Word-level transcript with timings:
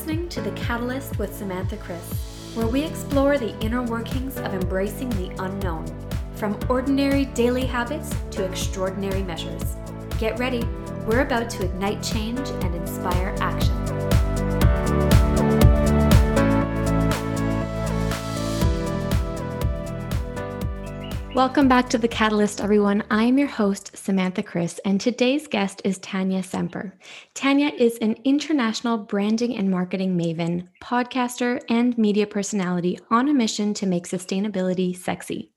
Listening 0.00 0.30
to 0.30 0.40
The 0.40 0.52
Catalyst 0.52 1.18
with 1.18 1.36
Samantha 1.36 1.76
Chris, 1.76 2.54
where 2.54 2.66
we 2.66 2.82
explore 2.84 3.36
the 3.36 3.54
inner 3.60 3.82
workings 3.82 4.38
of 4.38 4.54
embracing 4.54 5.10
the 5.10 5.30
unknown, 5.44 5.84
from 6.36 6.58
ordinary 6.70 7.26
daily 7.26 7.66
habits 7.66 8.10
to 8.30 8.42
extraordinary 8.46 9.22
measures. 9.22 9.76
Get 10.18 10.38
ready, 10.38 10.66
we're 11.06 11.20
about 11.20 11.50
to 11.50 11.66
ignite 11.66 12.02
change 12.02 12.38
and 12.48 12.74
inspire 12.74 13.36
action. 13.40 13.79
Welcome 21.34 21.68
back 21.68 21.88
to 21.90 21.98
The 21.98 22.08
Catalyst, 22.08 22.60
everyone. 22.60 23.04
I 23.08 23.22
am 23.22 23.38
your 23.38 23.46
host, 23.46 23.96
Samantha 23.96 24.42
Chris, 24.42 24.80
and 24.84 25.00
today's 25.00 25.46
guest 25.46 25.80
is 25.84 25.98
Tania 25.98 26.42
Semper. 26.42 26.92
Tania 27.34 27.68
is 27.68 27.96
an 27.98 28.16
international 28.24 28.98
branding 28.98 29.56
and 29.56 29.70
marketing 29.70 30.18
maven, 30.18 30.66
podcaster, 30.82 31.62
and 31.68 31.96
media 31.96 32.26
personality 32.26 32.98
on 33.12 33.28
a 33.28 33.32
mission 33.32 33.72
to 33.74 33.86
make 33.86 34.08
sustainability 34.08 34.94
sexy. 34.96 35.52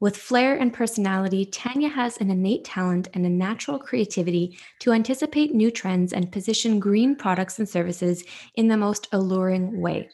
With 0.00 0.16
flair 0.16 0.58
and 0.58 0.74
personality, 0.74 1.46
Tania 1.46 1.90
has 1.90 2.16
an 2.16 2.30
innate 2.30 2.64
talent 2.64 3.06
and 3.14 3.24
a 3.24 3.30
natural 3.30 3.78
creativity 3.78 4.58
to 4.80 4.92
anticipate 4.92 5.54
new 5.54 5.70
trends 5.70 6.12
and 6.12 6.32
position 6.32 6.80
green 6.80 7.14
products 7.14 7.60
and 7.60 7.68
services 7.68 8.24
in 8.56 8.66
the 8.66 8.76
most 8.76 9.06
alluring 9.12 9.80
way. 9.80 10.10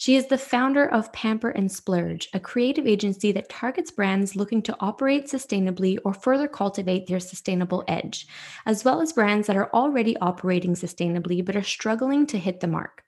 She 0.00 0.14
is 0.14 0.28
the 0.28 0.38
founder 0.38 0.86
of 0.86 1.12
Pamper 1.12 1.50
and 1.50 1.70
Splurge, 1.70 2.28
a 2.32 2.38
creative 2.38 2.86
agency 2.86 3.32
that 3.32 3.48
targets 3.48 3.90
brands 3.90 4.36
looking 4.36 4.62
to 4.62 4.76
operate 4.78 5.26
sustainably 5.26 5.98
or 6.04 6.14
further 6.14 6.46
cultivate 6.46 7.08
their 7.08 7.18
sustainable 7.18 7.82
edge, 7.88 8.28
as 8.64 8.84
well 8.84 9.00
as 9.00 9.12
brands 9.12 9.48
that 9.48 9.56
are 9.56 9.72
already 9.74 10.16
operating 10.18 10.74
sustainably 10.74 11.44
but 11.44 11.56
are 11.56 11.64
struggling 11.64 12.28
to 12.28 12.38
hit 12.38 12.60
the 12.60 12.68
mark. 12.68 13.02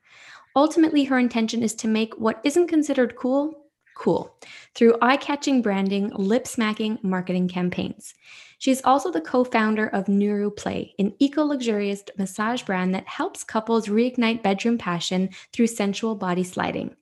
Ultimately, 0.53 1.05
her 1.05 1.17
intention 1.17 1.63
is 1.63 1.73
to 1.75 1.87
make 1.87 2.13
what 2.19 2.41
isn't 2.43 2.67
considered 2.67 3.15
cool 3.15 3.60
cool 4.01 4.35
through 4.73 4.97
eye 4.99 5.15
catching 5.15 5.61
branding, 5.61 6.09
lip 6.09 6.47
smacking 6.47 6.97
marketing 7.03 7.47
campaigns. 7.47 8.15
She's 8.57 8.81
also 8.83 9.11
the 9.11 9.21
co 9.21 9.43
founder 9.43 9.87
of 9.87 10.05
Nuru 10.05 10.55
Play, 10.55 10.95
an 10.97 11.13
eco 11.19 11.43
luxurious 11.43 12.03
massage 12.17 12.63
brand 12.63 12.95
that 12.95 13.07
helps 13.07 13.43
couples 13.43 13.87
reignite 13.87 14.41
bedroom 14.41 14.77
passion 14.77 15.29
through 15.53 15.67
sensual 15.67 16.15
body 16.15 16.43
sliding. 16.43 16.95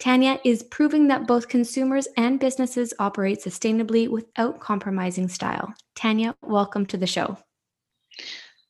Tania 0.00 0.40
is 0.44 0.64
proving 0.64 1.06
that 1.08 1.26
both 1.26 1.48
consumers 1.48 2.08
and 2.16 2.40
businesses 2.40 2.94
operate 2.98 3.42
sustainably 3.42 4.08
without 4.08 4.58
compromising 4.60 5.28
style. 5.28 5.72
Tania, 5.94 6.34
welcome 6.42 6.86
to 6.86 6.96
the 6.96 7.06
show. 7.06 7.38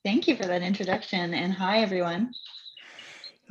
Thank 0.04 0.28
you 0.28 0.36
for 0.36 0.44
that 0.44 0.62
introduction. 0.62 1.34
And 1.34 1.52
hi, 1.52 1.80
everyone. 1.80 2.32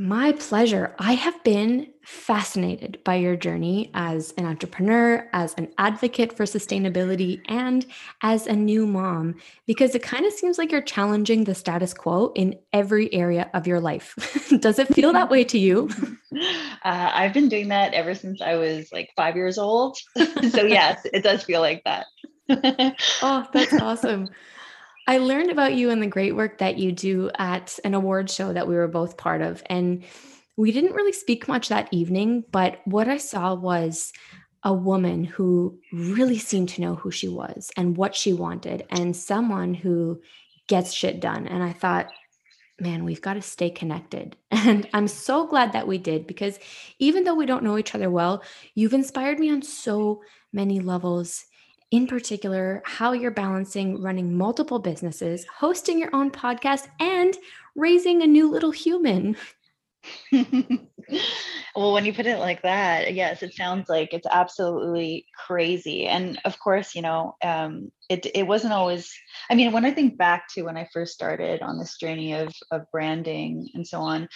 My 0.01 0.31
pleasure. 0.31 0.95
I 0.97 1.11
have 1.11 1.43
been 1.43 1.91
fascinated 2.03 2.99
by 3.03 3.15
your 3.15 3.35
journey 3.35 3.91
as 3.93 4.33
an 4.37 4.45
entrepreneur, 4.45 5.29
as 5.33 5.53
an 5.55 5.67
advocate 5.77 6.37
for 6.37 6.45
sustainability, 6.45 7.41
and 7.49 7.85
as 8.23 8.47
a 8.47 8.53
new 8.53 8.87
mom, 8.87 9.35
because 9.67 9.95
it 9.95 10.01
kind 10.01 10.25
of 10.25 10.31
seems 10.31 10.57
like 10.57 10.71
you're 10.71 10.79
challenging 10.79 11.43
the 11.43 11.53
status 11.53 11.93
quo 11.93 12.31
in 12.33 12.57
every 12.71 13.13
area 13.13 13.51
of 13.53 13.67
your 13.67 13.81
life. 13.81 14.15
Does 14.61 14.79
it 14.79 14.87
feel 14.95 15.11
that 15.11 15.29
way 15.29 15.43
to 15.43 15.59
you? 15.59 15.89
Uh, 16.85 17.11
I've 17.13 17.33
been 17.33 17.49
doing 17.49 17.69
that 17.69 17.93
ever 17.93 18.13
since 18.13 18.39
I 18.39 18.55
was 18.55 18.91
like 18.93 19.09
five 19.15 19.35
years 19.35 19.57
old. 19.57 19.97
so, 20.51 20.63
yes, 20.63 21.01
it 21.11 21.23
does 21.23 21.43
feel 21.43 21.59
like 21.59 21.83
that. 21.83 22.05
oh, 23.21 23.45
that's 23.51 23.73
awesome. 23.73 24.29
I 25.09 25.17
learned 25.17 25.49
about 25.49 25.73
you 25.73 25.89
and 25.89 26.03
the 26.03 26.07
great 26.07 26.35
work 26.35 26.59
that 26.59 26.77
you 26.77 26.91
do 26.91 27.31
at 27.39 27.79
an 27.83 27.95
award 27.95 28.29
show 28.29 28.53
that 28.53 28.67
we 28.67 28.75
were 28.75 28.87
both 28.87 29.17
part 29.17 29.41
of. 29.41 29.63
And 29.65 30.03
we 30.55 30.71
didn't 30.71 30.93
really 30.93 31.13
speak 31.13 31.47
much 31.47 31.69
that 31.69 31.89
evening, 31.91 32.43
but 32.51 32.79
what 32.85 33.07
I 33.07 33.17
saw 33.17 33.55
was 33.55 34.13
a 34.63 34.71
woman 34.71 35.23
who 35.23 35.79
really 35.91 36.37
seemed 36.37 36.69
to 36.69 36.81
know 36.81 36.93
who 36.93 37.09
she 37.09 37.27
was 37.27 37.71
and 37.75 37.97
what 37.97 38.15
she 38.15 38.33
wanted, 38.33 38.85
and 38.91 39.15
someone 39.15 39.73
who 39.73 40.21
gets 40.67 40.93
shit 40.93 41.19
done. 41.19 41.47
And 41.47 41.63
I 41.63 41.73
thought, 41.73 42.11
man, 42.79 43.03
we've 43.03 43.19
got 43.19 43.33
to 43.33 43.41
stay 43.41 43.71
connected. 43.71 44.37
And 44.51 44.87
I'm 44.93 45.07
so 45.07 45.47
glad 45.47 45.73
that 45.73 45.87
we 45.87 45.97
did 45.97 46.27
because 46.27 46.59
even 46.99 47.23
though 47.23 47.33
we 47.33 47.47
don't 47.47 47.63
know 47.63 47.79
each 47.79 47.95
other 47.95 48.11
well, 48.11 48.43
you've 48.75 48.93
inspired 48.93 49.39
me 49.39 49.49
on 49.49 49.63
so 49.63 50.21
many 50.53 50.79
levels 50.79 51.45
in 51.91 52.07
particular, 52.07 52.81
how 52.85 53.13
you're 53.13 53.31
balancing 53.31 54.01
running 54.01 54.37
multiple 54.37 54.79
businesses, 54.79 55.45
hosting 55.57 55.99
your 55.99 56.13
own 56.13 56.29
podcast, 56.31 56.87
and 56.99 57.35
raising 57.75 58.21
a 58.21 58.27
new 58.27 58.49
little 58.49 58.71
human. 58.71 59.35
well, 60.31 61.93
when 61.93 62.05
you 62.05 62.13
put 62.13 62.25
it 62.25 62.39
like 62.39 62.61
that, 62.61 63.13
yes, 63.13 63.43
it 63.43 63.53
sounds 63.53 63.89
like 63.89 64.13
it's 64.13 64.27
absolutely 64.31 65.25
crazy. 65.47 66.07
And 66.07 66.39
of 66.45 66.59
course, 66.59 66.95
you 66.95 67.01
know, 67.01 67.35
um, 67.43 67.91
it 68.09 68.27
it 68.33 68.47
wasn't 68.47 68.73
always. 68.73 69.11
I 69.49 69.55
mean, 69.55 69.71
when 69.71 69.85
I 69.85 69.91
think 69.91 70.17
back 70.17 70.47
to 70.49 70.63
when 70.63 70.77
I 70.77 70.87
first 70.93 71.13
started 71.13 71.61
on 71.61 71.79
this 71.79 71.97
journey 71.97 72.33
of 72.33 72.53
of 72.71 72.89
branding 72.91 73.69
and 73.73 73.85
so 73.85 74.01
on, 74.01 74.29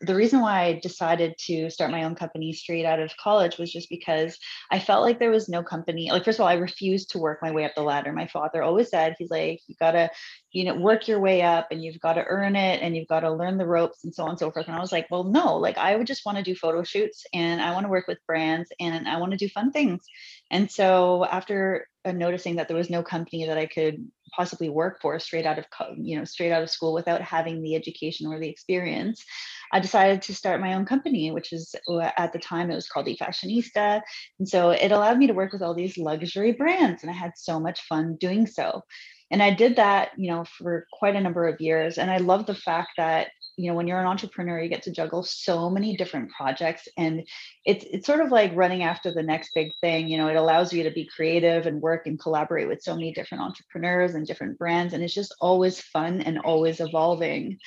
the 0.00 0.14
reason 0.14 0.40
why 0.40 0.62
I 0.62 0.80
decided 0.80 1.36
to 1.46 1.70
start 1.70 1.90
my 1.90 2.04
own 2.04 2.14
company 2.14 2.52
straight 2.52 2.84
out 2.84 3.00
of 3.00 3.16
college 3.16 3.58
was 3.58 3.72
just 3.72 3.88
because 3.88 4.38
I 4.70 4.78
felt 4.78 5.02
like 5.02 5.18
there 5.18 5.30
was 5.30 5.48
no 5.48 5.62
company. 5.62 6.10
Like, 6.10 6.24
first 6.24 6.38
of 6.38 6.42
all, 6.42 6.48
I 6.48 6.54
refused 6.54 7.10
to 7.10 7.18
work 7.18 7.40
my 7.42 7.50
way 7.50 7.64
up 7.64 7.74
the 7.74 7.82
ladder. 7.82 8.12
My 8.12 8.28
father 8.28 8.62
always 8.62 8.90
said, 8.90 9.16
he's 9.18 9.30
like, 9.30 9.60
you 9.66 9.74
gotta, 9.80 10.10
you 10.52 10.64
know, 10.64 10.76
work 10.76 11.08
your 11.08 11.18
way 11.18 11.42
up 11.42 11.68
and 11.70 11.82
you've 11.82 12.00
got 12.00 12.14
to 12.14 12.24
earn 12.24 12.54
it 12.54 12.80
and 12.80 12.96
you've 12.96 13.08
got 13.08 13.20
to 13.20 13.32
learn 13.32 13.58
the 13.58 13.66
ropes 13.66 14.04
and 14.04 14.14
so 14.14 14.22
on 14.24 14.30
and 14.30 14.38
so 14.38 14.50
forth. 14.50 14.68
And 14.68 14.76
I 14.76 14.80
was 14.80 14.92
like, 14.92 15.08
well, 15.10 15.24
no, 15.24 15.56
like 15.56 15.78
I 15.78 15.96
would 15.96 16.06
just 16.06 16.24
want 16.24 16.38
to 16.38 16.44
do 16.44 16.54
photo 16.54 16.84
shoots 16.84 17.24
and 17.34 17.60
I 17.60 17.72
want 17.72 17.84
to 17.84 17.90
work 17.90 18.06
with 18.06 18.24
brands 18.26 18.70
and 18.78 19.08
I 19.08 19.18
want 19.18 19.32
to 19.32 19.38
do 19.38 19.48
fun 19.48 19.72
things. 19.72 20.04
And 20.50 20.70
so 20.70 21.24
after 21.24 21.88
noticing 22.06 22.56
that 22.56 22.68
there 22.68 22.76
was 22.76 22.90
no 22.90 23.02
company 23.02 23.46
that 23.46 23.58
I 23.58 23.66
could 23.66 24.08
possibly 24.34 24.68
work 24.68 25.00
for 25.00 25.18
straight 25.18 25.46
out 25.46 25.58
of 25.58 25.64
you 25.98 26.18
know 26.18 26.24
straight 26.24 26.52
out 26.52 26.62
of 26.62 26.70
school 26.70 26.92
without 26.92 27.20
having 27.20 27.62
the 27.62 27.74
education 27.74 28.26
or 28.26 28.38
the 28.38 28.48
experience 28.48 29.24
i 29.72 29.80
decided 29.80 30.22
to 30.22 30.34
start 30.34 30.60
my 30.60 30.74
own 30.74 30.84
company 30.84 31.30
which 31.30 31.52
is 31.52 31.74
uh, 31.88 32.10
at 32.16 32.32
the 32.32 32.38
time 32.38 32.70
it 32.70 32.74
was 32.74 32.88
called 32.88 33.06
efashionista. 33.06 34.00
And 34.38 34.48
so 34.48 34.70
it 34.70 34.92
allowed 34.92 35.18
me 35.18 35.26
to 35.26 35.34
work 35.34 35.52
with 35.52 35.62
all 35.62 35.74
these 35.74 35.98
luxury 35.98 36.52
brands 36.52 37.02
and 37.02 37.10
i 37.10 37.14
had 37.14 37.32
so 37.36 37.58
much 37.60 37.82
fun 37.82 38.16
doing 38.16 38.46
so. 38.46 38.82
And 39.30 39.42
i 39.42 39.52
did 39.52 39.76
that 39.76 40.10
you 40.16 40.30
know 40.30 40.44
for 40.44 40.86
quite 40.92 41.16
a 41.16 41.20
number 41.20 41.46
of 41.46 41.60
years 41.60 41.98
and 41.98 42.10
i 42.10 42.16
love 42.18 42.46
the 42.46 42.54
fact 42.54 42.92
that 42.96 43.28
you 43.58 43.68
know 43.68 43.74
when 43.74 43.88
you're 43.88 44.00
an 44.00 44.06
entrepreneur 44.06 44.60
you 44.60 44.68
get 44.68 44.82
to 44.82 44.92
juggle 44.92 45.22
so 45.22 45.68
many 45.68 45.96
different 45.96 46.30
projects 46.30 46.88
and 46.96 47.26
it's 47.64 47.84
it's 47.90 48.06
sort 48.06 48.20
of 48.20 48.30
like 48.30 48.54
running 48.54 48.82
after 48.82 49.12
the 49.12 49.22
next 49.22 49.50
big 49.54 49.72
thing 49.80 50.08
you 50.08 50.16
know 50.16 50.28
it 50.28 50.36
allows 50.36 50.72
you 50.72 50.84
to 50.84 50.90
be 50.90 51.08
creative 51.14 51.66
and 51.66 51.82
work 51.82 52.06
and 52.06 52.20
collaborate 52.20 52.68
with 52.68 52.82
so 52.82 52.94
many 52.94 53.12
different 53.12 53.42
entrepreneurs 53.42 54.14
and 54.14 54.26
different 54.26 54.56
brands 54.58 54.94
and 54.94 55.02
it's 55.02 55.14
just 55.14 55.34
always 55.40 55.80
fun 55.80 56.20
and 56.22 56.38
always 56.38 56.80
evolving. 56.80 57.58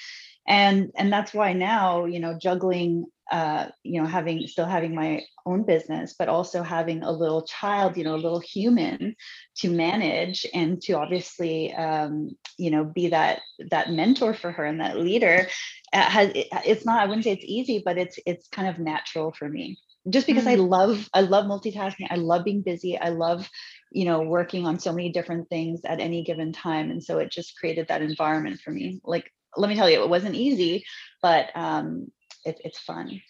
And 0.47 0.91
and 0.95 1.11
that's 1.13 1.33
why 1.33 1.53
now 1.53 2.05
you 2.05 2.19
know 2.19 2.37
juggling 2.39 3.05
uh, 3.31 3.67
you 3.83 4.01
know 4.01 4.07
having 4.07 4.45
still 4.47 4.65
having 4.65 4.93
my 4.93 5.23
own 5.45 5.63
business 5.63 6.15
but 6.19 6.27
also 6.27 6.61
having 6.61 7.01
a 7.01 7.11
little 7.11 7.43
child 7.43 7.97
you 7.97 8.03
know 8.03 8.15
a 8.15 8.17
little 8.17 8.39
human 8.39 9.15
to 9.55 9.69
manage 9.69 10.45
and 10.53 10.81
to 10.81 10.93
obviously 10.93 11.73
um, 11.73 12.29
you 12.57 12.69
know 12.69 12.83
be 12.83 13.07
that 13.09 13.39
that 13.69 13.89
mentor 13.89 14.33
for 14.33 14.51
her 14.51 14.65
and 14.65 14.81
that 14.81 14.99
leader 14.99 15.47
uh, 15.93 16.01
has 16.01 16.29
it, 16.35 16.47
it's 16.65 16.85
not 16.85 17.01
i 17.01 17.05
wouldn't 17.05 17.23
say 17.23 17.31
it's 17.31 17.45
easy 17.45 17.81
but 17.83 17.97
it's 17.97 18.19
it's 18.25 18.47
kind 18.49 18.67
of 18.67 18.79
natural 18.79 19.31
for 19.31 19.47
me 19.47 19.77
just 20.09 20.27
because 20.27 20.45
mm. 20.45 20.51
i 20.51 20.55
love 20.55 21.09
i 21.13 21.21
love 21.21 21.45
multitasking 21.45 22.07
i 22.09 22.15
love 22.15 22.43
being 22.43 22.61
busy 22.61 22.97
i 22.97 23.09
love 23.09 23.49
you 23.91 24.05
know 24.05 24.21
working 24.21 24.65
on 24.65 24.79
so 24.79 24.91
many 24.91 25.11
different 25.11 25.47
things 25.49 25.81
at 25.85 25.99
any 25.99 26.23
given 26.23 26.51
time 26.51 26.91
and 26.91 27.03
so 27.03 27.17
it 27.17 27.31
just 27.31 27.57
created 27.57 27.87
that 27.87 28.01
environment 28.01 28.59
for 28.59 28.71
me 28.71 28.99
like 29.03 29.31
let 29.57 29.69
me 29.69 29.75
tell 29.75 29.89
you, 29.89 30.01
it 30.01 30.09
wasn't 30.09 30.35
easy, 30.35 30.85
but 31.21 31.49
um, 31.55 32.11
it, 32.45 32.59
it's 32.63 32.79
fun. 32.79 33.21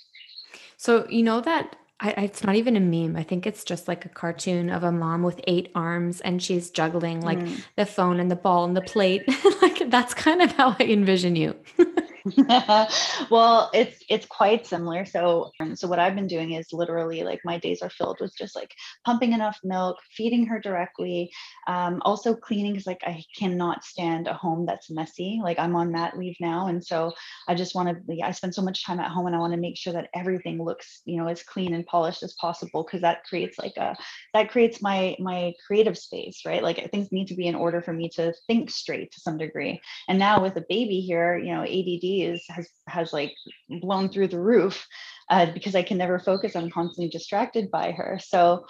So 0.78 1.08
you 1.10 1.24
know 1.24 1.42
that 1.42 1.76
I, 2.02 2.10
it's 2.24 2.44
not 2.44 2.56
even 2.56 2.76
a 2.76 2.80
meme. 2.80 3.16
I 3.16 3.24
think 3.24 3.46
it's 3.46 3.64
just 3.64 3.88
like 3.88 4.06
a 4.06 4.10
cartoon 4.10 4.72
of 4.72 4.84
a 4.84 4.92
mom 4.92 5.22
with 5.22 5.40
eight 5.46 5.72
arms 5.76 6.20
and 6.22 6.42
she's 6.42 6.72
juggling 6.72 7.22
like 7.22 7.38
mm. 7.38 7.64
the 7.76 7.86
phone 7.86 8.20
and 8.20 8.32
the 8.32 8.36
ball 8.36 8.66
and 8.66 8.76
the 8.76 8.82
plate. 8.82 9.24
like 9.62 9.90
that's 9.90 10.16
kind 10.16 10.42
of 10.42 10.52
how 10.54 10.76
I 10.80 10.84
envision 10.84 11.36
you. 11.36 11.56
well, 13.30 13.70
it's 13.74 14.04
it's 14.10 14.26
quite 14.26 14.68
similar. 14.68 15.06
So 15.06 15.52
um, 15.60 15.76
so 15.76 15.88
what 15.88 16.00
I've 16.00 16.16
been 16.16 16.28
doing 16.28 16.52
is 16.52 16.72
literally 16.72 17.24
like 17.24 17.42
my 17.44 17.58
days 17.58 17.82
are 17.82 17.90
filled 17.90 18.20
with 18.20 18.36
just 18.38 18.56
like 18.56 18.74
pumping 19.06 19.34
enough 19.34 19.58
milk, 19.64 19.98
feeding 20.16 20.46
her 20.48 20.60
directly, 20.60 21.32
um, 21.68 22.02
also 22.04 22.36
cleaning 22.36 22.74
because 22.74 22.88
like 22.88 23.02
I 23.04 23.24
cannot 23.36 23.84
stand 23.84 24.28
a 24.28 24.34
home 24.34 24.66
that's 24.66 24.92
messy. 24.92 25.40
Like 25.44 25.58
I'm 25.58 25.76
on 25.76 25.92
mat 25.92 26.18
leave 26.18 26.36
now, 26.40 26.68
and 26.68 26.84
so 26.84 27.14
I 27.48 27.56
just 27.56 27.76
want 27.76 28.06
to. 28.08 28.22
I 28.22 28.32
spend 28.32 28.54
so 28.54 28.62
much 28.62 28.86
time 28.86 29.00
at 29.00 29.12
home, 29.12 29.26
and 29.26 29.36
I 29.36 29.40
want 29.40 29.54
to 29.54 29.60
make 29.60 29.78
sure 29.78 29.94
that 29.94 30.10
everything 30.14 30.64
looks 30.64 31.02
you 31.06 31.18
know 31.18 31.28
as 31.28 31.44
clean 31.44 31.74
and 31.74 31.86
polished 31.86 32.24
as 32.24 32.34
possible 32.34 32.84
because 32.84 33.02
that 33.02 33.24
creates 33.24 33.58
like 33.58 33.78
a 33.78 33.96
that 34.34 34.52
creates 34.52 34.82
my 34.82 35.16
my 35.20 35.54
creative 35.66 35.98
space, 35.98 36.42
right? 36.46 36.62
Like 36.62 36.92
things 36.92 37.12
need 37.12 37.28
to 37.30 37.36
be 37.36 37.48
in 37.48 37.56
order 37.56 37.82
for 37.82 37.94
me 37.94 38.10
to 38.10 38.34
think 38.48 38.70
straight 38.70 39.12
to 39.12 39.20
some 39.20 39.38
degree. 39.38 39.82
And 40.08 40.20
now 40.20 40.42
with 40.42 40.56
a 40.58 40.66
baby 40.68 41.02
here, 41.02 41.38
you 41.38 41.54
know, 41.54 41.64
ADD 41.64 42.11
Is 42.20 42.44
has 42.50 42.68
has 42.88 43.14
like 43.14 43.34
blown 43.70 44.10
through 44.10 44.28
the 44.28 44.40
roof 44.40 44.86
uh, 45.30 45.48
because 45.52 45.76
I 45.76 45.84
can 45.84 45.98
never 45.98 46.20
focus. 46.20 46.56
I'm 46.56 46.70
constantly 46.70 47.10
distracted 47.10 47.72
by 47.72 47.92
her. 47.92 48.20
So 48.22 48.66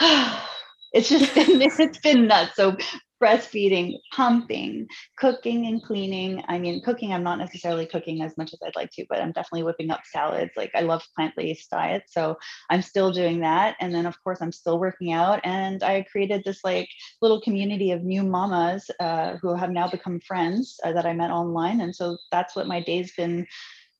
it's 0.00 1.08
just 1.08 1.34
been 1.34 1.60
it's 1.62 1.98
been 1.98 2.28
nuts. 2.28 2.56
So 2.56 2.76
breastfeeding, 3.22 4.00
pumping, 4.12 4.88
cooking 5.16 5.66
and 5.66 5.82
cleaning. 5.82 6.42
I 6.48 6.58
mean, 6.58 6.82
cooking, 6.82 7.12
I'm 7.12 7.22
not 7.22 7.38
necessarily 7.38 7.86
cooking 7.86 8.22
as 8.22 8.36
much 8.36 8.52
as 8.52 8.58
I'd 8.64 8.74
like 8.74 8.90
to, 8.92 9.06
but 9.08 9.20
I'm 9.20 9.30
definitely 9.30 9.62
whipping 9.62 9.90
up 9.90 10.00
salads. 10.04 10.50
Like 10.56 10.72
I 10.74 10.80
love 10.80 11.06
plant-based 11.14 11.70
diet. 11.70 12.02
So 12.08 12.36
I'm 12.68 12.82
still 12.82 13.12
doing 13.12 13.40
that. 13.40 13.76
And 13.80 13.94
then 13.94 14.06
of 14.06 14.16
course 14.24 14.42
I'm 14.42 14.50
still 14.50 14.80
working 14.80 15.12
out. 15.12 15.40
And 15.44 15.84
I 15.84 16.04
created 16.10 16.42
this 16.44 16.60
like 16.64 16.88
little 17.20 17.40
community 17.40 17.92
of 17.92 18.02
new 18.02 18.24
mamas 18.24 18.90
uh, 18.98 19.36
who 19.36 19.54
have 19.54 19.70
now 19.70 19.88
become 19.88 20.18
friends 20.20 20.80
uh, 20.84 20.92
that 20.92 21.06
I 21.06 21.12
met 21.12 21.30
online. 21.30 21.80
And 21.80 21.94
so 21.94 22.18
that's 22.32 22.56
what 22.56 22.66
my 22.66 22.80
day's 22.80 23.12
been 23.14 23.46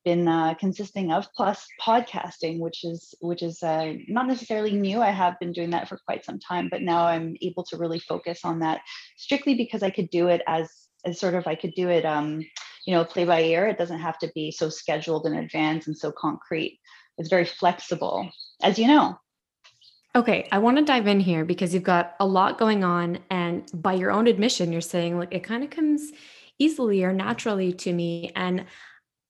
been 0.04 0.28
uh, 0.28 0.54
consisting 0.54 1.12
of 1.12 1.26
plus 1.34 1.66
podcasting 1.81 2.58
which 2.58 2.84
is 2.84 3.14
which 3.20 3.43
is 3.43 3.62
uh, 3.62 3.93
not 4.08 4.26
necessarily 4.26 4.72
new 4.72 5.00
i 5.00 5.10
have 5.10 5.38
been 5.38 5.52
doing 5.52 5.70
that 5.70 5.88
for 5.88 5.99
quite 6.06 6.25
some 6.25 6.38
time 6.38 6.69
but 6.70 6.82
now 6.82 7.06
i'm 7.06 7.37
able 7.43 7.64
to 7.64 7.76
really 7.76 7.99
focus 7.99 8.40
on 8.44 8.58
that 8.60 8.81
strictly 9.16 9.54
because 9.54 9.82
i 9.82 9.90
could 9.90 10.10
do 10.10 10.28
it 10.28 10.43
as 10.46 10.70
as 11.04 11.19
sort 11.19 11.34
of 11.34 11.46
i 11.46 11.54
could 11.54 11.75
do 11.75 11.88
it 11.88 12.04
um 12.04 12.40
you 12.87 12.94
know 12.94 13.04
play 13.04 13.25
by 13.25 13.43
ear 13.43 13.66
it 13.66 13.78
doesn't 13.78 14.00
have 14.00 14.19
to 14.19 14.31
be 14.34 14.50
so 14.50 14.69
scheduled 14.69 15.26
in 15.26 15.34
advance 15.34 15.87
and 15.87 15.96
so 15.96 16.12
concrete 16.12 16.78
it's 17.19 17.28
very 17.28 17.44
flexible 17.44 18.28
as 18.62 18.78
you 18.78 18.87
know 18.87 19.16
Okay, 20.14 20.46
I 20.52 20.58
want 20.58 20.76
to 20.76 20.84
dive 20.84 21.06
in 21.06 21.20
here 21.20 21.43
because 21.43 21.72
you've 21.72 21.82
got 21.82 22.16
a 22.20 22.26
lot 22.26 22.58
going 22.58 22.84
on. 22.84 23.20
And 23.31 23.64
by 23.72 23.94
your 23.94 24.10
own 24.10 24.26
admission, 24.26 24.70
you're 24.70 24.82
saying 24.82 25.19
like 25.19 25.32
it 25.32 25.43
kind 25.43 25.64
of 25.64 25.70
comes 25.70 26.12
easily 26.58 27.02
or 27.02 27.14
naturally 27.14 27.72
to 27.72 27.93
me. 27.94 28.31
And 28.37 28.66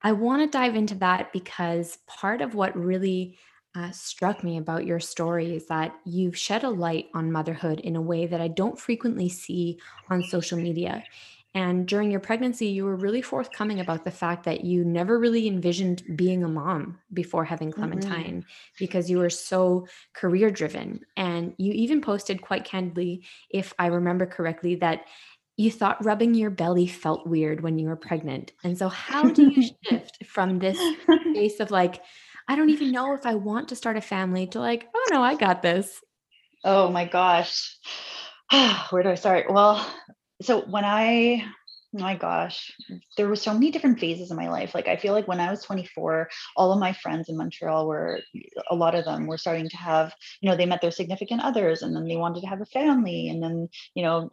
I 0.02 0.12
want 0.12 0.42
to 0.42 0.58
dive 0.58 0.74
into 0.74 0.94
that 0.96 1.32
because 1.32 1.98
part 2.06 2.40
of 2.40 2.54
what 2.54 2.76
really 2.76 3.38
uh, 3.74 3.90
struck 3.90 4.44
me 4.44 4.58
about 4.58 4.84
your 4.84 5.00
story 5.00 5.54
is 5.54 5.66
that 5.66 5.94
you've 6.04 6.36
shed 6.36 6.64
a 6.64 6.68
light 6.68 7.08
on 7.14 7.32
motherhood 7.32 7.80
in 7.80 7.96
a 7.96 8.02
way 8.02 8.26
that 8.26 8.40
I 8.40 8.48
don't 8.48 8.78
frequently 8.78 9.28
see 9.28 9.78
on 10.10 10.22
social 10.24 10.58
media. 10.58 11.02
And 11.54 11.86
during 11.86 12.10
your 12.10 12.20
pregnancy, 12.20 12.66
you 12.66 12.84
were 12.84 12.96
really 12.96 13.20
forthcoming 13.20 13.80
about 13.80 14.04
the 14.04 14.10
fact 14.10 14.44
that 14.44 14.64
you 14.64 14.84
never 14.84 15.18
really 15.18 15.46
envisioned 15.46 16.02
being 16.16 16.44
a 16.44 16.48
mom 16.48 16.98
before 17.12 17.44
having 17.44 17.70
Clementine 17.70 18.38
mm-hmm. 18.40 18.74
because 18.78 19.10
you 19.10 19.18
were 19.18 19.30
so 19.30 19.86
career 20.14 20.50
driven. 20.50 21.00
And 21.16 21.54
you 21.58 21.72
even 21.72 22.00
posted 22.00 22.40
quite 22.40 22.64
candidly, 22.64 23.24
if 23.50 23.74
I 23.78 23.86
remember 23.86 24.24
correctly, 24.24 24.76
that 24.76 25.04
you 25.56 25.70
thought 25.70 26.04
rubbing 26.04 26.34
your 26.34 26.50
belly 26.50 26.86
felt 26.86 27.26
weird 27.26 27.62
when 27.62 27.78
you 27.78 27.88
were 27.88 27.96
pregnant. 27.96 28.52
And 28.64 28.76
so, 28.76 28.88
how 28.88 29.28
do 29.28 29.50
you 29.50 29.62
shift 29.84 30.24
from 30.26 30.58
this 30.58 30.78
space 31.30 31.60
of 31.60 31.70
like, 31.70 32.02
I 32.48 32.56
don't 32.56 32.70
even 32.70 32.90
know 32.90 33.14
if 33.14 33.26
I 33.26 33.34
want 33.34 33.68
to 33.68 33.76
start 33.76 33.96
a 33.96 34.00
family 34.00 34.46
to 34.48 34.60
like, 34.60 34.88
oh 34.94 35.08
no, 35.10 35.22
I 35.22 35.34
got 35.34 35.62
this? 35.62 36.00
Oh 36.64 36.90
my 36.90 37.04
gosh. 37.06 37.76
Where 38.90 39.02
do 39.02 39.10
I 39.10 39.14
start? 39.14 39.52
Well, 39.52 39.86
so 40.40 40.62
when 40.62 40.84
I 40.84 41.44
my 41.92 42.16
gosh 42.16 42.72
there 43.16 43.28
were 43.28 43.36
so 43.36 43.52
many 43.52 43.70
different 43.70 44.00
phases 44.00 44.30
in 44.30 44.36
my 44.36 44.48
life. 44.48 44.74
Like 44.74 44.88
i 44.88 44.96
feel 44.96 45.12
like 45.12 45.28
when 45.28 45.40
i 45.40 45.50
was 45.50 45.62
24 45.62 46.28
all 46.56 46.72
of 46.72 46.80
my 46.80 46.92
friends 46.92 47.28
in 47.28 47.36
montreal 47.36 47.86
were 47.86 48.20
a 48.70 48.74
lot 48.74 48.94
of 48.94 49.04
them 49.04 49.26
were 49.26 49.38
starting 49.38 49.68
to 49.68 49.76
have 49.76 50.14
you 50.40 50.48
know 50.48 50.56
they 50.56 50.66
met 50.66 50.80
their 50.80 50.90
significant 50.90 51.42
others 51.42 51.82
and 51.82 51.94
then 51.94 52.06
they 52.06 52.16
wanted 52.16 52.40
to 52.40 52.46
have 52.46 52.60
a 52.60 52.66
family 52.66 53.28
and 53.28 53.42
then 53.42 53.68
you 53.94 54.02
know 54.02 54.30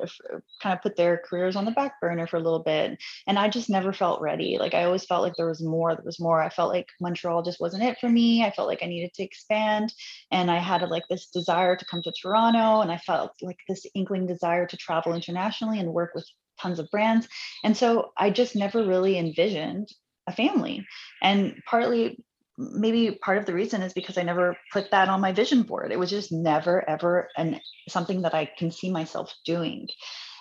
kind 0.62 0.74
of 0.74 0.82
put 0.82 0.96
their 0.96 1.22
careers 1.26 1.56
on 1.56 1.66
the 1.66 1.72
back 1.72 2.00
burner 2.02 2.28
for 2.28 2.38
a 2.38 2.42
little 2.42 2.64
bit. 2.64 2.98
And 3.28 3.38
i 3.38 3.50
just 3.50 3.70
never 3.70 3.94
felt 3.94 4.22
ready. 4.22 4.58
Like 4.58 4.74
i 4.74 4.84
always 4.84 5.06
felt 5.06 5.24
like 5.24 5.36
there 5.36 5.48
was 5.48 5.62
more 5.62 5.96
there 5.96 6.06
was 6.06 6.20
more. 6.20 6.42
I 6.42 6.50
felt 6.50 6.74
like 6.74 6.88
montreal 7.02 7.44
just 7.44 7.60
wasn't 7.60 7.84
it 7.84 7.98
for 8.00 8.10
me. 8.10 8.44
I 8.44 8.52
felt 8.52 8.68
like 8.68 8.84
i 8.84 8.88
needed 8.88 9.14
to 9.16 9.24
expand 9.24 9.94
and 10.32 10.50
i 10.52 10.58
had 10.58 10.82
like 10.90 11.04
this 11.10 11.28
desire 11.28 11.76
to 11.76 11.86
come 11.86 12.02
to 12.02 12.12
toronto 12.12 12.82
and 12.82 12.92
i 12.92 12.98
felt 12.98 13.32
like 13.42 13.60
this 13.68 13.86
inkling 13.96 14.26
desire 14.26 14.66
to 14.68 14.78
travel 14.78 15.14
internationally 15.14 15.80
and 15.80 15.94
work 15.94 16.12
with 16.16 16.26
tons 16.62 16.80
of 16.80 16.90
brands. 16.92 17.28
And 17.64 17.76
so 17.76 18.12
I 18.18 18.30
just 18.30 18.56
never 18.56 18.86
really 18.86 19.18
envisioned 19.18 19.90
a 20.28 20.32
family. 20.32 20.86
And 21.22 21.56
partly, 21.66 22.24
maybe 22.58 23.18
part 23.24 23.38
of 23.38 23.46
the 23.46 23.54
reason 23.54 23.82
is 23.82 23.94
because 23.94 24.18
I 24.18 24.24
never 24.24 24.58
put 24.74 24.92
that 24.92 25.10
on 25.10 25.22
my 25.22 25.32
vision 25.32 25.64
board. 25.64 25.92
It 25.92 26.00
was 26.00 26.10
just 26.10 26.32
never, 26.32 26.88
ever 26.90 27.30
and 27.38 27.60
something 27.88 28.22
that 28.24 28.36
I 28.36 28.46
can 28.58 28.72
see 28.72 28.92
myself 28.92 29.34
doing. 29.46 29.88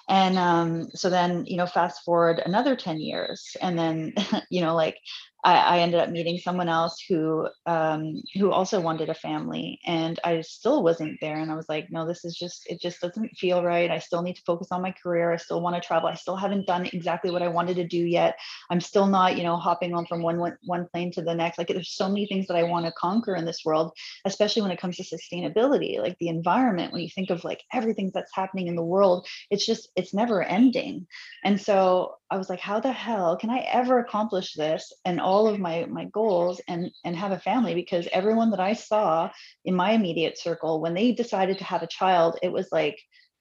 And 0.09 0.38
um, 0.38 0.88
so 0.94 1.11
then, 1.11 1.44
you 1.47 1.56
know, 1.56 1.67
fast 1.67 2.03
forward 2.03 2.41
another 2.44 2.75
10 2.75 2.99
years, 2.99 3.56
and 3.61 3.79
then, 3.79 4.14
you 4.50 4.62
know, 4.62 4.75
like 4.75 4.97
I, 5.44 5.56
I, 5.56 5.79
ended 5.79 6.00
up 6.00 6.11
meeting 6.11 6.38
someone 6.38 6.69
else 6.69 7.00
who 7.08 7.49
um, 7.64 8.23
who 8.35 8.50
also 8.50 8.81
wanted 8.81 9.08
a 9.08 9.14
family, 9.14 9.79
and 9.87 10.19
I 10.25 10.40
still 10.40 10.82
wasn't 10.82 11.19
there. 11.20 11.37
And 11.37 11.50
I 11.50 11.55
was 11.55 11.69
like, 11.69 11.90
no, 11.90 12.06
this 12.06 12.25
is 12.25 12.35
just 12.37 12.67
it 12.69 12.81
just 12.81 13.00
doesn't 13.00 13.37
feel 13.37 13.62
right. 13.62 13.90
I 13.90 14.00
still 14.00 14.23
need 14.23 14.35
to 14.35 14.43
focus 14.43 14.69
on 14.73 14.82
my 14.82 14.90
career. 14.90 15.32
I 15.32 15.37
still 15.37 15.61
want 15.61 15.76
to 15.76 15.87
travel. 15.87 16.08
I 16.08 16.14
still 16.14 16.35
haven't 16.35 16.67
done 16.67 16.87
exactly 16.87 17.31
what 17.31 17.43
I 17.43 17.49
wanted 17.49 17.76
to 17.76 17.87
do 17.87 17.99
yet. 17.99 18.37
I'm 18.70 18.81
still 18.81 19.06
not, 19.06 19.37
you 19.37 19.44
know, 19.44 19.56
hopping 19.56 19.94
on 19.94 20.06
from 20.06 20.23
one 20.23 20.38
one, 20.38 20.58
one 20.64 20.88
plane 20.93 21.12
to 21.12 21.23
the 21.23 21.35
next. 21.35 21.56
Like 21.56 21.69
there's 21.69 21.90
so 21.90 22.08
many 22.08 22.26
things 22.26 22.49
that 22.49 22.56
I 22.56 22.64
want 22.64 22.87
to 22.87 22.93
conquer 22.93 23.37
in 23.37 23.44
this 23.44 23.64
world, 23.64 23.93
especially 24.25 24.62
when 24.62 24.73
it 24.73 24.81
comes 24.81 24.96
to 24.96 25.05
sustainability, 25.05 26.00
like 26.00 26.19
the 26.19 26.29
environment. 26.29 26.93
When 26.93 27.02
you 27.02 27.11
think 27.11 27.31
of 27.31 27.44
like 27.44 27.62
everything 27.73 28.11
that's 28.12 28.35
happening 28.35 28.67
in 28.67 28.75
the 28.75 28.85
world, 28.85 29.26
it's 29.50 29.64
just 29.64 29.88
it's 29.94 30.12
never 30.12 30.43
ending. 30.43 31.06
And 31.44 31.61
so 31.61 32.17
I 32.31 32.37
was 32.37 32.51
like, 32.51 32.61
how 32.61 32.79
the 32.81 32.93
hell 32.93 33.37
can 33.37 33.51
I 33.51 33.61
ever 33.61 33.99
accomplish 33.99 34.53
this 34.55 34.93
and 35.05 35.21
all 35.21 35.49
of 35.49 35.59
my 35.59 35.87
my 35.87 36.05
goals 36.07 36.61
and 36.69 36.91
and 37.05 37.17
have 37.17 37.33
a 37.33 37.39
family? 37.39 37.75
Because 37.75 38.09
everyone 38.13 38.51
that 38.51 38.61
I 38.61 38.75
saw 38.75 39.31
in 39.65 39.75
my 39.75 39.93
immediate 39.93 40.39
circle, 40.39 40.81
when 40.81 40.95
they 40.95 41.13
decided 41.13 41.59
to 41.59 41.65
have 41.65 41.83
a 41.83 41.87
child, 41.87 42.39
it 42.43 42.53
was 42.53 42.69
like 42.71 42.99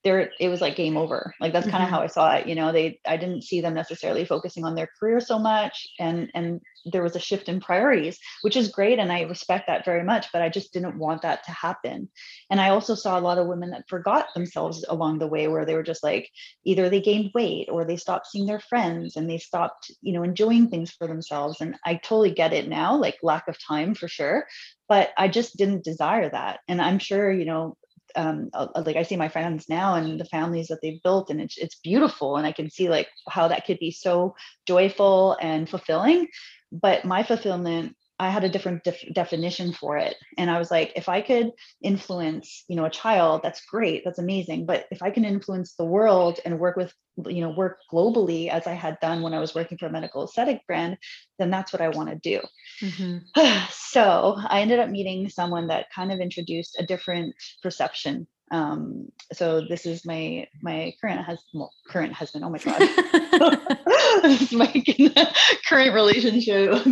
there 0.08 0.30
it 0.40 0.48
was 0.48 0.62
like 0.62 0.74
game 0.74 0.96
over. 0.96 1.34
Like 1.38 1.52
that's 1.52 1.66
kind 1.66 1.82
of 1.82 1.88
mm-hmm. 1.88 1.94
how 1.96 2.02
i 2.02 2.06
saw 2.06 2.34
it 2.34 2.46
you 2.46 2.54
know? 2.54 2.72
They 2.72 2.98
i 3.06 3.16
didn't 3.16 3.42
see 3.42 3.60
them 3.60 3.74
necessarily 3.74 4.24
focusing 4.24 4.64
on 4.64 4.74
their 4.74 4.88
career 4.98 5.20
so 5.20 5.38
much 5.38 5.86
and 5.98 6.30
and 6.34 6.60
there 6.86 7.02
was 7.02 7.16
a 7.16 7.20
shift 7.20 7.48
in 7.48 7.60
priorities 7.60 8.18
which 8.42 8.56
is 8.56 8.68
great 8.68 8.98
and 8.98 9.12
i 9.12 9.22
respect 9.22 9.66
that 9.66 9.84
very 9.84 10.02
much 10.02 10.28
but 10.32 10.40
i 10.40 10.48
just 10.48 10.72
didn't 10.72 10.98
want 10.98 11.22
that 11.22 11.44
to 11.44 11.50
happen. 11.50 12.08
And 12.50 12.60
i 12.60 12.70
also 12.70 12.94
saw 12.94 13.18
a 13.18 13.26
lot 13.28 13.38
of 13.38 13.46
women 13.46 13.70
that 13.70 13.88
forgot 13.88 14.32
themselves 14.34 14.84
along 14.88 15.18
the 15.18 15.26
way 15.26 15.48
where 15.48 15.66
they 15.66 15.74
were 15.74 15.82
just 15.82 16.02
like 16.02 16.30
either 16.64 16.88
they 16.88 17.00
gained 17.00 17.32
weight 17.34 17.68
or 17.70 17.84
they 17.84 17.96
stopped 17.96 18.28
seeing 18.28 18.46
their 18.46 18.60
friends 18.60 19.16
and 19.16 19.28
they 19.28 19.38
stopped 19.38 19.90
you 20.00 20.12
know 20.14 20.22
enjoying 20.22 20.68
things 20.68 20.90
for 20.90 21.06
themselves 21.06 21.60
and 21.60 21.76
i 21.84 21.94
totally 21.96 22.30
get 22.30 22.54
it 22.54 22.68
now 22.68 22.96
like 22.96 23.18
lack 23.22 23.46
of 23.48 23.56
time 23.62 23.94
for 23.94 24.08
sure 24.08 24.46
but 24.88 25.10
i 25.18 25.28
just 25.28 25.56
didn't 25.56 25.84
desire 25.84 26.30
that. 26.30 26.60
And 26.68 26.80
i'm 26.80 26.98
sure 26.98 27.30
you 27.30 27.44
know 27.44 27.76
um, 28.16 28.50
uh, 28.52 28.68
like 28.84 28.96
I 28.96 29.02
see 29.02 29.16
my 29.16 29.28
friends 29.28 29.68
now 29.68 29.94
and 29.94 30.18
the 30.18 30.24
families 30.24 30.68
that 30.68 30.78
they've 30.82 31.02
built, 31.02 31.30
and 31.30 31.40
it's 31.40 31.58
it's 31.58 31.76
beautiful, 31.76 32.36
and 32.36 32.46
I 32.46 32.52
can 32.52 32.70
see 32.70 32.88
like 32.88 33.08
how 33.28 33.48
that 33.48 33.66
could 33.66 33.78
be 33.78 33.90
so 33.90 34.34
joyful 34.66 35.36
and 35.40 35.68
fulfilling. 35.68 36.28
But 36.70 37.04
my 37.04 37.22
fulfillment 37.22 37.96
I 38.18 38.30
had 38.30 38.44
a 38.44 38.48
different 38.48 38.84
def- 38.84 39.12
definition 39.12 39.72
for 39.72 39.96
it. 39.96 40.16
And 40.36 40.50
I 40.50 40.58
was 40.58 40.70
like, 40.70 40.92
if 40.96 41.08
I 41.08 41.20
could 41.20 41.52
influence, 41.82 42.64
you 42.68 42.74
know, 42.74 42.84
a 42.84 42.90
child, 42.90 43.42
that's 43.42 43.64
great, 43.64 44.02
that's 44.04 44.18
amazing. 44.18 44.66
But 44.66 44.86
if 44.90 45.02
I 45.02 45.10
can 45.10 45.24
influence 45.24 45.74
the 45.74 45.84
world 45.84 46.40
and 46.44 46.58
work 46.58 46.76
with, 46.76 46.92
you 47.26 47.40
know, 47.40 47.50
work 47.50 47.78
globally 47.92 48.48
as 48.48 48.66
I 48.66 48.72
had 48.72 48.98
done 49.00 49.22
when 49.22 49.34
I 49.34 49.40
was 49.40 49.54
working 49.54 49.78
for 49.78 49.86
a 49.86 49.92
medical 49.92 50.24
aesthetic 50.24 50.66
brand, 50.66 50.98
then 51.38 51.50
that's 51.50 51.72
what 51.72 51.82
I 51.82 51.88
want 51.90 52.08
to 52.10 52.16
do. 52.16 52.40
Mm-hmm. 52.82 53.66
so 53.70 54.36
I 54.48 54.62
ended 54.62 54.80
up 54.80 54.90
meeting 54.90 55.28
someone 55.28 55.68
that 55.68 55.90
kind 55.94 56.10
of 56.10 56.18
introduced 56.18 56.76
a 56.78 56.86
different 56.86 57.34
perception 57.62 58.26
um 58.50 59.08
so 59.32 59.60
this 59.60 59.84
is 59.86 60.04
my 60.06 60.46
my 60.62 60.92
current 61.00 61.20
husband 61.20 61.48
well, 61.54 61.72
current 61.88 62.12
husband 62.12 62.44
oh 62.44 62.50
my 62.50 62.58
god. 62.58 63.68
This 64.22 64.52
my 64.52 64.66
current 65.66 65.94
relationship. 65.94 66.84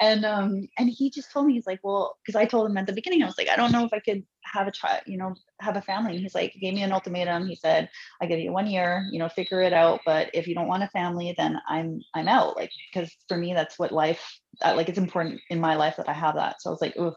And 0.00 0.24
um 0.24 0.68
and 0.78 0.90
he 0.90 1.10
just 1.10 1.32
told 1.32 1.46
me 1.46 1.54
he's 1.54 1.66
like 1.66 1.80
well 1.82 2.16
because 2.22 2.36
i 2.36 2.44
told 2.44 2.68
him 2.68 2.76
at 2.76 2.86
the 2.86 2.92
beginning 2.92 3.22
i 3.22 3.26
was 3.26 3.38
like 3.38 3.48
i 3.48 3.56
don't 3.56 3.72
know 3.72 3.84
if 3.84 3.92
i 3.92 4.00
could 4.00 4.22
have 4.44 4.66
a 4.66 4.70
child 4.70 5.02
you 5.06 5.16
know 5.16 5.34
have 5.60 5.76
a 5.76 5.82
family. 5.82 6.12
And 6.12 6.20
he's 6.20 6.34
like 6.34 6.54
gave 6.60 6.74
me 6.74 6.82
an 6.82 6.92
ultimatum. 6.92 7.46
He 7.46 7.56
said 7.56 7.88
i 8.20 8.26
give 8.26 8.38
you 8.38 8.52
one 8.52 8.66
year 8.66 9.06
you 9.10 9.18
know 9.18 9.28
figure 9.28 9.60
it 9.62 9.72
out 9.72 10.00
but 10.04 10.30
if 10.34 10.46
you 10.46 10.54
don't 10.54 10.68
want 10.68 10.82
a 10.82 10.88
family 10.88 11.34
then 11.36 11.58
i'm 11.68 12.00
i'm 12.14 12.28
out. 12.28 12.56
Like 12.56 12.70
because 12.92 13.10
for 13.28 13.36
me 13.36 13.54
that's 13.54 13.78
what 13.78 13.92
life 13.92 14.38
like 14.62 14.88
it's 14.88 14.98
important 14.98 15.40
in 15.48 15.60
my 15.60 15.76
life 15.76 15.96
that 15.96 16.08
i 16.08 16.12
have 16.12 16.34
that. 16.36 16.60
So 16.60 16.70
i 16.70 16.72
was 16.72 16.82
like 16.82 16.96
Ooh. 16.98 17.14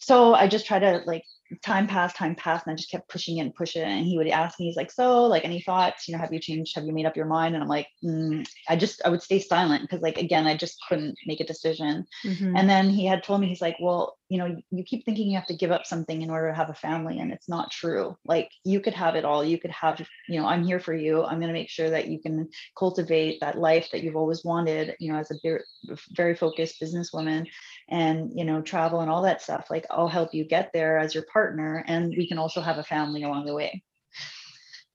so 0.00 0.34
i 0.34 0.46
just 0.46 0.66
try 0.66 0.78
to 0.78 1.02
like 1.06 1.24
time 1.62 1.86
passed, 1.86 2.16
time 2.16 2.34
passed, 2.34 2.66
and 2.66 2.72
I 2.72 2.76
just 2.76 2.90
kept 2.90 3.08
pushing 3.08 3.38
it 3.38 3.42
and 3.42 3.54
pushing 3.54 3.82
it. 3.82 3.88
And 3.88 4.06
he 4.06 4.16
would 4.16 4.28
ask 4.28 4.58
me, 4.58 4.66
he's 4.66 4.76
like, 4.76 4.90
"So, 4.90 5.24
like, 5.24 5.44
any 5.44 5.60
thoughts? 5.60 6.06
You 6.06 6.12
know, 6.12 6.20
have 6.20 6.32
you 6.32 6.40
changed? 6.40 6.74
Have 6.76 6.84
you 6.84 6.92
made 6.92 7.06
up 7.06 7.16
your 7.16 7.26
mind?" 7.26 7.54
And 7.54 7.62
I'm 7.62 7.68
like, 7.68 7.88
mm, 8.04 8.46
I 8.68 8.76
just, 8.76 9.02
I 9.04 9.08
would 9.08 9.22
stay 9.22 9.40
silent 9.40 9.82
because, 9.82 10.00
like, 10.00 10.18
again, 10.18 10.46
I 10.46 10.56
just 10.56 10.78
couldn't 10.88 11.16
make 11.26 11.40
a 11.40 11.46
decision. 11.46 12.06
Mm-hmm. 12.24 12.56
And 12.56 12.68
then 12.68 12.90
he 12.90 13.06
had 13.06 13.22
told 13.22 13.40
me, 13.40 13.48
he's 13.48 13.62
like, 13.62 13.76
"Well, 13.80 14.16
you 14.30 14.38
know, 14.38 14.56
you 14.70 14.84
keep 14.84 15.04
thinking 15.04 15.28
you 15.28 15.36
have 15.36 15.48
to 15.48 15.56
give 15.56 15.72
up 15.72 15.84
something 15.84 16.22
in 16.22 16.30
order 16.30 16.48
to 16.48 16.54
have 16.54 16.70
a 16.70 16.74
family, 16.74 17.18
and 17.18 17.32
it's 17.32 17.48
not 17.48 17.72
true. 17.72 18.16
Like, 18.24 18.48
you 18.64 18.80
could 18.80 18.94
have 18.94 19.16
it 19.16 19.24
all. 19.24 19.44
You 19.44 19.58
could 19.58 19.72
have, 19.72 20.00
you 20.28 20.40
know, 20.40 20.46
I'm 20.46 20.64
here 20.64 20.78
for 20.78 20.94
you. 20.94 21.24
I'm 21.24 21.40
going 21.40 21.48
to 21.48 21.52
make 21.52 21.68
sure 21.68 21.90
that 21.90 22.06
you 22.06 22.20
can 22.20 22.48
cultivate 22.78 23.40
that 23.40 23.58
life 23.58 23.88
that 23.90 24.04
you've 24.04 24.14
always 24.14 24.44
wanted. 24.44 24.94
You 25.00 25.12
know, 25.12 25.18
as 25.18 25.32
a 25.32 25.34
very, 25.42 25.62
very 26.12 26.36
focused 26.36 26.80
businesswoman, 26.80 27.46
and 27.90 28.30
you 28.34 28.44
know, 28.44 28.62
travel 28.62 29.00
and 29.00 29.10
all 29.10 29.22
that 29.22 29.42
stuff. 29.42 29.66
Like, 29.70 29.86
I'll 29.90 30.08
help 30.08 30.34
you 30.34 30.44
get 30.44 30.72
there 30.72 30.98
as 30.98 31.14
your 31.14 31.24
partner, 31.32 31.84
and 31.86 32.14
we 32.16 32.28
can 32.28 32.38
also 32.38 32.60
have 32.60 32.78
a 32.78 32.84
family 32.84 33.22
along 33.22 33.46
the 33.46 33.54
way." 33.54 33.82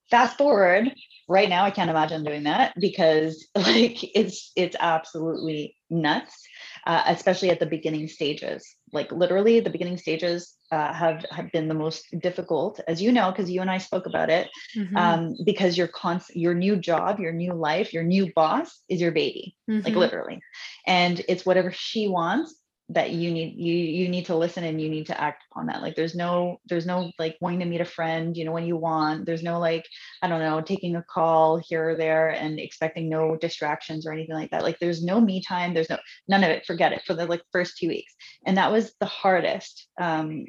Fast 0.10 0.38
forward 0.38 0.92
right 1.28 1.50
now 1.50 1.64
i 1.64 1.72
can't 1.72 1.90
imagine 1.90 2.24
doing 2.24 2.44
that 2.44 2.74
because 2.80 3.48
like 3.56 4.04
it's 4.16 4.52
it's 4.56 4.76
absolutely 4.80 5.76
nuts 5.90 6.44
uh, 6.88 7.04
especially 7.08 7.50
at 7.50 7.60
the 7.60 7.66
beginning 7.66 8.08
stages 8.08 8.76
like 8.92 9.12
literally 9.12 9.60
the 9.60 9.70
beginning 9.70 9.98
stages 9.98 10.56
uh, 10.72 10.94
have 10.94 11.26
have 11.32 11.52
been 11.52 11.68
the 11.68 11.74
most 11.74 12.06
difficult 12.20 12.80
as 12.88 13.02
you 13.02 13.12
know 13.12 13.32
because 13.32 13.50
you 13.50 13.62
and 13.62 13.72
i 13.72 13.78
spoke 13.78 14.06
about 14.06 14.30
it 14.30 14.50
mm-hmm. 14.76 14.96
um, 14.98 15.36
because 15.46 15.78
your 15.78 15.88
const- 15.88 16.36
your 16.36 16.54
new 16.54 16.76
job 16.76 17.20
your 17.20 17.32
new 17.32 17.54
life 17.54 17.94
your 17.94 18.04
new 18.04 18.32
boss 18.36 18.82
is 18.90 19.02
your 19.02 19.12
baby 19.12 19.56
mm-hmm. 19.70 19.86
like 19.86 19.96
literally 19.96 20.40
and 20.88 21.24
it's 21.28 21.46
whatever 21.46 21.72
she 21.72 22.08
wants 22.08 22.56
that 22.90 23.12
you 23.12 23.32
need 23.32 23.56
you 23.58 23.74
you 23.74 24.08
need 24.08 24.28
to 24.28 24.36
listen 24.36 24.64
and 24.64 24.80
you 24.80 24.90
need 24.90 25.08
to 25.08 25.20
act 25.20 25.44
upon 25.52 25.66
that. 25.66 25.82
Like 25.82 25.96
there's 25.96 26.14
no 26.14 26.58
there's 26.68 26.86
no 26.86 27.12
like 27.18 27.36
wanting 27.42 27.60
to 27.62 27.66
meet 27.66 27.82
a 27.82 27.86
friend 27.86 28.38
you 28.38 28.46
know 28.46 28.52
when 28.52 28.66
you 28.66 28.78
want. 28.78 29.26
There's 29.26 29.42
no 29.42 29.60
like 29.60 29.86
i 30.22 30.28
don't 30.28 30.40
know 30.40 30.62
taking 30.62 30.96
a 30.96 31.04
call 31.04 31.58
here 31.58 31.90
or 31.90 31.96
there 31.96 32.30
and 32.30 32.60
expecting 32.60 33.10
no 33.10 33.36
distractions 33.36 34.06
or 34.06 34.14
anything 34.14 34.36
like 34.36 34.52
that. 34.52 34.64
Like 34.64 34.78
there's 34.80 35.04
no 35.04 35.20
me 35.20 35.42
time. 35.42 35.74
There's 35.74 35.90
no 35.90 35.98
none 36.28 36.44
of 36.44 36.52
it. 36.52 36.66
Forget 36.66 36.94
it 36.94 37.02
for 37.08 37.16
the 37.16 37.26
like 37.26 37.42
first 37.52 37.78
two 37.78 37.88
weeks. 37.88 38.14
And 38.46 38.58
that 38.58 38.72
was 38.72 38.94
the 39.00 39.08
hardest 39.08 39.88
um 40.00 40.46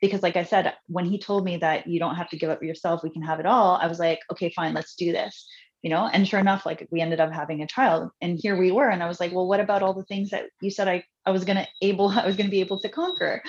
because 0.00 0.22
like 0.22 0.36
i 0.36 0.44
said 0.44 0.72
when 0.86 1.04
he 1.04 1.18
told 1.18 1.44
me 1.44 1.56
that 1.58 1.86
you 1.86 1.98
don't 1.98 2.16
have 2.16 2.28
to 2.28 2.38
give 2.38 2.50
up 2.50 2.62
yourself 2.62 3.02
we 3.02 3.10
can 3.10 3.22
have 3.22 3.38
it 3.38 3.46
all 3.46 3.76
i 3.76 3.86
was 3.86 3.98
like 3.98 4.18
okay 4.32 4.50
fine 4.56 4.72
let's 4.72 4.94
do 4.94 5.12
this 5.12 5.46
you 5.82 5.90
know? 5.90 6.08
And 6.12 6.28
sure 6.28 6.40
enough 6.40 6.66
like 6.66 6.86
we 6.90 7.00
ended 7.00 7.20
up 7.20 7.32
having 7.32 7.62
a 7.62 7.66
child 7.66 8.10
and 8.20 8.38
here 8.38 8.56
we 8.56 8.70
were. 8.70 8.88
And 8.88 9.02
i 9.02 9.08
was 9.08 9.20
like 9.20 9.32
well 9.32 9.46
what 9.46 9.60
about 9.60 9.82
all 9.82 9.94
the 9.94 10.04
things 10.04 10.30
that 10.30 10.44
you 10.60 10.70
said 10.70 10.88
i 10.88 11.02
i 11.26 11.30
was 11.30 11.44
to 11.56 11.66
able 11.82 12.08
i 12.16 12.26
was 12.26 12.36
to 12.46 12.50
be 12.50 12.60
able 12.60 12.78
to 12.78 12.88
conquer 12.88 13.42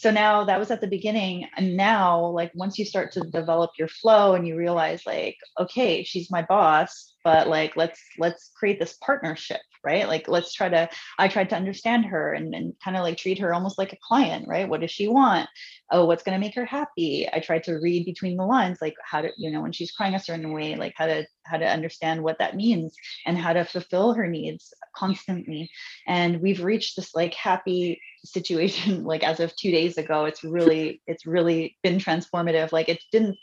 so 0.00 0.10
now 0.10 0.44
that 0.44 0.58
was 0.58 0.70
at 0.70 0.80
the 0.80 0.86
beginning 0.86 1.46
and 1.58 1.76
now 1.76 2.24
like 2.24 2.50
once 2.54 2.78
you 2.78 2.86
start 2.86 3.12
to 3.12 3.20
develop 3.20 3.70
your 3.78 3.88
flow 3.88 4.34
and 4.34 4.48
you 4.48 4.56
realize 4.56 5.04
like 5.04 5.36
okay 5.58 6.02
she's 6.02 6.30
my 6.30 6.42
boss 6.42 7.14
but 7.22 7.48
like 7.48 7.76
let's 7.76 8.00
let's 8.18 8.50
create 8.56 8.80
this 8.80 8.96
partnership 9.02 9.60
right? 9.82 10.06
Like 10.08 10.28
let's 10.28 10.52
try 10.52 10.68
to 10.68 10.88
i 11.18 11.28
tried 11.28 11.50
to 11.50 11.56
understand 11.56 12.04
her 12.06 12.32
and, 12.32 12.54
and 12.54 12.74
kind 12.84 12.96
of 12.96 13.02
like 13.02 13.16
treat 13.16 13.38
her 13.38 13.54
almost 13.54 13.78
like 13.78 13.92
a 13.92 13.98
client 14.06 14.46
right? 14.48 14.68
What 14.68 14.80
does 14.80 14.90
she 14.90 15.08
want? 15.08 15.48
Oh 15.90 16.04
what's 16.04 16.22
going 16.22 16.38
to 16.38 16.44
make 16.44 16.54
her 16.54 16.64
happy? 16.64 17.28
I 17.32 17.40
tried 17.40 17.64
to 17.64 17.74
read 17.74 18.04
between 18.04 18.36
the 18.36 18.44
lines 18.44 18.78
like 18.80 18.94
how 19.04 19.22
to 19.22 19.30
you 19.36 19.50
know 19.50 19.62
when 19.62 19.72
she's 19.72 19.92
crying 19.92 20.14
a 20.14 20.20
certain 20.20 20.52
way 20.52 20.76
like 20.76 20.94
how 20.96 21.06
to 21.06 21.26
how 21.44 21.56
to 21.56 21.66
understand 21.66 22.22
what 22.22 22.38
that 22.38 22.56
means 22.56 22.94
and 23.26 23.36
how 23.38 23.52
to 23.52 23.64
fulfill 23.64 24.12
her 24.14 24.26
needs 24.26 24.72
constantly. 24.94 25.70
And 26.06 26.40
we've 26.40 26.62
reached 26.62 26.96
this 26.96 27.14
like 27.14 27.34
happy 27.34 28.00
situation 28.24 29.04
like 29.12 29.22
as 29.22 29.40
of 29.40 29.54
two 29.56 29.70
days 29.70 29.98
ago 29.98 30.24
it's 30.24 30.44
really 30.44 31.02
it's 31.06 31.26
really 31.26 31.76
been 31.82 31.98
transformative 31.98 32.72
like 32.72 32.88
it 32.88 33.02
didn't 33.12 33.36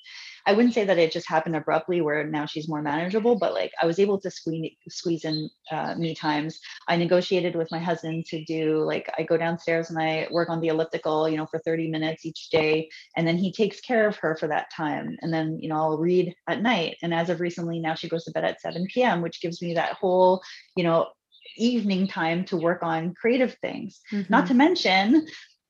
I 0.48 0.54
wouldn't 0.54 0.74
say 0.74 0.86
that 0.86 0.98
it 0.98 1.12
just 1.12 1.28
happened 1.28 1.58
abruptly 1.58 2.00
where 2.00 2.26
now 2.26 2.46
she's 2.46 2.70
more 2.70 2.82
manageable, 2.82 3.38
but 3.38 3.54
like 3.54 3.74
I 3.82 3.86
was 3.86 4.00
able 4.00 4.18
to 4.22 4.32
squeeze 4.32 4.72
squeeze 4.88 5.26
in 5.26 5.50
uh, 5.70 5.96
me 5.96 6.16
times. 6.16 6.62
I 6.88 6.96
negotiated 6.96 7.54
with 7.54 7.70
my 7.70 7.80
husband 7.80 8.26
to 8.28 8.46
do 8.46 8.80
like 8.80 9.12
I 9.18 9.24
go 9.24 9.36
downstairs 9.36 9.90
and 9.90 10.00
I 10.00 10.26
work 10.32 10.50
on 10.50 10.62
the 10.62 10.70
elliptical, 10.70 11.28
you 11.28 11.36
know, 11.36 11.48
for 11.48 11.60
30 11.60 11.90
minutes 11.90 12.26
each 12.26 12.50
day, 12.50 12.88
and 13.18 13.28
then 13.28 13.38
he 13.38 13.52
takes 13.52 13.82
care 13.82 14.08
of 14.08 14.16
her 14.18 14.38
for 14.38 14.48
that 14.48 14.72
time. 14.74 15.18
And 15.22 15.34
then 15.34 15.60
you 15.60 15.68
know 15.68 15.76
I'll 15.76 15.98
read 15.98 16.34
at 16.48 16.62
night. 16.62 16.96
And 17.04 17.14
as 17.14 17.30
of 17.30 17.42
recently, 17.42 17.80
now 17.80 17.96
she 17.96 18.08
goes 18.08 18.24
to 18.24 18.32
bed 18.32 18.46
at 18.46 18.62
7 18.62 18.88
p.m., 18.94 19.22
which 19.22 19.42
gives 19.42 19.62
me 19.62 19.74
that 19.74 19.96
whole 19.96 20.42
you 20.78 20.86
know 20.86 21.08
evening 21.56 22.08
time 22.08 22.46
to 22.46 22.58
work 22.58 22.84
on 22.84 23.14
creative 23.14 23.56
things. 23.62 24.00
Mm-hmm. 24.12 24.32
Not 24.32 24.48
to 24.48 24.54
mention 24.54 25.28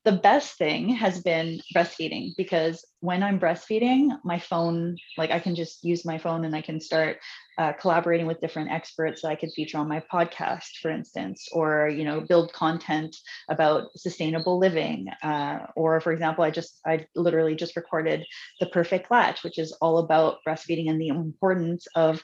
the 0.08 0.14
best 0.14 0.58
thing 0.58 0.88
has 0.88 1.22
been 1.22 1.60
breastfeeding 1.76 2.32
because 2.38 2.86
when 3.02 3.22
I'm 3.24 3.42
breastfeeding, 3.42 4.18
my 4.24 4.40
phone, 4.40 4.96
like 5.18 5.32
I 5.32 5.40
can 5.40 5.54
just 5.54 5.84
use 5.84 6.06
my 6.06 6.18
phone 6.18 6.46
and 6.46 6.56
I 6.56 6.62
can 6.62 6.80
start 6.80 7.18
uh, 7.58 7.74
collaborating 7.74 8.26
with 8.26 8.40
different 8.40 8.72
experts 8.72 9.22
that 9.22 9.28
I 9.28 9.36
could 9.36 9.52
feature 9.52 9.78
on 9.78 9.90
my 9.90 10.02
podcast, 10.10 10.78
for 10.82 10.92
instance, 10.92 11.50
or 11.52 11.90
you 11.90 12.06
know, 12.06 12.22
build 12.22 12.54
content 12.54 13.18
about 13.50 13.90
sustainable 13.98 14.58
living. 14.58 15.10
Uh, 15.22 15.66
or, 15.76 16.00
for 16.00 16.14
example, 16.14 16.46
I 16.46 16.52
just 16.52 16.80
I 16.86 17.06
literally 17.14 17.56
just 17.56 17.76
recorded 17.76 18.26
the 18.62 18.68
perfect 18.68 19.12
latch, 19.12 19.44
which 19.44 19.60
is 19.60 19.74
all 19.82 19.98
about 19.98 20.38
breastfeeding 20.48 20.90
and 20.90 21.02
the 21.02 21.10
importance 21.10 21.86
of 21.96 22.24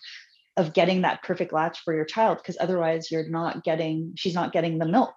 of 0.57 0.73
getting 0.73 1.01
that 1.01 1.23
perfect 1.23 1.51
latch 1.51 1.79
for 1.83 1.93
your 1.93 2.05
child 2.05 2.37
because 2.37 2.57
otherwise 2.59 3.09
you're 3.09 3.29
not 3.29 3.63
getting 3.63 4.13
she's 4.15 4.35
not 4.35 4.51
getting 4.51 4.77
the 4.77 4.85
milk 4.85 5.15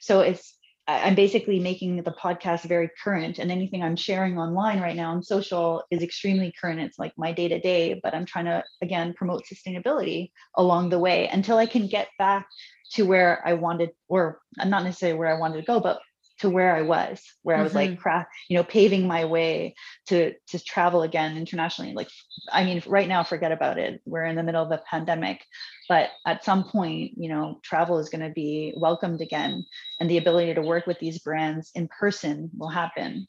so 0.00 0.20
it's 0.20 0.56
I'm 0.88 1.16
basically 1.16 1.58
making 1.58 1.96
the 1.96 2.12
podcast 2.12 2.62
very 2.64 2.88
current, 3.02 3.40
and 3.40 3.50
anything 3.50 3.82
I'm 3.82 3.96
sharing 3.96 4.38
online 4.38 4.80
right 4.80 4.94
now 4.94 5.10
on 5.10 5.22
social 5.22 5.82
is 5.90 6.00
extremely 6.00 6.54
current. 6.60 6.78
It's 6.78 6.98
like 6.98 7.12
my 7.16 7.32
day 7.32 7.48
to 7.48 7.58
day, 7.58 7.98
but 8.00 8.14
I'm 8.14 8.24
trying 8.24 8.44
to 8.44 8.62
again 8.80 9.12
promote 9.12 9.42
sustainability 9.52 10.30
along 10.56 10.90
the 10.90 11.00
way 11.00 11.26
until 11.26 11.58
I 11.58 11.66
can 11.66 11.88
get 11.88 12.08
back 12.20 12.46
to 12.92 13.02
where 13.04 13.42
I 13.44 13.54
wanted, 13.54 13.90
or 14.08 14.38
not 14.64 14.84
necessarily 14.84 15.18
where 15.18 15.34
I 15.34 15.40
wanted 15.40 15.56
to 15.56 15.66
go, 15.66 15.80
but 15.80 15.98
to 16.40 16.50
where 16.50 16.76
I 16.76 16.82
was, 16.82 17.22
where 17.42 17.56
mm-hmm. 17.56 17.60
I 17.60 17.64
was 17.64 17.74
like, 17.74 17.90
mm-hmm. 17.90 18.00
craft, 18.00 18.30
you 18.48 18.56
know, 18.56 18.64
paving 18.64 19.06
my 19.06 19.24
way 19.24 19.74
to 20.08 20.34
to 20.48 20.64
travel 20.64 21.02
again 21.02 21.36
internationally. 21.36 21.94
Like, 21.94 22.08
I 22.52 22.64
mean, 22.64 22.82
right 22.86 23.08
now, 23.08 23.24
forget 23.24 23.52
about 23.52 23.78
it. 23.78 24.00
We're 24.04 24.26
in 24.26 24.36
the 24.36 24.42
middle 24.42 24.62
of 24.62 24.70
a 24.70 24.82
pandemic, 24.90 25.42
but 25.88 26.10
at 26.26 26.44
some 26.44 26.64
point, 26.64 27.12
you 27.16 27.28
know, 27.28 27.60
travel 27.62 27.98
is 27.98 28.08
going 28.08 28.26
to 28.26 28.34
be 28.34 28.74
welcomed 28.76 29.20
again, 29.20 29.64
and 30.00 30.10
the 30.10 30.18
ability 30.18 30.54
to 30.54 30.62
work 30.62 30.86
with 30.86 30.98
these 30.98 31.18
brands 31.20 31.70
in 31.74 31.88
person 31.88 32.50
will 32.56 32.68
happen. 32.68 33.26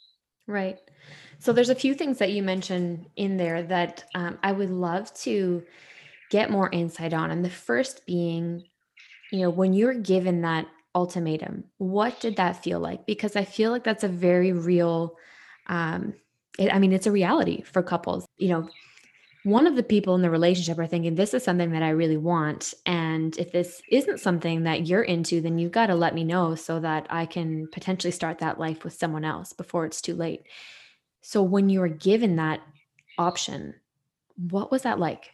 Right. 0.48 0.80
So 1.40 1.54
there's 1.54 1.70
a 1.70 1.76
few 1.76 1.94
things 1.94 2.18
that 2.18 2.32
you 2.32 2.42
mentioned 2.42 3.08
in 3.16 3.38
there 3.38 3.64
that 3.64 4.06
um, 4.16 4.40
I 4.42 4.52
would 4.52 4.72
love 4.72 5.14
to 5.22 5.64
get 6.30 6.50
more 6.50 6.70
insight 6.72 7.14
on, 7.14 7.32
and 7.32 7.46
the 7.46 7.50
first 7.50 8.06
being, 8.06 8.64
you 9.32 9.42
know, 9.42 9.50
when 9.50 9.74
you're 9.74 9.94
given 9.94 10.42
that 10.42 10.68
ultimatum. 10.98 11.64
What 11.78 12.20
did 12.20 12.38
that 12.38 12.64
feel 12.64 12.80
like? 12.80 13.06
Because 13.06 13.36
I 13.36 13.46
feel 13.46 13.70
like 13.70 13.84
that's 13.84 14.04
a 14.04 14.10
very 14.10 14.52
real, 14.52 15.16
um, 15.68 16.16
it, 16.58 16.74
I 16.74 16.80
mean, 16.80 16.92
it's 16.92 17.06
a 17.06 17.12
reality 17.12 17.62
for 17.62 17.84
couples. 17.84 18.26
You 18.38 18.50
know, 18.50 18.70
one 19.44 19.68
of 19.68 19.76
the 19.76 19.84
people 19.84 20.16
in 20.16 20.24
the 20.24 20.32
relationship 20.32 20.80
are 20.80 20.88
thinking, 20.88 21.14
this 21.14 21.36
is 21.36 21.44
something 21.44 21.72
that 21.72 21.84
I 21.84 21.90
really 21.90 22.18
want. 22.18 22.74
And 22.88 23.38
if 23.38 23.52
this 23.52 23.80
isn't 23.92 24.20
something 24.20 24.64
that 24.64 24.88
you're 24.88 25.04
into, 25.04 25.40
then 25.40 25.60
you've 25.60 25.72
got 25.72 25.88
to 25.88 25.96
let 25.96 26.16
me 26.16 26.24
know 26.24 26.56
so 26.56 26.80
that 26.80 27.06
I 27.12 27.28
can 27.28 27.68
potentially 27.72 28.12
start 28.12 28.40
that 28.40 28.60
life 28.60 28.84
with 28.84 28.94
someone 28.94 29.24
else 29.24 29.54
before 29.54 29.86
it's 29.86 30.02
too 30.02 30.16
late. 30.16 30.48
So 31.22 31.44
when 31.44 31.70
you 31.70 31.80
were 31.80 31.88
given 31.88 32.38
that 32.38 32.62
option, 33.20 33.76
what 34.50 34.72
was 34.72 34.82
that 34.82 34.98
like? 34.98 35.30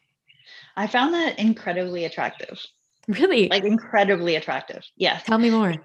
I 0.75 0.87
found 0.87 1.13
that 1.13 1.39
incredibly 1.39 2.03
attractive. 2.03 2.59
Really? 3.07 3.49
Like 3.49 3.63
incredibly 3.63 4.35
attractive. 4.35 4.83
Yes. 4.95 5.23
Tell 5.23 5.37
me 5.37 5.49
more. 5.49 5.75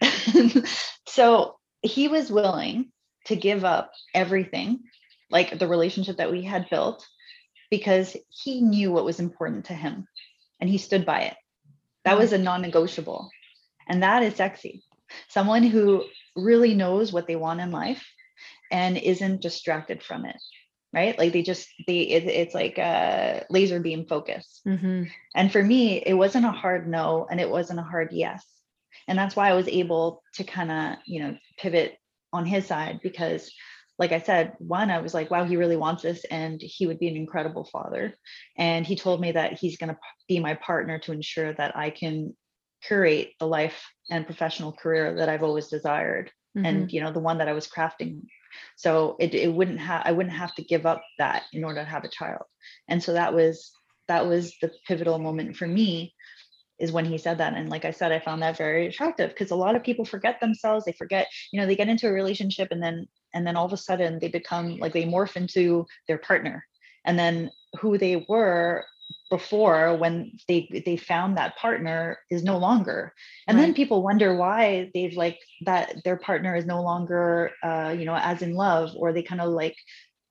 so 1.06 1.56
he 1.82 2.08
was 2.08 2.30
willing 2.30 2.92
to 3.26 3.36
give 3.36 3.64
up 3.64 3.92
everything, 4.14 4.80
like 5.30 5.58
the 5.58 5.68
relationship 5.68 6.18
that 6.18 6.30
we 6.30 6.42
had 6.42 6.70
built, 6.70 7.06
because 7.70 8.16
he 8.28 8.60
knew 8.60 8.92
what 8.92 9.04
was 9.04 9.20
important 9.20 9.66
to 9.66 9.74
him 9.74 10.06
and 10.60 10.70
he 10.70 10.78
stood 10.78 11.04
by 11.04 11.22
it. 11.22 11.36
That 12.04 12.18
was 12.18 12.32
a 12.32 12.38
non 12.38 12.62
negotiable. 12.62 13.30
And 13.88 14.02
that 14.02 14.22
is 14.22 14.36
sexy. 14.36 14.82
Someone 15.28 15.62
who 15.62 16.04
really 16.36 16.74
knows 16.74 17.12
what 17.12 17.26
they 17.26 17.36
want 17.36 17.60
in 17.60 17.70
life 17.70 18.06
and 18.70 18.96
isn't 18.96 19.42
distracted 19.42 20.02
from 20.02 20.24
it 20.24 20.36
right? 20.94 21.18
Like 21.18 21.32
they 21.32 21.42
just 21.42 21.68
they 21.86 22.00
it, 22.00 22.24
it's 22.24 22.54
like 22.54 22.78
a 22.78 23.44
laser 23.50 23.80
beam 23.80 24.06
focus. 24.06 24.60
Mm-hmm. 24.66 25.04
and 25.34 25.52
for 25.52 25.62
me 25.62 25.98
it 25.98 26.14
wasn't 26.14 26.46
a 26.46 26.50
hard 26.50 26.88
no 26.88 27.26
and 27.30 27.40
it 27.40 27.50
wasn't 27.50 27.80
a 27.80 27.82
hard 27.82 28.08
yes. 28.12 28.44
And 29.08 29.18
that's 29.18 29.36
why 29.36 29.50
i 29.50 29.54
was 29.54 29.68
able 29.68 30.22
to 30.34 30.44
kind 30.44 30.70
of 30.70 30.98
you 31.06 31.20
know 31.20 31.36
pivot 31.58 31.96
on 32.32 32.46
his 32.46 32.66
side 32.66 33.00
because 33.02 33.50
like 33.98 34.12
i 34.12 34.18
said 34.18 34.54
one 34.58 34.90
i 34.90 35.00
was 35.00 35.14
like 35.14 35.30
wow 35.30 35.44
he 35.44 35.56
really 35.56 35.76
wants 35.76 36.02
this 36.02 36.24
and 36.30 36.60
he 36.60 36.86
would 36.86 36.98
be 36.98 37.08
an 37.08 37.16
incredible 37.16 37.64
father. 37.64 38.14
And 38.56 38.86
he 38.86 38.96
told 38.96 39.20
me 39.20 39.32
that 39.32 39.58
he's 39.58 39.76
going 39.76 39.90
to 39.90 39.98
be 40.28 40.40
my 40.40 40.54
partner 40.54 40.98
to 41.00 41.12
ensure 41.12 41.52
that 41.52 41.76
i 41.76 41.90
can 41.90 42.34
curate 42.86 43.32
the 43.40 43.46
life 43.46 43.82
and 44.10 44.26
professional 44.26 44.72
career 44.72 45.16
that 45.16 45.28
i've 45.28 45.42
always 45.42 45.68
desired. 45.68 46.30
Mm-hmm. 46.56 46.66
and 46.66 46.92
you 46.92 47.00
know 47.00 47.12
the 47.12 47.18
one 47.18 47.38
that 47.38 47.48
i 47.48 47.52
was 47.52 47.66
crafting 47.66 48.22
so 48.76 49.16
it, 49.20 49.34
it 49.34 49.52
wouldn't 49.52 49.80
have 49.80 50.02
i 50.04 50.12
wouldn't 50.12 50.34
have 50.34 50.54
to 50.54 50.62
give 50.62 50.86
up 50.86 51.02
that 51.18 51.44
in 51.52 51.64
order 51.64 51.80
to 51.80 51.88
have 51.88 52.04
a 52.04 52.08
child. 52.08 52.44
And 52.88 53.02
so 53.02 53.12
that 53.12 53.34
was 53.34 53.72
that 54.08 54.26
was 54.26 54.54
the 54.60 54.70
pivotal 54.86 55.18
moment 55.18 55.56
for 55.56 55.66
me 55.66 56.14
is 56.78 56.92
when 56.92 57.04
he 57.04 57.18
said 57.18 57.38
that. 57.38 57.54
And 57.54 57.68
like 57.68 57.84
i 57.84 57.90
said 57.90 58.12
i 58.12 58.18
found 58.18 58.42
that 58.42 58.56
very 58.56 58.86
attractive 58.86 59.30
because 59.30 59.50
a 59.50 59.56
lot 59.56 59.76
of 59.76 59.84
people 59.84 60.04
forget 60.04 60.40
themselves 60.40 60.84
they 60.84 60.92
forget 60.92 61.28
you 61.52 61.60
know 61.60 61.66
they 61.66 61.76
get 61.76 61.88
into 61.88 62.08
a 62.08 62.12
relationship 62.12 62.68
and 62.70 62.82
then 62.82 63.06
and 63.34 63.46
then 63.46 63.56
all 63.56 63.66
of 63.66 63.72
a 63.72 63.76
sudden 63.76 64.18
they 64.20 64.28
become 64.28 64.76
like 64.78 64.92
they 64.92 65.04
morph 65.04 65.36
into 65.36 65.86
their 66.08 66.18
partner. 66.18 66.64
And 67.04 67.18
then 67.18 67.50
who 67.80 67.98
they 67.98 68.24
were 68.28 68.86
before 69.30 69.96
when 69.96 70.32
they 70.48 70.82
they 70.84 70.96
found 70.96 71.36
that 71.36 71.56
partner 71.56 72.18
is 72.30 72.44
no 72.44 72.58
longer 72.58 73.12
and 73.48 73.56
right. 73.56 73.64
then 73.64 73.74
people 73.74 74.02
wonder 74.02 74.36
why 74.36 74.90
they've 74.92 75.16
like 75.16 75.38
that 75.64 75.96
their 76.04 76.16
partner 76.16 76.54
is 76.54 76.66
no 76.66 76.82
longer 76.82 77.50
uh 77.62 77.94
you 77.96 78.04
know 78.04 78.16
as 78.16 78.42
in 78.42 78.54
love 78.54 78.90
or 78.96 79.12
they 79.12 79.22
kind 79.22 79.40
of 79.40 79.48
like 79.48 79.76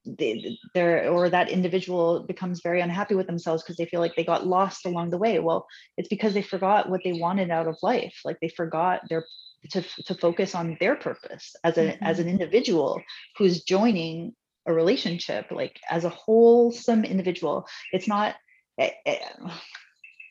they, 0.05 0.57
they're 0.73 1.09
or 1.09 1.29
that 1.29 1.49
individual 1.49 2.23
becomes 2.23 2.61
very 2.61 2.81
unhappy 2.81 3.15
with 3.15 3.25
themselves 3.25 3.63
because 3.63 3.77
they 3.77 3.85
feel 3.85 4.01
like 4.01 4.15
they 4.15 4.23
got 4.23 4.45
lost 4.45 4.85
along 4.85 5.09
the 5.09 5.17
way 5.17 5.39
well 5.39 5.65
it's 5.97 6.09
because 6.09 6.33
they 6.33 6.41
forgot 6.41 6.89
what 6.89 7.01
they 7.03 7.13
wanted 7.13 7.49
out 7.49 7.67
of 7.67 7.77
life 7.81 8.19
like 8.25 8.37
they 8.41 8.49
forgot 8.49 9.01
their 9.09 9.25
to, 9.69 9.81
to 10.05 10.13
focus 10.15 10.55
on 10.55 10.77
their 10.79 10.95
purpose 10.95 11.55
as 11.63 11.77
a 11.77 11.93
mm-hmm. 11.93 12.03
as 12.03 12.19
an 12.19 12.27
individual 12.27 13.01
who's 13.37 13.63
joining 13.63 14.35
a 14.67 14.73
relationship 14.73 15.47
like 15.51 15.79
as 15.89 16.03
a 16.03 16.09
wholesome 16.09 17.03
individual 17.05 17.65
it's 17.91 18.07
not 18.07 18.35
it, 18.77 18.93
eh, 19.05 19.17
eh, 19.21 19.51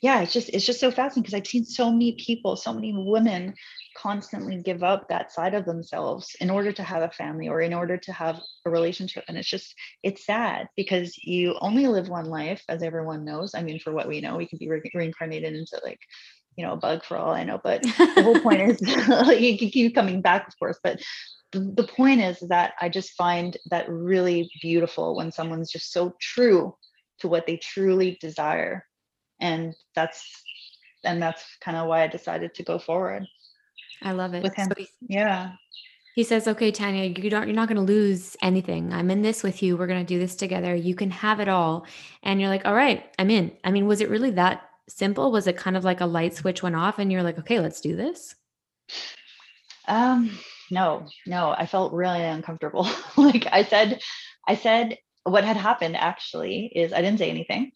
yeah 0.02 0.20
it's 0.20 0.32
just 0.32 0.48
it's 0.50 0.66
just 0.66 0.80
so 0.80 0.90
fascinating 0.90 1.22
because 1.22 1.34
i've 1.34 1.46
seen 1.46 1.64
so 1.64 1.90
many 1.90 2.12
people 2.12 2.56
so 2.56 2.72
many 2.72 2.92
women 2.92 3.54
constantly 3.96 4.60
give 4.62 4.82
up 4.82 5.08
that 5.08 5.32
side 5.32 5.54
of 5.54 5.64
themselves 5.64 6.34
in 6.40 6.50
order 6.50 6.72
to 6.72 6.82
have 6.82 7.02
a 7.02 7.10
family 7.10 7.48
or 7.48 7.60
in 7.60 7.72
order 7.72 7.96
to 7.96 8.12
have 8.12 8.40
a 8.66 8.70
relationship 8.70 9.24
and 9.28 9.36
it's 9.36 9.48
just 9.48 9.74
it's 10.02 10.26
sad 10.26 10.68
because 10.76 11.16
you 11.18 11.56
only 11.60 11.86
live 11.86 12.08
one 12.08 12.24
life 12.24 12.62
as 12.68 12.82
everyone 12.82 13.24
knows. 13.24 13.54
I 13.54 13.62
mean 13.62 13.78
for 13.78 13.92
what 13.92 14.08
we 14.08 14.20
know 14.20 14.36
we 14.36 14.46
can 14.46 14.58
be 14.58 14.68
re- 14.68 14.90
reincarnated 14.94 15.54
into 15.54 15.80
like 15.84 16.00
you 16.56 16.64
know 16.64 16.72
a 16.72 16.76
bug 16.76 17.04
for 17.04 17.16
all 17.16 17.32
i 17.32 17.44
know 17.44 17.60
but 17.62 17.82
the 17.82 18.22
whole 18.22 18.40
point 18.40 18.60
is 18.60 18.80
you 19.40 19.58
can 19.58 19.70
keep 19.70 19.94
coming 19.94 20.20
back 20.20 20.46
of 20.48 20.58
course 20.58 20.78
but 20.82 21.00
the 21.52 21.88
point 21.96 22.20
is 22.20 22.38
that 22.48 22.74
i 22.80 22.88
just 22.88 23.12
find 23.12 23.56
that 23.70 23.88
really 23.88 24.50
beautiful 24.60 25.16
when 25.16 25.32
someone's 25.32 25.70
just 25.70 25.92
so 25.92 26.14
true 26.20 26.74
to 27.22 27.28
what 27.28 27.46
they 27.46 27.56
truly 27.56 28.18
desire 28.20 28.84
and 29.40 29.74
that's 29.94 30.22
and 31.04 31.22
that's 31.22 31.42
kind 31.60 31.76
of 31.76 31.88
why 31.88 32.02
i 32.02 32.06
decided 32.06 32.54
to 32.54 32.62
go 32.62 32.78
forward 32.78 33.26
I 34.04 34.12
love 34.12 34.34
it. 34.34 34.42
With 34.42 34.54
him. 34.54 34.68
So 34.68 34.74
he, 34.76 34.88
yeah. 35.08 35.52
He 36.14 36.24
says, 36.24 36.46
"Okay, 36.46 36.70
Tania, 36.70 37.04
you 37.04 37.30
don't 37.30 37.46
you're 37.46 37.56
not 37.56 37.68
going 37.68 37.76
to 37.76 37.92
lose 37.92 38.36
anything. 38.42 38.92
I'm 38.92 39.10
in 39.10 39.22
this 39.22 39.42
with 39.42 39.62
you. 39.62 39.76
We're 39.76 39.86
going 39.86 40.04
to 40.04 40.14
do 40.14 40.18
this 40.18 40.34
together. 40.34 40.74
You 40.74 40.94
can 40.94 41.10
have 41.10 41.40
it 41.40 41.48
all." 41.48 41.86
And 42.22 42.40
you're 42.40 42.50
like, 42.50 42.66
"All 42.66 42.74
right, 42.74 43.04
I'm 43.18 43.30
in." 43.30 43.52
I 43.64 43.70
mean, 43.70 43.86
was 43.86 44.00
it 44.00 44.10
really 44.10 44.30
that 44.32 44.68
simple? 44.88 45.32
Was 45.32 45.46
it 45.46 45.56
kind 45.56 45.76
of 45.76 45.84
like 45.84 46.00
a 46.00 46.06
light 46.06 46.34
switch 46.34 46.62
went 46.62 46.76
off 46.76 46.98
and 46.98 47.10
you're 47.10 47.22
like, 47.22 47.38
"Okay, 47.38 47.60
let's 47.60 47.80
do 47.80 47.96
this?" 47.96 48.34
Um, 49.88 50.38
no. 50.70 51.06
No, 51.26 51.50
I 51.50 51.66
felt 51.66 51.92
really 51.92 52.22
uncomfortable. 52.22 52.88
like 53.16 53.46
I 53.50 53.64
said 53.64 54.00
I 54.46 54.56
said 54.56 54.98
what 55.24 55.44
had 55.44 55.56
happened 55.56 55.96
actually 55.96 56.72
is 56.74 56.92
I 56.92 57.00
didn't 57.00 57.18
say 57.18 57.30
anything. 57.30 57.72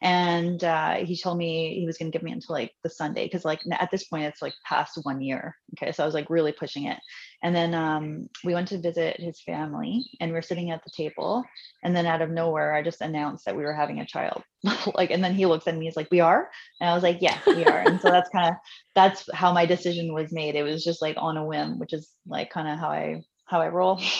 And 0.00 0.62
uh, 0.62 0.94
he 0.96 1.16
told 1.16 1.38
me 1.38 1.78
he 1.80 1.86
was 1.86 1.98
going 1.98 2.10
to 2.10 2.16
give 2.16 2.22
me 2.22 2.30
until 2.30 2.54
like 2.54 2.72
the 2.84 2.90
sunday 2.90 3.24
because 3.24 3.44
like 3.44 3.60
at 3.72 3.90
this 3.90 4.04
point 4.04 4.24
it's 4.24 4.40
like 4.40 4.54
past 4.64 4.98
one 5.02 5.20
year. 5.20 5.56
Okay 5.76 5.90
so 5.92 6.02
i 6.02 6.06
was 6.06 6.14
like 6.14 6.30
really 6.30 6.52
pushing 6.52 6.84
it. 6.86 6.98
And 7.42 7.54
then 7.54 7.74
um, 7.74 8.28
we 8.44 8.54
went 8.54 8.68
to 8.68 8.78
visit 8.78 9.20
his 9.20 9.40
family 9.40 10.04
and 10.20 10.30
we 10.30 10.38
are 10.38 10.42
sitting 10.42 10.70
at 10.70 10.82
the 10.84 10.90
table. 10.96 11.44
And 11.82 11.96
then 11.96 12.06
out 12.06 12.22
of 12.22 12.30
nowhere 12.30 12.74
i 12.74 12.82
just 12.82 13.00
announced 13.00 13.44
that 13.44 13.56
we 13.56 13.64
were 13.64 13.74
having 13.74 14.00
a 14.00 14.06
child. 14.06 14.42
Like 14.94 15.10
and 15.10 15.22
then 15.22 15.34
he 15.34 15.46
looks 15.46 15.66
at 15.66 15.76
me 15.76 15.86
he's 15.86 15.96
like 15.96 16.10
we 16.10 16.20
are? 16.20 16.48
And 16.80 16.90
i 16.90 16.94
was 16.94 17.02
like 17.02 17.18
yeah 17.20 17.38
we 17.46 17.64
are. 17.64 17.80
And 17.80 18.00
so 18.00 18.10
that's 18.10 18.30
kind 18.30 18.50
of 18.50 18.54
that's 18.94 19.28
how 19.34 19.52
my 19.52 19.66
decision 19.66 20.14
was 20.14 20.32
made. 20.32 20.54
It 20.54 20.62
was 20.62 20.84
just 20.84 21.02
like 21.02 21.16
on 21.18 21.36
a 21.36 21.44
whim 21.44 21.78
which 21.78 21.92
is 21.92 22.08
like 22.26 22.50
kind 22.50 22.68
of 22.68 22.78
how 22.78 22.88
i 22.88 23.22
how 23.46 23.60
i 23.60 23.68
roll. 23.68 24.00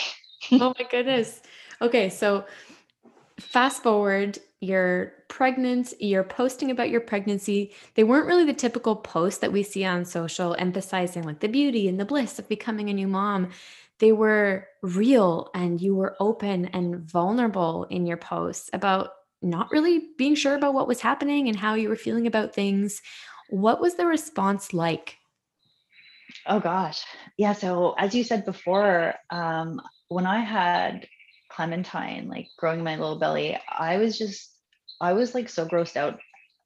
Oh 0.52 0.72
my 0.78 0.86
goodness 0.88 1.42
okay 1.80 2.08
so 2.08 2.44
fast 3.38 3.82
forward 3.82 4.38
you're 4.60 5.12
pregnant, 5.28 5.94
you're 6.00 6.24
posting 6.24 6.70
about 6.70 6.90
your 6.90 7.00
pregnancy. 7.00 7.72
They 7.94 8.02
weren't 8.02 8.26
really 8.26 8.44
the 8.44 8.52
typical 8.52 8.96
posts 8.96 9.40
that 9.40 9.52
we 9.52 9.62
see 9.62 9.84
on 9.84 10.04
social 10.04 10.56
emphasizing 10.58 11.22
like 11.22 11.40
the 11.40 11.48
beauty 11.48 11.86
and 11.88 11.98
the 11.98 12.04
bliss 12.04 12.38
of 12.38 12.48
becoming 12.48 12.90
a 12.90 12.94
new 12.94 13.06
mom. 13.06 13.50
They 14.00 14.12
were 14.12 14.66
real 14.82 15.50
and 15.54 15.80
you 15.80 15.94
were 15.94 16.16
open 16.18 16.66
and 16.66 16.98
vulnerable 17.08 17.84
in 17.84 18.06
your 18.06 18.16
posts 18.16 18.68
about 18.72 19.10
not 19.42 19.70
really 19.70 20.08
being 20.18 20.34
sure 20.34 20.56
about 20.56 20.74
what 20.74 20.88
was 20.88 21.00
happening 21.00 21.48
and 21.48 21.56
how 21.56 21.74
you 21.74 21.88
were 21.88 21.96
feeling 21.96 22.26
about 22.26 22.54
things. 22.54 23.00
What 23.50 23.80
was 23.80 23.94
the 23.94 24.06
response 24.06 24.74
like? 24.74 25.18
Oh 26.46 26.58
gosh. 26.58 27.04
Yeah. 27.36 27.52
So, 27.52 27.94
as 27.96 28.14
you 28.14 28.24
said 28.24 28.44
before, 28.44 29.14
um, 29.30 29.80
when 30.08 30.26
I 30.26 30.40
had 30.40 31.06
Clementine, 31.58 32.28
like 32.28 32.50
growing 32.56 32.84
my 32.84 32.94
little 32.94 33.18
belly, 33.18 33.58
I 33.68 33.96
was 33.96 34.16
just, 34.16 34.54
I 35.00 35.12
was 35.14 35.34
like 35.34 35.48
so 35.48 35.66
grossed 35.66 35.96
out 35.96 36.20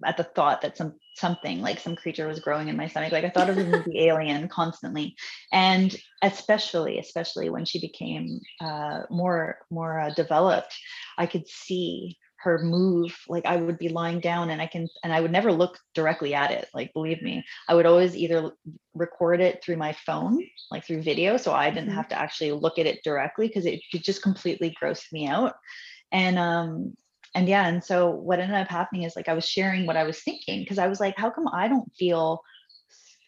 at 0.04 0.18
the 0.18 0.24
thought 0.24 0.60
that 0.60 0.76
some 0.76 0.98
something 1.14 1.62
like 1.62 1.80
some 1.80 1.96
creature 1.96 2.26
was 2.26 2.40
growing 2.40 2.68
in 2.68 2.76
my 2.76 2.88
stomach. 2.88 3.10
Like 3.10 3.24
I 3.24 3.30
thought 3.30 3.48
of 3.48 3.56
the 3.56 3.64
movie 3.64 4.06
Alien 4.06 4.48
constantly, 4.48 5.16
and 5.50 5.96
especially, 6.20 6.98
especially 6.98 7.48
when 7.48 7.64
she 7.64 7.80
became 7.80 8.40
uh, 8.60 9.04
more 9.08 9.56
more 9.70 9.98
uh, 9.98 10.10
developed, 10.10 10.78
I 11.16 11.24
could 11.24 11.48
see 11.48 12.18
her 12.42 12.58
move 12.58 13.16
like 13.28 13.46
i 13.46 13.56
would 13.56 13.78
be 13.78 13.88
lying 13.88 14.18
down 14.18 14.50
and 14.50 14.60
i 14.60 14.66
can 14.66 14.88
and 15.04 15.12
i 15.12 15.20
would 15.20 15.30
never 15.30 15.52
look 15.52 15.78
directly 15.94 16.34
at 16.34 16.50
it 16.50 16.68
like 16.74 16.92
believe 16.92 17.22
me 17.22 17.44
i 17.68 17.74
would 17.74 17.86
always 17.86 18.16
either 18.16 18.50
record 18.94 19.40
it 19.40 19.62
through 19.62 19.76
my 19.76 19.92
phone 19.92 20.42
like 20.70 20.84
through 20.84 21.00
video 21.00 21.36
so 21.36 21.52
i 21.52 21.70
didn't 21.70 21.86
mm-hmm. 21.86 21.96
have 21.96 22.08
to 22.08 22.18
actually 22.18 22.50
look 22.50 22.78
at 22.78 22.86
it 22.86 23.02
directly 23.04 23.46
because 23.46 23.64
it, 23.64 23.80
it 23.92 24.02
just 24.02 24.22
completely 24.22 24.74
grossed 24.82 25.12
me 25.12 25.26
out 25.26 25.54
and 26.10 26.38
um 26.38 26.92
and 27.34 27.48
yeah 27.48 27.66
and 27.66 27.82
so 27.82 28.10
what 28.10 28.40
ended 28.40 28.56
up 28.56 28.68
happening 28.68 29.04
is 29.04 29.14
like 29.14 29.28
i 29.28 29.34
was 29.34 29.48
sharing 29.48 29.86
what 29.86 29.96
i 29.96 30.04
was 30.04 30.20
thinking 30.22 30.60
because 30.60 30.78
i 30.78 30.88
was 30.88 30.98
like 30.98 31.16
how 31.16 31.30
come 31.30 31.48
i 31.52 31.68
don't 31.68 31.90
feel 31.94 32.40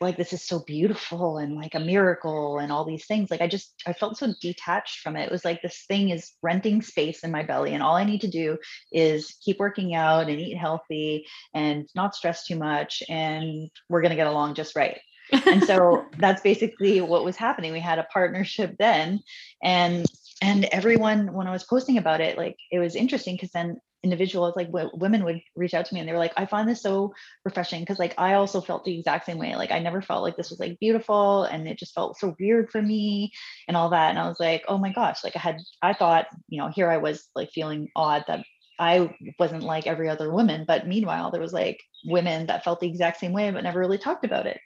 like 0.04 0.16
this 0.16 0.32
is 0.32 0.46
so 0.46 0.60
beautiful 0.60 1.38
and 1.38 1.56
like 1.56 1.74
a 1.74 1.80
miracle 1.80 2.58
and 2.58 2.70
all 2.70 2.84
these 2.84 3.06
things 3.06 3.30
like 3.30 3.40
i 3.40 3.46
just 3.46 3.74
i 3.86 3.92
felt 3.92 4.16
so 4.16 4.32
detached 4.40 5.00
from 5.00 5.16
it. 5.16 5.24
It 5.24 5.32
was 5.32 5.44
like 5.44 5.62
this 5.62 5.84
thing 5.88 6.10
is 6.10 6.32
renting 6.42 6.82
space 6.82 7.24
in 7.24 7.30
my 7.30 7.42
belly 7.42 7.74
and 7.74 7.82
all 7.82 7.96
i 7.96 8.04
need 8.04 8.20
to 8.20 8.28
do 8.28 8.58
is 8.92 9.36
keep 9.44 9.58
working 9.58 9.94
out 9.94 10.28
and 10.28 10.40
eat 10.40 10.56
healthy 10.56 11.26
and 11.54 11.88
not 11.94 12.14
stress 12.14 12.46
too 12.46 12.56
much 12.56 13.02
and 13.08 13.70
we're 13.88 14.02
going 14.02 14.10
to 14.10 14.16
get 14.16 14.26
along 14.26 14.54
just 14.54 14.76
right. 14.76 15.00
And 15.46 15.64
so 15.64 16.04
that's 16.18 16.42
basically 16.42 17.00
what 17.00 17.24
was 17.24 17.36
happening. 17.36 17.72
We 17.72 17.80
had 17.80 17.98
a 17.98 18.04
partnership 18.12 18.76
then 18.78 19.20
and 19.62 20.06
and 20.42 20.64
everyone 20.66 21.32
when 21.32 21.46
i 21.46 21.52
was 21.52 21.64
posting 21.64 21.96
about 21.96 22.20
it 22.20 22.36
like 22.36 22.56
it 22.70 22.78
was 22.78 22.96
interesting 22.96 23.36
because 23.36 23.52
then 23.52 23.78
individuals 24.04 24.54
like 24.54 24.68
w- 24.70 24.90
women 24.94 25.24
would 25.24 25.40
reach 25.56 25.74
out 25.74 25.86
to 25.86 25.94
me 25.94 26.00
and 26.00 26.08
they 26.08 26.12
were 26.12 26.18
like 26.18 26.34
i 26.36 26.46
find 26.46 26.68
this 26.68 26.82
so 26.82 27.12
refreshing. 27.44 27.80
Because 27.80 27.98
like 27.98 28.14
i 28.18 28.34
also 28.34 28.60
felt 28.60 28.84
the 28.84 28.96
exact 28.96 29.26
same 29.26 29.38
way. 29.38 29.56
Like 29.56 29.72
i 29.72 29.78
never 29.80 30.02
felt 30.02 30.22
like 30.22 30.36
this 30.36 30.50
was 30.50 30.60
like 30.60 30.78
beautiful 30.78 31.44
and 31.44 31.66
it 31.66 31.78
just 31.78 31.94
felt 31.94 32.18
so 32.18 32.36
weird 32.38 32.70
for 32.70 32.82
me 32.82 33.32
and 33.66 33.76
all 33.76 33.90
that. 33.90 34.10
And 34.10 34.18
i 34.18 34.28
was 34.28 34.38
like 34.38 34.64
oh 34.68 34.78
my 34.78 34.92
gosh. 34.92 35.24
Like 35.24 35.36
i 35.36 35.40
had 35.40 35.58
i 35.82 35.92
thought 35.92 36.26
you 36.48 36.58
know 36.60 36.68
here 36.68 36.90
i 36.90 36.98
was 36.98 37.28
like 37.34 37.50
feeling 37.50 37.88
odd 37.96 38.24
that 38.28 38.44
i 38.78 39.10
wasn't 39.38 39.62
like 39.62 39.86
every 39.86 40.08
other 40.08 40.32
woman 40.32 40.64
but 40.66 40.88
meanwhile 40.88 41.30
there 41.30 41.40
was 41.40 41.52
like 41.52 41.80
women 42.04 42.46
that 42.46 42.64
felt 42.64 42.80
the 42.80 42.88
exact 42.88 43.20
same 43.20 43.32
way 43.32 43.50
but 43.50 43.62
never 43.62 43.78
really 43.78 43.98
talked 43.98 44.24
about 44.24 44.46
it. 44.46 44.60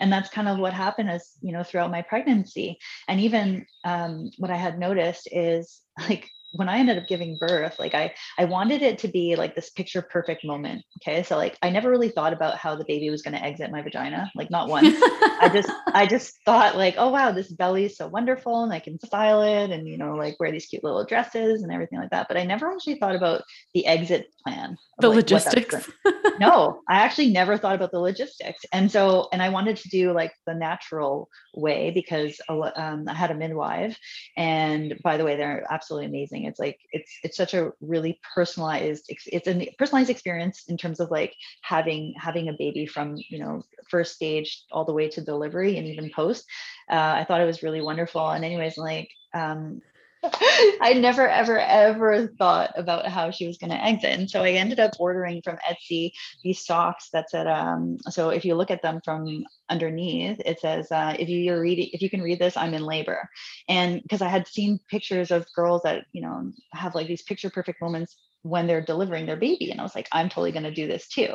And 0.00 0.12
that's 0.12 0.28
kind 0.28 0.48
of 0.48 0.58
what 0.58 0.72
happened 0.72 1.10
as 1.10 1.30
you 1.40 1.52
know 1.52 1.62
throughout 1.62 1.90
my 1.90 2.02
pregnancy. 2.02 2.78
And 3.08 3.20
even 3.20 3.66
um, 3.84 4.30
what 4.38 4.50
i 4.50 4.56
had 4.56 4.78
noticed 4.78 5.28
is 5.30 5.80
like 6.08 6.28
when 6.52 6.68
I 6.68 6.78
ended 6.78 6.98
up 6.98 7.08
giving 7.08 7.36
birth, 7.36 7.78
like 7.78 7.94
I 7.94 8.14
I 8.38 8.44
wanted 8.44 8.82
it 8.82 8.98
to 9.00 9.08
be 9.08 9.36
like 9.36 9.54
this 9.54 9.70
picture 9.70 10.02
perfect 10.02 10.44
moment. 10.44 10.84
Okay. 11.00 11.22
So 11.22 11.36
like 11.36 11.56
I 11.62 11.70
never 11.70 11.90
really 11.90 12.10
thought 12.10 12.32
about 12.32 12.56
how 12.56 12.76
the 12.76 12.84
baby 12.84 13.10
was 13.10 13.22
going 13.22 13.34
to 13.34 13.42
exit 13.42 13.70
my 13.70 13.82
vagina, 13.82 14.30
like 14.34 14.50
not 14.50 14.68
once. 14.68 14.96
I 15.00 15.50
just 15.52 15.70
I 15.94 16.06
just 16.06 16.38
thought 16.44 16.76
like, 16.76 16.94
oh 16.98 17.10
wow, 17.10 17.32
this 17.32 17.52
belly 17.52 17.84
is 17.84 17.96
so 17.96 18.08
wonderful 18.08 18.64
and 18.64 18.72
I 18.72 18.80
can 18.80 18.98
style 19.00 19.42
it 19.42 19.70
and 19.70 19.88
you 19.88 19.98
know, 19.98 20.14
like 20.14 20.38
wear 20.38 20.52
these 20.52 20.66
cute 20.66 20.84
little 20.84 21.04
dresses 21.04 21.62
and 21.62 21.72
everything 21.72 21.98
like 21.98 22.10
that. 22.10 22.28
But 22.28 22.36
I 22.36 22.44
never 22.44 22.70
actually 22.70 22.96
thought 22.96 23.16
about 23.16 23.42
the 23.74 23.86
exit 23.86 24.28
plan. 24.44 24.76
The 24.98 25.08
like, 25.08 25.16
logistics. 25.16 25.90
no, 26.38 26.80
I 26.88 26.96
actually 26.96 27.30
never 27.30 27.56
thought 27.56 27.74
about 27.74 27.92
the 27.92 28.00
logistics. 28.00 28.60
And 28.72 28.90
so 28.90 29.28
and 29.32 29.42
I 29.42 29.48
wanted 29.48 29.76
to 29.78 29.88
do 29.88 30.12
like 30.12 30.32
the 30.46 30.54
natural 30.54 31.28
way 31.54 31.90
because 31.90 32.40
um, 32.48 33.04
I 33.08 33.14
had 33.14 33.30
a 33.30 33.34
midwife 33.34 33.98
and 34.36 34.98
by 35.02 35.16
the 35.16 35.24
way, 35.24 35.36
they're 35.36 35.64
absolutely 35.70 36.06
amazing 36.06 36.41
it's 36.44 36.58
like 36.58 36.78
it's 36.92 37.10
it's 37.22 37.36
such 37.36 37.54
a 37.54 37.72
really 37.80 38.20
personalized 38.34 39.04
it's 39.08 39.48
a 39.48 39.74
personalized 39.78 40.10
experience 40.10 40.64
in 40.68 40.76
terms 40.76 41.00
of 41.00 41.10
like 41.10 41.34
having 41.62 42.14
having 42.16 42.48
a 42.48 42.52
baby 42.52 42.86
from 42.86 43.16
you 43.28 43.38
know 43.38 43.62
first 43.88 44.14
stage 44.14 44.64
all 44.70 44.84
the 44.84 44.92
way 44.92 45.08
to 45.08 45.20
delivery 45.20 45.76
and 45.76 45.86
even 45.86 46.10
post. 46.10 46.44
Uh, 46.90 47.14
i 47.16 47.24
thought 47.24 47.40
it 47.40 47.46
was 47.46 47.62
really 47.62 47.80
wonderful. 47.80 48.30
And 48.30 48.44
anyways 48.44 48.76
like 48.78 49.10
um 49.34 49.82
I 50.80 50.94
never, 50.94 51.28
ever, 51.28 51.58
ever 51.58 52.28
thought 52.38 52.70
about 52.76 53.06
how 53.08 53.30
she 53.30 53.46
was 53.46 53.58
going 53.58 53.70
to 53.70 53.84
exit. 53.84 54.18
And 54.18 54.30
so 54.30 54.42
I 54.42 54.50
ended 54.52 54.78
up 54.78 54.92
ordering 55.00 55.42
from 55.42 55.58
Etsy 55.68 56.12
these 56.44 56.64
socks 56.64 57.08
that 57.12 57.28
said, 57.28 57.48
um, 57.48 57.98
so 58.08 58.28
if 58.30 58.44
you 58.44 58.54
look 58.54 58.70
at 58.70 58.82
them 58.82 59.00
from 59.04 59.44
underneath, 59.68 60.40
it 60.44 60.60
says, 60.60 60.92
uh, 60.92 61.16
if 61.18 61.28
you're 61.28 61.60
reading, 61.60 61.90
if 61.92 62.02
you 62.02 62.10
can 62.10 62.22
read 62.22 62.38
this, 62.38 62.56
I'm 62.56 62.74
in 62.74 62.84
labor. 62.84 63.28
And 63.68 64.00
because 64.02 64.22
I 64.22 64.28
had 64.28 64.46
seen 64.46 64.78
pictures 64.88 65.32
of 65.32 65.46
girls 65.56 65.82
that, 65.82 66.04
you 66.12 66.22
know, 66.22 66.52
have 66.72 66.94
like 66.94 67.08
these 67.08 67.22
picture 67.22 67.50
perfect 67.50 67.80
moments 67.80 68.16
when 68.42 68.66
they're 68.66 68.84
delivering 68.84 69.26
their 69.26 69.36
baby. 69.36 69.70
And 69.70 69.80
I 69.80 69.84
was 69.84 69.94
like, 69.94 70.08
I'm 70.12 70.28
totally 70.28 70.52
going 70.52 70.64
to 70.64 70.74
do 70.74 70.86
this 70.86 71.08
too. 71.08 71.34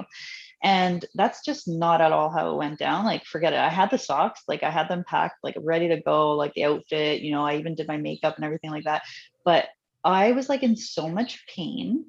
And 0.63 1.05
that's 1.13 1.45
just 1.45 1.67
not 1.67 2.01
at 2.01 2.11
all 2.11 2.29
how 2.29 2.51
it 2.51 2.57
went 2.57 2.79
down. 2.79 3.05
Like, 3.05 3.25
forget 3.25 3.53
it. 3.53 3.59
I 3.59 3.69
had 3.69 3.91
the 3.91 3.97
socks, 3.97 4.41
like, 4.47 4.63
I 4.63 4.71
had 4.71 4.89
them 4.89 5.03
packed, 5.07 5.43
like, 5.43 5.55
ready 5.59 5.89
to 5.89 6.01
go, 6.01 6.31
like, 6.31 6.53
the 6.53 6.65
outfit, 6.65 7.21
you 7.21 7.31
know, 7.31 7.45
I 7.45 7.57
even 7.57 7.75
did 7.75 7.87
my 7.87 7.97
makeup 7.97 8.35
and 8.35 8.45
everything 8.45 8.71
like 8.71 8.85
that. 8.85 9.03
But 9.45 9.67
I 10.03 10.31
was 10.31 10.49
like 10.49 10.63
in 10.63 10.75
so 10.75 11.09
much 11.09 11.45
pain. 11.47 12.05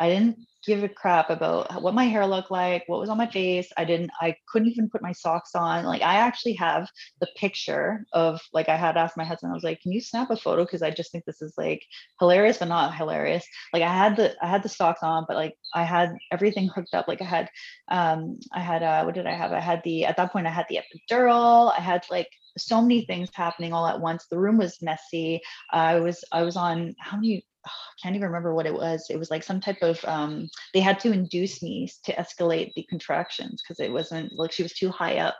I 0.00 0.08
didn't 0.08 0.38
give 0.66 0.82
a 0.82 0.88
crap 0.88 1.28
about 1.30 1.82
what 1.82 1.94
my 1.94 2.04
hair 2.04 2.26
looked 2.26 2.50
like, 2.50 2.84
what 2.86 3.00
was 3.00 3.10
on 3.10 3.18
my 3.18 3.26
face. 3.26 3.70
I 3.76 3.84
didn't, 3.84 4.10
I 4.20 4.34
couldn't 4.48 4.68
even 4.68 4.88
put 4.88 5.02
my 5.02 5.12
socks 5.12 5.54
on. 5.54 5.84
Like 5.84 6.00
I 6.00 6.16
actually 6.16 6.54
have 6.54 6.88
the 7.20 7.28
picture 7.36 8.06
of 8.14 8.40
like 8.54 8.70
I 8.70 8.76
had 8.76 8.96
asked 8.96 9.18
my 9.18 9.24
husband, 9.24 9.52
I 9.52 9.54
was 9.54 9.62
like, 9.62 9.80
can 9.82 9.92
you 9.92 10.00
snap 10.00 10.30
a 10.30 10.36
photo? 10.36 10.64
Cause 10.64 10.80
I 10.82 10.90
just 10.90 11.12
think 11.12 11.24
this 11.26 11.42
is 11.42 11.52
like 11.58 11.82
hilarious, 12.18 12.58
but 12.58 12.68
not 12.68 12.94
hilarious. 12.94 13.44
Like 13.74 13.82
I 13.82 13.94
had 13.94 14.16
the 14.16 14.34
I 14.42 14.48
had 14.48 14.62
the 14.62 14.70
socks 14.70 15.02
on, 15.02 15.26
but 15.28 15.36
like 15.36 15.54
I 15.74 15.84
had 15.84 16.16
everything 16.32 16.68
hooked 16.68 16.94
up. 16.94 17.06
Like 17.06 17.20
I 17.20 17.26
had 17.26 17.50
um 17.90 18.38
I 18.52 18.60
had 18.60 18.82
uh 18.82 19.04
what 19.04 19.14
did 19.14 19.26
I 19.26 19.34
have? 19.34 19.52
I 19.52 19.60
had 19.60 19.82
the 19.84 20.06
at 20.06 20.16
that 20.16 20.32
point 20.32 20.46
I 20.46 20.50
had 20.50 20.66
the 20.70 20.80
epidural, 20.80 21.72
I 21.76 21.80
had 21.80 22.04
like 22.10 22.28
so 22.56 22.80
many 22.80 23.04
things 23.04 23.28
happening 23.34 23.72
all 23.74 23.86
at 23.86 24.00
once. 24.00 24.26
The 24.30 24.38
room 24.38 24.56
was 24.56 24.82
messy. 24.82 25.40
I 25.70 26.00
was 26.00 26.24
I 26.32 26.42
was 26.42 26.56
on 26.56 26.94
how 26.98 27.16
many 27.16 27.44
I 27.66 27.70
can't 28.02 28.16
even 28.16 28.28
remember 28.28 28.54
what 28.54 28.66
it 28.66 28.74
was. 28.74 29.06
It 29.10 29.18
was 29.18 29.30
like 29.30 29.42
some 29.42 29.60
type 29.60 29.82
of 29.82 30.02
um, 30.04 30.48
they 30.74 30.80
had 30.80 31.00
to 31.00 31.12
induce 31.12 31.62
me 31.62 31.90
to 32.04 32.14
escalate 32.14 32.72
the 32.74 32.84
contractions 32.88 33.62
because 33.62 33.80
it 33.80 33.92
wasn't 33.92 34.32
like 34.32 34.52
she 34.52 34.62
was 34.62 34.72
too 34.72 34.90
high 34.90 35.18
up. 35.18 35.36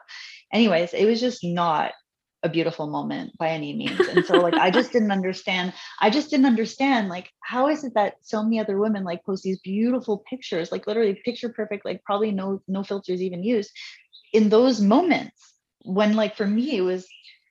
Anyways, 0.52 0.92
it 0.92 1.06
was 1.06 1.20
just 1.20 1.44
not 1.44 1.92
a 2.42 2.48
beautiful 2.48 2.86
moment 2.86 3.36
by 3.38 3.50
any 3.50 3.74
means. 3.74 4.00
And 4.00 4.24
so 4.24 4.38
like 4.38 4.54
I 4.54 4.70
just 4.70 4.92
didn't 4.94 5.12
understand. 5.12 5.72
I 6.00 6.10
just 6.10 6.30
didn't 6.30 6.46
understand 6.46 7.08
like 7.08 7.30
how 7.40 7.68
is 7.68 7.84
it 7.84 7.94
that 7.94 8.14
so 8.22 8.42
many 8.42 8.60
other 8.60 8.78
women 8.78 9.04
like 9.04 9.24
post 9.24 9.42
these 9.42 9.60
beautiful 9.60 10.22
pictures, 10.28 10.72
like 10.72 10.86
literally 10.86 11.20
picture 11.24 11.50
perfect, 11.50 11.84
like 11.84 12.02
probably 12.04 12.32
no 12.32 12.62
no 12.68 12.82
filters 12.82 13.22
even 13.22 13.42
used 13.42 13.70
in 14.32 14.48
those 14.48 14.80
moments 14.80 15.54
when 15.84 16.14
like 16.14 16.36
for 16.36 16.46
me 16.46 16.76
it 16.76 16.82
was 16.82 17.06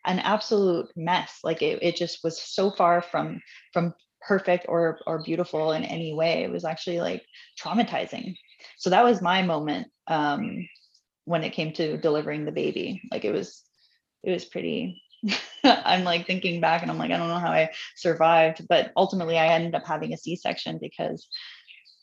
an 0.05 0.19
absolute 0.19 0.87
mess 0.95 1.39
like 1.43 1.61
it, 1.61 1.79
it 1.81 1.95
just 1.95 2.23
was 2.23 2.41
so 2.41 2.71
far 2.71 3.01
from 3.01 3.41
from 3.73 3.93
perfect 4.27 4.65
or 4.67 4.99
or 5.07 5.23
beautiful 5.23 5.71
in 5.71 5.83
any 5.83 6.13
way 6.13 6.43
it 6.43 6.51
was 6.51 6.65
actually 6.65 6.99
like 6.99 7.23
traumatizing. 7.61 8.35
So 8.77 8.89
that 8.89 9.03
was 9.03 9.21
my 9.21 9.41
moment 9.41 9.87
um 10.07 10.67
when 11.25 11.43
it 11.43 11.53
came 11.53 11.73
to 11.73 11.97
delivering 11.97 12.45
the 12.45 12.51
baby. 12.51 13.01
Like 13.11 13.25
it 13.25 13.31
was 13.31 13.63
it 14.23 14.31
was 14.31 14.45
pretty 14.45 15.01
i'm 15.63 16.03
like 16.03 16.25
thinking 16.25 16.61
back 16.61 16.81
and 16.81 16.89
i'm 16.89 16.97
like 16.97 17.11
i 17.11 17.17
don't 17.17 17.27
know 17.27 17.39
how 17.39 17.51
i 17.51 17.69
survived 17.97 18.65
but 18.69 18.91
ultimately 18.95 19.37
i 19.37 19.47
ended 19.47 19.75
up 19.75 19.85
having 19.85 20.13
a 20.13 20.17
c-section 20.17 20.77
because 20.81 21.27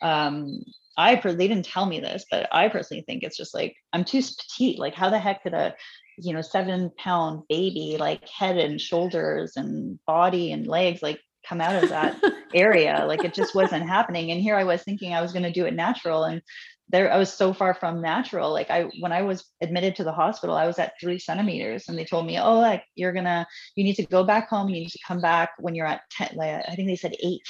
um 0.02 0.60
i 0.98 1.14
they 1.14 1.48
didn't 1.48 1.64
tell 1.64 1.86
me 1.86 2.00
this 2.00 2.26
but 2.30 2.46
i 2.52 2.68
personally 2.68 3.02
think 3.06 3.22
it's 3.22 3.36
just 3.36 3.54
like 3.54 3.74
i'm 3.92 4.04
too 4.04 4.20
petite. 4.20 4.78
Like 4.78 4.94
how 4.94 5.08
the 5.10 5.18
heck 5.18 5.42
could 5.42 5.54
a 5.54 5.74
you 6.18 6.32
know 6.32 6.42
seven 6.42 6.90
pound 6.96 7.42
baby 7.48 7.96
like 7.98 8.26
head 8.28 8.56
and 8.56 8.80
shoulders 8.80 9.56
and 9.56 9.98
body 10.06 10.52
and 10.52 10.66
legs 10.66 11.02
like 11.02 11.20
come 11.48 11.60
out 11.60 11.82
of 11.82 11.88
that 11.90 12.20
area. 12.54 13.04
Like 13.06 13.24
it 13.24 13.34
just 13.34 13.54
wasn't 13.54 13.88
happening. 13.88 14.30
And 14.30 14.40
here 14.40 14.56
I 14.56 14.64
was 14.64 14.82
thinking 14.82 15.14
I 15.14 15.22
was 15.22 15.32
going 15.32 15.44
to 15.44 15.52
do 15.52 15.66
it 15.66 15.74
natural. 15.74 16.24
And 16.24 16.42
there 16.88 17.12
I 17.12 17.18
was 17.18 17.32
so 17.32 17.52
far 17.52 17.74
from 17.74 18.00
natural. 18.00 18.52
Like 18.52 18.70
I 18.70 18.84
when 19.00 19.12
I 19.12 19.22
was 19.22 19.44
admitted 19.60 19.96
to 19.96 20.04
the 20.04 20.12
hospital, 20.12 20.54
I 20.54 20.66
was 20.66 20.78
at 20.78 20.94
three 21.00 21.18
centimeters 21.18 21.88
and 21.88 21.98
they 21.98 22.04
told 22.04 22.26
me, 22.26 22.38
oh, 22.38 22.58
like 22.58 22.84
you're 22.94 23.12
gonna 23.12 23.46
you 23.74 23.84
need 23.84 23.96
to 23.96 24.06
go 24.06 24.22
back 24.24 24.48
home. 24.48 24.68
You 24.68 24.80
need 24.80 24.90
to 24.90 24.98
come 25.06 25.20
back 25.20 25.50
when 25.58 25.74
you're 25.74 25.86
at 25.86 26.02
10, 26.12 26.30
like 26.36 26.64
I 26.68 26.74
think 26.74 26.88
they 26.88 26.96
said 26.96 27.16
eight. 27.22 27.42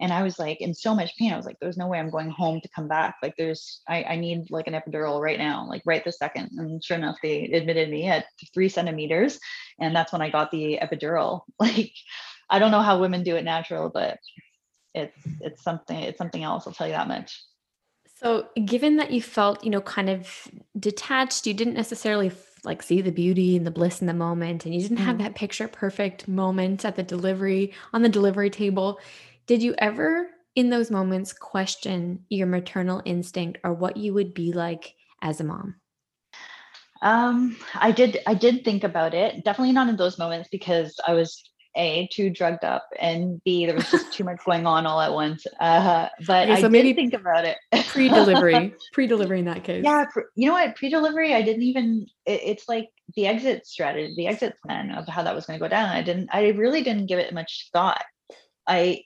And 0.00 0.12
I 0.12 0.22
was 0.22 0.38
like 0.38 0.60
in 0.60 0.74
so 0.74 0.94
much 0.94 1.16
pain. 1.16 1.32
I 1.32 1.36
was 1.36 1.44
like, 1.44 1.56
there's 1.60 1.76
no 1.76 1.88
way 1.88 1.98
I'm 1.98 2.10
going 2.10 2.30
home 2.30 2.60
to 2.60 2.68
come 2.68 2.86
back. 2.86 3.16
Like 3.22 3.34
there's 3.36 3.82
I, 3.88 4.04
I 4.04 4.16
need 4.16 4.48
like 4.48 4.68
an 4.68 4.74
epidural 4.74 5.20
right 5.20 5.38
now, 5.38 5.66
like 5.68 5.82
right 5.84 6.04
this 6.04 6.18
second. 6.18 6.50
And 6.56 6.82
sure 6.82 6.96
enough, 6.96 7.16
they 7.22 7.46
admitted 7.46 7.90
me 7.90 8.06
at 8.06 8.26
three 8.54 8.68
centimeters. 8.68 9.40
And 9.80 9.94
that's 9.94 10.12
when 10.12 10.22
I 10.22 10.30
got 10.30 10.50
the 10.50 10.78
epidural. 10.80 11.42
Like 11.60 11.92
I 12.50 12.58
don't 12.58 12.70
know 12.70 12.82
how 12.82 13.00
women 13.00 13.22
do 13.22 13.36
it 13.36 13.44
natural, 13.44 13.90
but 13.90 14.18
it's 14.94 15.16
it's 15.40 15.62
something 15.62 15.98
it's 15.98 16.18
something 16.18 16.42
else. 16.42 16.66
I'll 16.66 16.72
tell 16.72 16.86
you 16.86 16.94
that 16.94 17.08
much. 17.08 17.40
So, 18.20 18.48
given 18.64 18.96
that 18.96 19.12
you 19.12 19.22
felt, 19.22 19.62
you 19.62 19.70
know, 19.70 19.80
kind 19.80 20.10
of 20.10 20.48
detached, 20.78 21.46
you 21.46 21.54
didn't 21.54 21.74
necessarily 21.74 22.32
like 22.64 22.82
see 22.82 23.00
the 23.00 23.12
beauty 23.12 23.56
and 23.56 23.64
the 23.64 23.70
bliss 23.70 24.00
in 24.00 24.08
the 24.08 24.14
moment, 24.14 24.64
and 24.64 24.74
you 24.74 24.80
didn't 24.80 24.96
have 24.98 25.16
mm. 25.16 25.22
that 25.22 25.36
picture 25.36 25.68
perfect 25.68 26.26
moment 26.26 26.84
at 26.84 26.96
the 26.96 27.02
delivery 27.04 27.72
on 27.92 28.02
the 28.02 28.08
delivery 28.08 28.50
table. 28.50 28.98
Did 29.46 29.62
you 29.62 29.74
ever, 29.78 30.28
in 30.56 30.68
those 30.68 30.90
moments, 30.90 31.32
question 31.32 32.24
your 32.28 32.48
maternal 32.48 33.02
instinct 33.04 33.58
or 33.62 33.72
what 33.72 33.96
you 33.96 34.12
would 34.14 34.34
be 34.34 34.52
like 34.52 34.94
as 35.22 35.40
a 35.40 35.44
mom? 35.44 35.76
Um, 37.00 37.56
I 37.76 37.92
did. 37.92 38.18
I 38.26 38.34
did 38.34 38.64
think 38.64 38.82
about 38.82 39.14
it. 39.14 39.44
Definitely 39.44 39.72
not 39.72 39.88
in 39.88 39.96
those 39.96 40.18
moments 40.18 40.48
because 40.50 40.98
I 41.06 41.14
was 41.14 41.40
a 41.78 42.08
too 42.12 42.28
drugged 42.28 42.64
up 42.64 42.86
and 43.00 43.42
b 43.44 43.64
there 43.64 43.74
was 43.74 43.90
just 43.90 44.12
too 44.12 44.24
much 44.24 44.38
going 44.44 44.66
on 44.66 44.86
all 44.86 45.00
at 45.00 45.12
once. 45.12 45.46
Uh, 45.60 46.08
but 46.26 46.50
okay, 46.50 46.60
so 46.60 46.66
I 46.66 46.70
maybe 46.70 46.92
think 46.92 47.14
about 47.14 47.44
it. 47.44 47.56
pre-delivery 47.88 48.74
pre-delivery 48.92 49.38
in 49.38 49.44
that 49.46 49.64
case. 49.64 49.82
Yeah 49.84 50.04
pre- 50.12 50.24
you 50.34 50.48
know 50.48 50.54
what? 50.54 50.76
Pre-delivery 50.76 51.34
i 51.34 51.42
didn't 51.42 51.62
even 51.62 52.06
it, 52.26 52.40
it's 52.44 52.68
like 52.68 52.88
the 53.16 53.26
exit 53.26 53.66
strategy 53.66 54.12
the 54.16 54.26
exit 54.26 54.56
plan 54.64 54.90
of 54.90 55.06
how 55.08 55.22
that 55.22 55.34
was 55.34 55.46
going 55.46 55.58
to 55.58 55.64
go 55.64 55.68
down. 55.68 55.88
I 55.88 56.02
didn't 56.02 56.28
i 56.32 56.48
really 56.48 56.82
didn't 56.82 57.06
give 57.06 57.18
it 57.18 57.32
much 57.32 57.70
thought. 57.72 58.04
I 58.66 59.02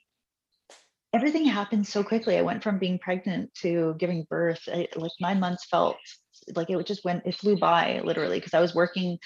everything 1.13 1.45
happened 1.45 1.87
so 1.87 2.03
quickly. 2.03 2.37
I 2.37 2.41
went 2.41 2.63
from 2.63 2.79
being 2.79 2.97
pregnant 2.97 3.53
to 3.61 3.95
giving 3.99 4.25
birth. 4.29 4.61
I, 4.67 4.87
like 4.95 5.11
nine 5.21 5.39
months 5.39 5.65
felt 5.69 5.97
like 6.55 6.69
it 6.69 6.85
just 6.85 7.05
went 7.05 7.23
it 7.25 7.35
flew 7.35 7.57
by 7.57 8.01
literally 8.03 8.39
because 8.39 8.53
i 8.53 8.59
was 8.59 8.75
working 8.75 9.17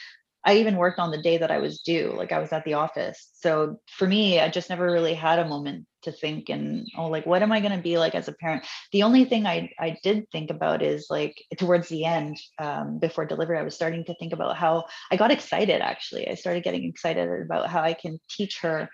I 0.47 0.55
even 0.59 0.77
worked 0.77 0.97
on 0.97 1.11
the 1.11 1.21
day 1.21 1.37
that 1.37 1.51
I 1.51 1.57
was 1.57 1.81
due, 1.81 2.13
like 2.15 2.31
I 2.31 2.39
was 2.39 2.53
at 2.53 2.63
the 2.63 2.75
office. 2.75 3.29
So 3.33 3.81
for 3.91 4.07
me, 4.07 4.39
I 4.39 4.47
just 4.47 4.69
never 4.69 4.89
really 4.89 5.13
had 5.13 5.39
a 5.39 5.47
moment 5.47 5.85
to 6.03 6.11
think 6.13 6.47
and 6.47 6.87
oh, 6.97 7.07
like 7.07 7.25
what 7.25 7.41
am 7.41 7.51
I 7.51 7.59
to 7.59 7.77
be 7.77 7.97
like 7.97 8.15
as 8.15 8.29
a 8.29 8.31
parent? 8.31 8.65
The 8.93 9.03
only 9.03 9.25
thing 9.25 9.45
I 9.45 9.69
I 9.77 9.97
did 10.03 10.23
think 10.31 10.49
about 10.49 10.81
is 10.81 11.07
like 11.09 11.35
towards 11.57 11.89
the 11.89 12.05
end, 12.05 12.37
um, 12.59 12.97
before 12.97 13.25
delivery, 13.25 13.59
I 13.59 13.63
was 13.63 13.75
starting 13.75 14.05
to 14.05 14.15
think 14.15 14.31
about 14.31 14.55
how 14.55 14.85
I 15.11 15.17
got 15.17 15.31
excited. 15.31 15.81
Actually, 15.81 16.29
I 16.29 16.35
started 16.35 16.63
getting 16.63 16.85
excited 16.85 17.27
about 17.41 17.67
how 17.67 17.81
I 17.81 17.93
can 17.93 18.17
teach 18.29 18.59
her 18.61 18.87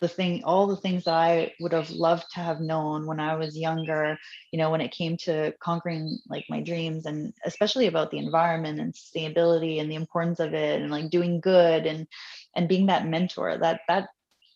the 0.00 0.08
thing 0.08 0.42
all 0.44 0.66
the 0.66 0.76
things 0.76 1.04
that 1.04 1.14
i 1.14 1.52
would 1.60 1.72
have 1.72 1.90
loved 1.90 2.24
to 2.32 2.40
have 2.40 2.60
known 2.60 3.06
when 3.06 3.20
i 3.20 3.34
was 3.36 3.56
younger 3.56 4.16
you 4.50 4.58
know 4.58 4.70
when 4.70 4.80
it 4.80 4.92
came 4.92 5.16
to 5.16 5.52
conquering 5.60 6.18
like 6.28 6.44
my 6.48 6.60
dreams 6.60 7.06
and 7.06 7.32
especially 7.44 7.86
about 7.86 8.10
the 8.10 8.18
environment 8.18 8.80
and 8.80 8.94
sustainability 8.94 9.80
and 9.80 9.90
the 9.90 9.96
importance 9.96 10.40
of 10.40 10.54
it 10.54 10.80
and 10.80 10.90
like 10.90 11.10
doing 11.10 11.40
good 11.40 11.86
and 11.86 12.06
and 12.56 12.68
being 12.68 12.86
that 12.86 13.06
mentor 13.06 13.58
that 13.58 13.80
that 13.88 14.08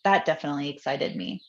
that 0.05 0.23
definitely 0.23 0.69
excited 0.69 1.17
me. 1.17 1.41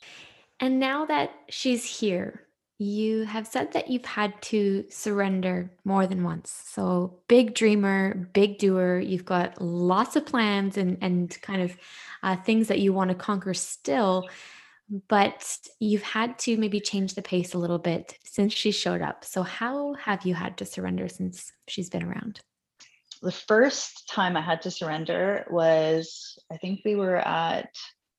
And 0.58 0.80
now 0.80 1.04
that 1.04 1.30
she's 1.48 1.84
here 1.84 2.45
you 2.78 3.24
have 3.24 3.46
said 3.46 3.72
that 3.72 3.88
you've 3.88 4.04
had 4.04 4.40
to 4.42 4.84
surrender 4.90 5.70
more 5.84 6.06
than 6.06 6.22
once. 6.24 6.50
So, 6.66 7.20
big 7.26 7.54
dreamer, 7.54 8.28
big 8.34 8.58
doer. 8.58 8.98
You've 8.98 9.24
got 9.24 9.60
lots 9.62 10.14
of 10.14 10.26
plans 10.26 10.76
and, 10.76 10.98
and 11.00 11.36
kind 11.40 11.62
of 11.62 11.76
uh, 12.22 12.36
things 12.36 12.68
that 12.68 12.80
you 12.80 12.92
want 12.92 13.08
to 13.08 13.14
conquer 13.14 13.54
still. 13.54 14.28
But 15.08 15.58
you've 15.80 16.02
had 16.02 16.38
to 16.40 16.56
maybe 16.58 16.78
change 16.78 17.14
the 17.14 17.22
pace 17.22 17.54
a 17.54 17.58
little 17.58 17.78
bit 17.78 18.18
since 18.24 18.52
she 18.52 18.70
showed 18.70 19.00
up. 19.00 19.24
So, 19.24 19.42
how 19.42 19.94
have 19.94 20.26
you 20.26 20.34
had 20.34 20.58
to 20.58 20.66
surrender 20.66 21.08
since 21.08 21.52
she's 21.68 21.88
been 21.88 22.04
around? 22.04 22.40
The 23.22 23.32
first 23.32 24.06
time 24.08 24.36
I 24.36 24.42
had 24.42 24.60
to 24.62 24.70
surrender 24.70 25.46
was, 25.48 26.38
I 26.52 26.58
think 26.58 26.80
we 26.84 26.94
were 26.94 27.16
at 27.16 27.70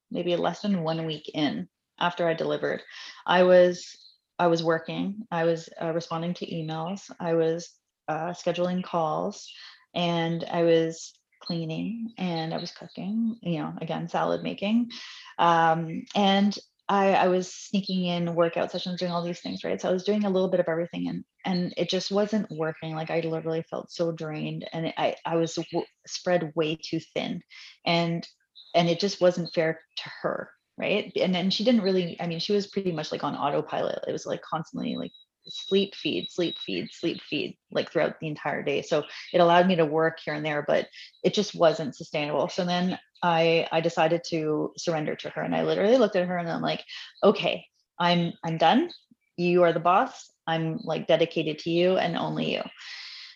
maybe 0.10 0.36
less 0.36 0.62
than 0.62 0.82
one 0.82 1.06
week 1.06 1.30
in 1.34 1.70
after 2.00 2.28
I 2.28 2.34
delivered. 2.34 2.82
I 3.26 3.43
was 3.43 3.96
I 4.39 4.47
was 4.47 4.63
working, 4.63 5.26
I 5.32 5.45
was 5.45 5.69
uh, 5.82 5.93
responding 5.93 6.34
to 6.36 6.45
emails, 6.45 7.10
I 7.19 7.34
was 7.34 7.71
uh, 8.08 8.30
scheduling 8.32 8.84
calls, 8.84 9.52
and 9.95 10.43
I 10.52 10.63
was 10.63 11.13
cleaning 11.41 12.13
and 12.17 12.54
I 12.54 12.58
was 12.58 12.71
cooking, 12.71 13.38
you 13.41 13.60
know, 13.60 13.73
again, 13.82 14.08
salad 14.10 14.43
making. 14.43 14.91
Um, 15.39 16.04
and 16.15 16.58
I, 16.89 17.13
I 17.13 17.28
was 17.28 17.52
sneaking 17.54 18.06
in 18.06 18.34
workout 18.36 18.71
sessions, 18.71 19.00
doing 19.00 19.12
all 19.12 19.23
these 19.23 19.41
things, 19.41 19.63
right? 19.63 19.80
So 19.80 19.89
I 19.89 19.93
was 19.93 20.04
doing 20.04 20.23
a 20.23 20.30
little 20.30 20.50
bit 20.50 20.60
of 20.60 20.67
everything 20.69 21.08
and 21.10 21.23
and 21.45 21.73
it 21.78 21.89
just 21.89 22.12
wasn't 22.12 22.50
working. 22.52 22.95
Like 22.95 23.10
I 23.10 23.19
literally 23.21 23.63
felt 23.69 23.91
so 23.91 24.12
drained 24.12 24.67
and 24.71 24.93
I, 24.97 25.15
I 25.26 25.36
was 25.36 25.56
w- 25.56 25.86
spread 26.06 26.52
way 26.56 26.76
too 26.82 27.00
thin. 27.13 27.41
And 27.86 28.28
and 28.73 28.89
it 28.89 29.00
just 29.00 29.21
wasn't 29.21 29.54
fair 29.54 29.80
to 29.97 30.10
her 30.21 30.50
right? 30.78 31.12
And 31.16 31.34
then 31.34 31.50
she 31.50 31.63
didn't 31.63 31.82
really 31.82 32.20
i 32.20 32.28
mean 32.28 32.40
she 32.40 32.54
was 32.54 32.68
pretty 32.68 32.92
much 32.92 33.12
like 33.12 33.24
on 33.24 33.36
autopilot. 33.36 34.04
It 34.08 34.12
was 34.12 34.26
like 34.26 34.42
constantly 34.42 34.96
like 34.96 35.12
sleep 35.50 35.96
feed 35.96 36.30
sleep 36.30 36.58
feed 36.60 36.90
sleep 36.92 37.22
feed 37.30 37.58
like 37.72 37.92
throughout 37.92 38.20
the 38.20 38.28
entire 38.28 38.63
day. 38.63 38.82
So 38.82 39.04
it 39.34 39.40
allowed 39.40 39.68
me 39.68 39.76
to 39.78 39.86
work 39.86 40.20
here 40.24 40.34
and 40.34 40.46
there 40.46 40.63
but 40.68 40.88
it 41.24 41.34
just 41.34 41.56
wasn't 41.56 41.96
sustainable. 41.96 42.50
So 42.50 42.66
then 42.66 42.98
i 43.24 43.68
i 43.72 43.82
decided 43.82 44.22
to 44.30 44.72
surrender 44.78 45.16
to 45.16 45.30
her 45.30 45.42
and 45.42 45.56
i 45.56 45.63
literally 45.63 45.98
looked 45.98 46.16
at 46.16 46.28
her 46.28 46.38
and 46.38 46.48
i'm 46.48 46.62
like 46.62 46.84
okay 47.24 47.66
i'm 48.00 48.34
i'm 48.44 48.58
done. 48.58 48.92
You 49.38 49.63
are 49.63 49.74
the 49.74 49.80
boss. 49.80 50.32
I'm 50.48 50.80
like 50.84 51.08
dedicated 51.08 51.60
to 51.60 51.70
you 51.70 51.98
and 51.98 52.18
only 52.18 52.54
you. 52.54 52.63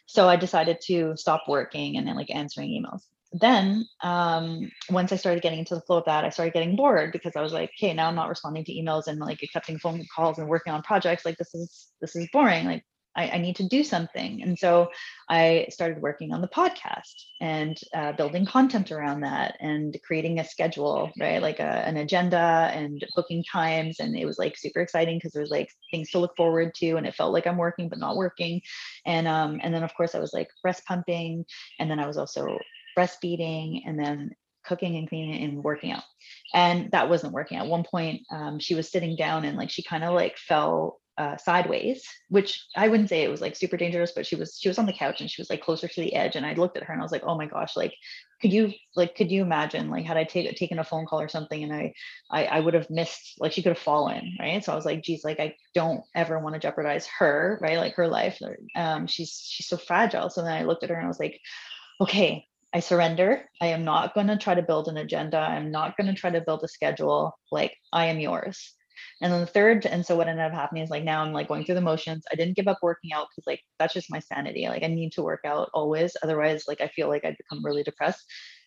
So 0.06 0.28
i 0.30 0.36
decided 0.36 0.78
to 0.88 1.16
stop 1.18 1.44
working 1.48 1.98
and 1.98 2.08
then 2.08 2.16
like 2.16 2.30
answering 2.30 2.70
emails 2.70 3.04
then 3.34 3.88
um, 4.02 4.72
once 4.90 5.12
I 5.12 5.16
started 5.16 5.42
getting 5.42 5.60
into 5.60 5.76
the 5.76 5.82
flow 5.82 5.98
of 5.98 6.06
that, 6.06 6.26
I 6.26 6.30
started 6.30 6.54
getting 6.54 6.76
bored 6.76 7.12
because 7.12 7.36
I 7.36 7.42
was 7.42 7.54
like, 7.54 7.72
okay, 7.78 7.94
now 7.94 8.08
I'm 8.08 8.16
not 8.16 8.30
responding 8.30 8.66
to 8.66 8.74
emails 8.74 9.08
and 9.08 9.20
like 9.20 9.42
accepting 9.42 9.80
phone 9.80 10.06
calls 10.14 10.38
and 10.38 10.50
working 10.50 10.74
on 10.74 10.84
projects. 10.84 11.26
Like 11.26 11.38
this 11.38 11.54
is 11.56 11.88
this 12.02 12.16
is 12.16 12.28
boring. 12.34 12.66
Like 12.66 12.84
I, 13.16 13.30
I 13.32 13.38
need 13.40 13.58
to 13.58 13.68
do 13.68 13.84
something. 13.84 14.42
And 14.42 14.58
so 14.58 14.90
I 15.30 15.68
started 15.70 16.02
working 16.02 16.34
on 16.34 16.42
the 16.42 16.48
podcast 16.48 17.14
and 17.42 17.78
uh, 17.94 18.14
building 18.14 18.46
content 18.46 18.92
around 18.92 19.22
that 19.22 19.58
and 19.60 19.98
creating 20.06 20.40
a 20.40 20.46
schedule, 20.46 21.12
right? 21.20 21.42
Like 21.42 21.60
a, 21.60 21.64
an 21.64 21.98
agenda 21.98 22.72
and 22.74 23.06
booking 23.16 23.44
times. 23.44 24.00
And 24.00 24.16
it 24.16 24.26
was 24.26 24.40
like 24.40 24.58
super 24.58 24.80
exciting 24.80 25.18
because 25.18 25.34
there 25.34 25.42
was 25.42 25.52
like 25.52 25.70
things 25.92 26.10
to 26.12 26.20
look 26.20 26.36
forward 26.38 26.74
to 26.76 26.96
and 26.96 27.06
it 27.06 27.16
felt 27.16 27.34
like 27.34 27.48
I'm 27.48 27.58
working 27.58 27.90
but 27.90 28.00
not 28.00 28.16
working. 28.16 28.62
And 29.06 29.28
um, 29.28 29.60
and 29.62 29.74
then 29.74 29.84
of 29.84 29.94
course 29.94 30.16
I 30.16 30.20
was 30.20 30.34
like 30.34 30.50
breast 30.62 30.86
pumping. 30.86 31.46
And 31.80 31.92
then 31.92 32.00
I 32.00 32.08
was 32.08 32.18
also 32.18 32.58
breastfeeding 32.98 33.82
and 33.86 34.00
then 34.00 34.32
cooking 34.66 34.96
and 34.96 35.10
cleaning 35.10 35.44
and 35.44 35.64
working 35.64 35.92
out. 35.92 36.04
And 36.54 36.92
that 36.92 37.10
wasn't 37.10 37.34
working. 37.34 37.58
At 37.58 37.68
one 37.68 37.84
point 37.84 38.22
um, 38.32 38.60
she 38.60 38.76
was 38.76 38.92
sitting 38.92 39.16
down 39.16 39.46
and 39.46 39.58
like 39.58 39.70
she 39.70 39.84
kind 39.84 40.04
of 40.04 40.14
like 40.14 40.38
fell 40.38 41.02
uh, 41.18 41.38
sideways 41.38 42.04
which 42.30 42.66
i 42.76 42.88
wouldn't 42.88 43.10
say 43.10 43.22
it 43.22 43.30
was 43.30 43.42
like 43.42 43.56
super 43.56 43.78
dangerous 43.78 44.14
but 44.16 44.26
she 44.26 44.36
was 44.36 44.58
she 44.60 44.70
was 44.70 44.80
on 44.80 44.86
the 44.86 44.94
couch 44.94 45.20
and 45.22 45.30
she 45.30 45.42
was 45.42 45.50
like 45.50 45.62
closer 45.62 45.88
to 45.88 46.02
the 46.02 46.16
edge 46.16 46.36
and 46.36 46.46
i 46.46 46.54
looked 46.54 46.78
at 46.78 46.84
her 46.84 46.94
and 46.94 47.02
i 47.02 47.06
was 47.06 47.12
like 47.12 47.24
oh 47.26 47.38
my 47.38 47.46
gosh 47.46 47.76
like 47.76 47.94
could 48.42 48.52
you 48.52 48.72
like 48.96 49.14
could 49.14 49.30
you 49.30 49.42
imagine 49.42 49.90
like 49.90 50.06
had 50.06 50.18
i 50.18 50.24
take, 50.24 50.56
taken 50.56 50.80
a 50.80 50.84
phone 50.84 51.06
call 51.06 51.22
or 51.22 51.28
something 51.28 51.64
and 51.64 51.74
I, 51.74 51.94
I 52.32 52.46
i 52.46 52.60
would 52.60 52.74
have 52.74 52.90
missed 52.90 53.36
like 53.40 53.52
she 53.52 53.62
could 53.62 53.74
have 53.74 53.78
fallen 53.78 54.36
right? 54.40 54.64
So 54.64 54.72
i 54.72 54.76
was 54.76 54.86
like 54.86 55.04
geez 55.04 55.24
like 55.24 55.40
i 55.40 55.54
don't 55.76 56.02
ever 56.16 56.40
want 56.40 56.56
to 56.56 56.60
jeopardize 56.60 57.08
her 57.20 57.60
right? 57.62 57.78
Like 57.78 57.96
her 57.96 58.08
life. 58.08 58.40
Um 58.76 59.06
she's 59.06 59.38
she's 59.44 59.68
so 59.68 59.78
fragile. 59.78 60.30
So 60.30 60.42
then 60.42 60.54
i 60.54 60.64
looked 60.64 60.84
at 60.84 60.90
her 60.90 60.96
and 60.96 61.06
i 61.06 61.10
was 61.10 61.20
like 61.20 61.40
okay 62.00 62.48
I 62.74 62.80
surrender. 62.80 63.50
I 63.62 63.68
am 63.68 63.84
not 63.84 64.14
going 64.14 64.28
to 64.28 64.38
try 64.38 64.56
to 64.56 64.62
build 64.62 64.88
an 64.88 64.98
agenda. 64.98 65.38
I'm 65.38 65.72
not 65.72 65.98
going 65.98 66.08
to 66.08 66.14
try 66.14 66.30
to 66.30 66.42
build 66.42 66.64
a 66.64 66.68
schedule. 66.68 67.38
Like, 67.52 67.76
I 67.92 68.06
am 68.06 68.20
yours. 68.20 68.74
And 69.22 69.32
then 69.32 69.42
the 69.42 69.48
third, 69.48 69.86
and 69.86 70.06
so 70.06 70.16
what 70.16 70.28
ended 70.28 70.46
up 70.46 70.54
happening 70.54 70.84
is 70.84 70.90
like 70.90 71.04
now 71.04 71.22
I'm 71.24 71.34
like 71.34 71.48
going 71.48 71.66
through 71.66 71.76
the 71.76 71.82
motions. 71.82 72.24
I 72.32 72.36
didn't 72.36 72.56
give 72.56 72.68
up 72.68 72.80
working 72.82 73.14
out 73.14 73.28
because 73.30 73.48
like 73.48 73.62
that's 73.78 73.94
just 73.94 74.12
my 74.12 74.20
sanity. 74.20 74.68
Like 74.68 74.84
I 74.84 74.88
need 74.88 75.12
to 75.14 75.24
work 75.24 75.42
out 75.46 75.70
always. 75.74 76.16
Otherwise, 76.24 76.66
like 76.68 76.82
I 76.82 76.88
feel 76.88 77.08
like 77.08 77.26
I'd 77.26 77.38
become 77.38 77.66
really 77.66 77.84
depressed 77.84 78.24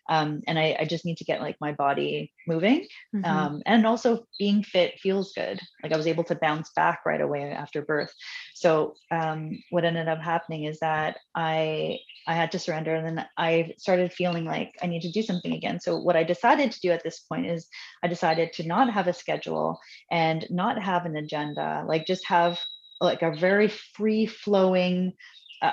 um, 0.08 0.42
and 0.46 0.58
I, 0.58 0.76
I, 0.80 0.84
just 0.84 1.04
need 1.04 1.16
to 1.18 1.24
get 1.24 1.40
like 1.40 1.56
my 1.60 1.72
body 1.72 2.32
moving 2.46 2.86
mm-hmm. 3.14 3.24
um, 3.24 3.62
and 3.64 3.86
also 3.86 4.26
being 4.38 4.62
fit 4.62 4.98
feels 5.00 5.32
good. 5.32 5.60
Like 5.82 5.92
i 5.92 5.96
was 5.96 6.06
able 6.06 6.24
to 6.24 6.34
bounce 6.34 6.70
back 6.76 7.00
right 7.06 7.20
away 7.20 7.42
after 7.50 7.82
birth. 7.82 8.12
So 8.54 8.94
um, 9.10 9.58
what 9.70 9.84
ended 9.84 10.08
up 10.08 10.20
happening 10.20 10.64
is 10.64 10.78
that 10.80 11.18
i 11.34 11.98
i 12.26 12.34
had 12.34 12.52
to 12.52 12.58
surrender 12.58 12.94
and 12.94 13.06
then 13.06 13.26
i 13.36 13.72
started 13.78 14.12
feeling 14.12 14.44
like 14.44 14.74
i 14.82 14.86
need 14.86 15.02
to 15.02 15.12
do 15.12 15.22
something 15.22 15.52
again. 15.52 15.80
So 15.80 15.98
what 15.98 16.16
i 16.16 16.24
decided 16.24 16.72
to 16.72 16.80
do 16.80 16.90
at 16.90 17.02
this 17.02 17.20
point 17.20 17.46
is 17.46 17.68
i 18.02 18.08
decided 18.08 18.52
to 18.54 18.66
not 18.66 18.92
have 18.92 19.08
a 19.08 19.12
schedule 19.12 19.78
and 20.10 20.46
not 20.50 20.82
have 20.82 21.06
an 21.06 21.16
agenda 21.16 21.84
like 21.86 22.06
just 22.06 22.26
have 22.26 22.58
like 23.00 23.22
a 23.22 23.36
very 23.36 23.68
free 23.68 24.26
flowing 24.26 25.12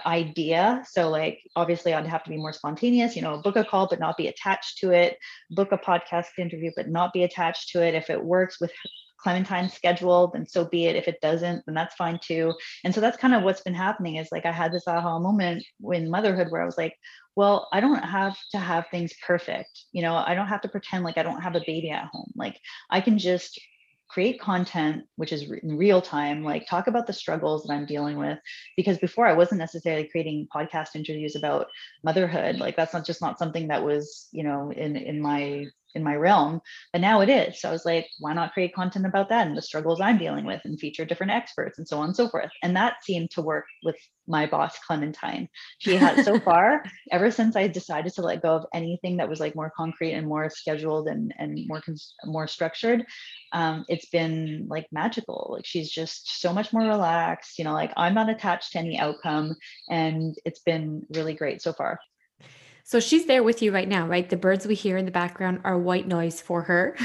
idea. 0.06 0.84
So, 0.89 1.10
like, 1.10 1.39
obviously, 1.56 1.93
I'd 1.93 2.08
have 2.08 2.23
to 2.23 2.30
be 2.30 2.38
more 2.38 2.54
spontaneous, 2.54 3.15
you 3.15 3.21
know, 3.21 3.41
book 3.41 3.56
a 3.56 3.65
call, 3.65 3.88
but 3.88 3.99
not 3.99 4.17
be 4.17 4.27
attached 4.27 4.77
to 4.80 4.91
it, 4.91 5.17
book 5.49 5.71
a 5.71 5.77
podcast 5.77 6.27
interview, 6.38 6.71
but 6.75 6.89
not 6.89 7.13
be 7.13 7.23
attached 7.23 7.69
to 7.69 7.84
it. 7.84 7.95
If 7.95 8.10
it 8.10 8.23
works 8.23 8.60
with 8.62 8.71
Clementine's 9.21 9.73
schedule, 9.73 10.32
then 10.34 10.47
so 10.47 10.65
be 10.65 10.86
it. 10.86 10.95
If 10.95 11.08
it 11.08 11.21
doesn't, 11.21 11.63
then 11.65 11.75
that's 11.75 11.95
fine 11.95 12.19
too. 12.21 12.54
And 12.84 12.93
so 12.93 13.01
that's 13.01 13.17
kind 13.17 13.36
of 13.36 13.43
what's 13.43 13.62
been 13.62 13.73
happening 13.73 14.15
is 14.15 14.30
like 14.32 14.45
I 14.45 14.51
had 14.51 14.71
this 14.71 14.88
aha 14.88 15.19
moment 15.19 15.63
in 15.93 16.10
motherhood 16.10 16.47
where 16.49 16.62
I 16.62 16.65
was 16.65 16.77
like, 16.77 16.95
well, 17.36 17.69
I 17.71 17.80
don't 17.80 18.04
have 18.04 18.36
to 18.51 18.58
have 18.58 18.88
things 18.89 19.13
perfect. 19.25 19.86
You 19.91 20.01
know, 20.01 20.15
I 20.15 20.34
don't 20.34 20.47
have 20.47 20.62
to 20.62 20.69
pretend 20.69 21.04
like 21.04 21.17
I 21.17 21.23
don't 21.23 21.41
have 21.41 21.56
a 21.56 21.63
baby 21.65 21.91
at 21.91 22.10
home. 22.12 22.32
Like 22.36 22.60
I 22.89 22.99
can 22.99 23.17
just 23.19 23.60
create 24.12 24.41
content 24.41 25.06
which 25.15 25.32
is 25.32 25.50
in 25.63 25.78
real 25.78 26.02
time 26.02 26.43
like 26.43 26.67
talk 26.67 26.88
about 26.88 27.08
the 27.08 27.13
struggles 27.13 27.63
that 27.63 27.74
i'm 27.74 27.86
dealing 27.86 28.17
with. 28.17 28.38
Because 28.76 28.97
before 28.97 29.26
i 29.26 29.34
wasn't 29.34 29.60
necessarily 29.60 30.08
creating 30.08 30.47
podcast 30.54 30.95
interviews 30.95 31.36
about 31.36 31.67
motherhood. 32.04 32.58
Like 32.58 32.76
that's 32.76 32.93
not 32.93 33.06
just 33.06 33.21
not 33.21 33.39
something 33.39 33.67
that 33.69 33.84
was 33.84 34.28
you 34.32 34.43
know 34.43 34.71
in 34.71 34.95
in 34.95 35.21
my 35.21 35.67
in 35.95 36.04
my 36.04 36.15
realm 36.15 36.62
but 36.93 37.01
now 37.01 37.21
it 37.21 37.30
is. 37.30 37.60
So 37.60 37.69
i 37.69 37.71
was 37.71 37.86
like 37.86 38.08
why 38.19 38.34
not 38.34 38.54
create 38.54 38.73
content 38.73 39.06
about 39.06 39.30
that 39.30 39.47
and 39.47 39.58
the 39.58 39.62
struggles 39.62 40.01
i'm 40.01 40.17
dealing 40.17 40.45
with 40.45 40.62
and 40.65 40.80
feature 40.80 41.06
different 41.06 41.32
experts 41.32 41.77
and 41.77 41.88
so 41.88 41.99
on 41.99 42.08
and 42.08 42.15
so 42.15 42.30
forth. 42.30 42.51
And 42.63 42.75
that 42.75 43.04
seemed 43.04 43.32
to 43.32 43.41
work 43.41 43.65
with 43.84 43.95
my 44.27 44.45
boss 44.45 44.77
clementine. 44.86 45.49
She 45.80 45.95
had 45.95 46.23
so 46.23 46.39
far 46.49 46.84
ever 47.12 47.32
since 47.32 47.56
i 47.56 47.67
decided 47.67 48.13
to 48.13 48.21
let 48.21 48.41
go 48.41 48.56
of 48.56 48.65
anything 48.73 49.17
that 49.17 49.30
was 49.30 49.39
like 49.39 49.56
more 49.56 49.73
concrete 49.75 50.13
and 50.13 50.27
more 50.27 50.49
scheduled 50.49 51.08
and 51.08 51.34
and 51.38 51.60
more 51.67 51.82
more 52.25 52.47
structured 52.47 53.06
um, 53.54 53.84
it's 53.89 54.08
been 54.10 54.67
like 54.69 54.88
magical. 54.93 55.49
Like 55.51 55.65
she's 55.65 55.91
just 55.91 56.39
so 56.39 56.54
much 56.54 56.71
more 56.71 56.84
relaxed. 56.84 57.58
You 57.60 57.65
know 57.65 57.73
like 57.73 57.93
i'm 57.97 58.13
not 58.13 58.30
attached 58.30 58.71
to 58.73 58.80
any 58.80 58.97
outcome 58.97 59.56
and 59.89 60.36
it's 60.45 60.60
been 60.60 61.06
really 61.13 61.34
great 61.34 61.62
so 61.62 61.73
far 61.73 61.99
so 62.84 63.00
she's 63.00 63.26
there 63.26 63.44
with 63.44 63.62
you 63.62 63.72
right 63.72 63.88
now, 63.88 64.08
right? 64.08 64.30
The 64.30 64.38
birds 64.38 64.67
we 64.67 64.76
hear 64.76 64.98
in 64.98 65.06
the 65.06 65.12
background 65.12 65.62
are 65.63 65.78
white 65.78 66.08
noise 66.08 66.41
for 66.41 66.63
her. 66.63 66.98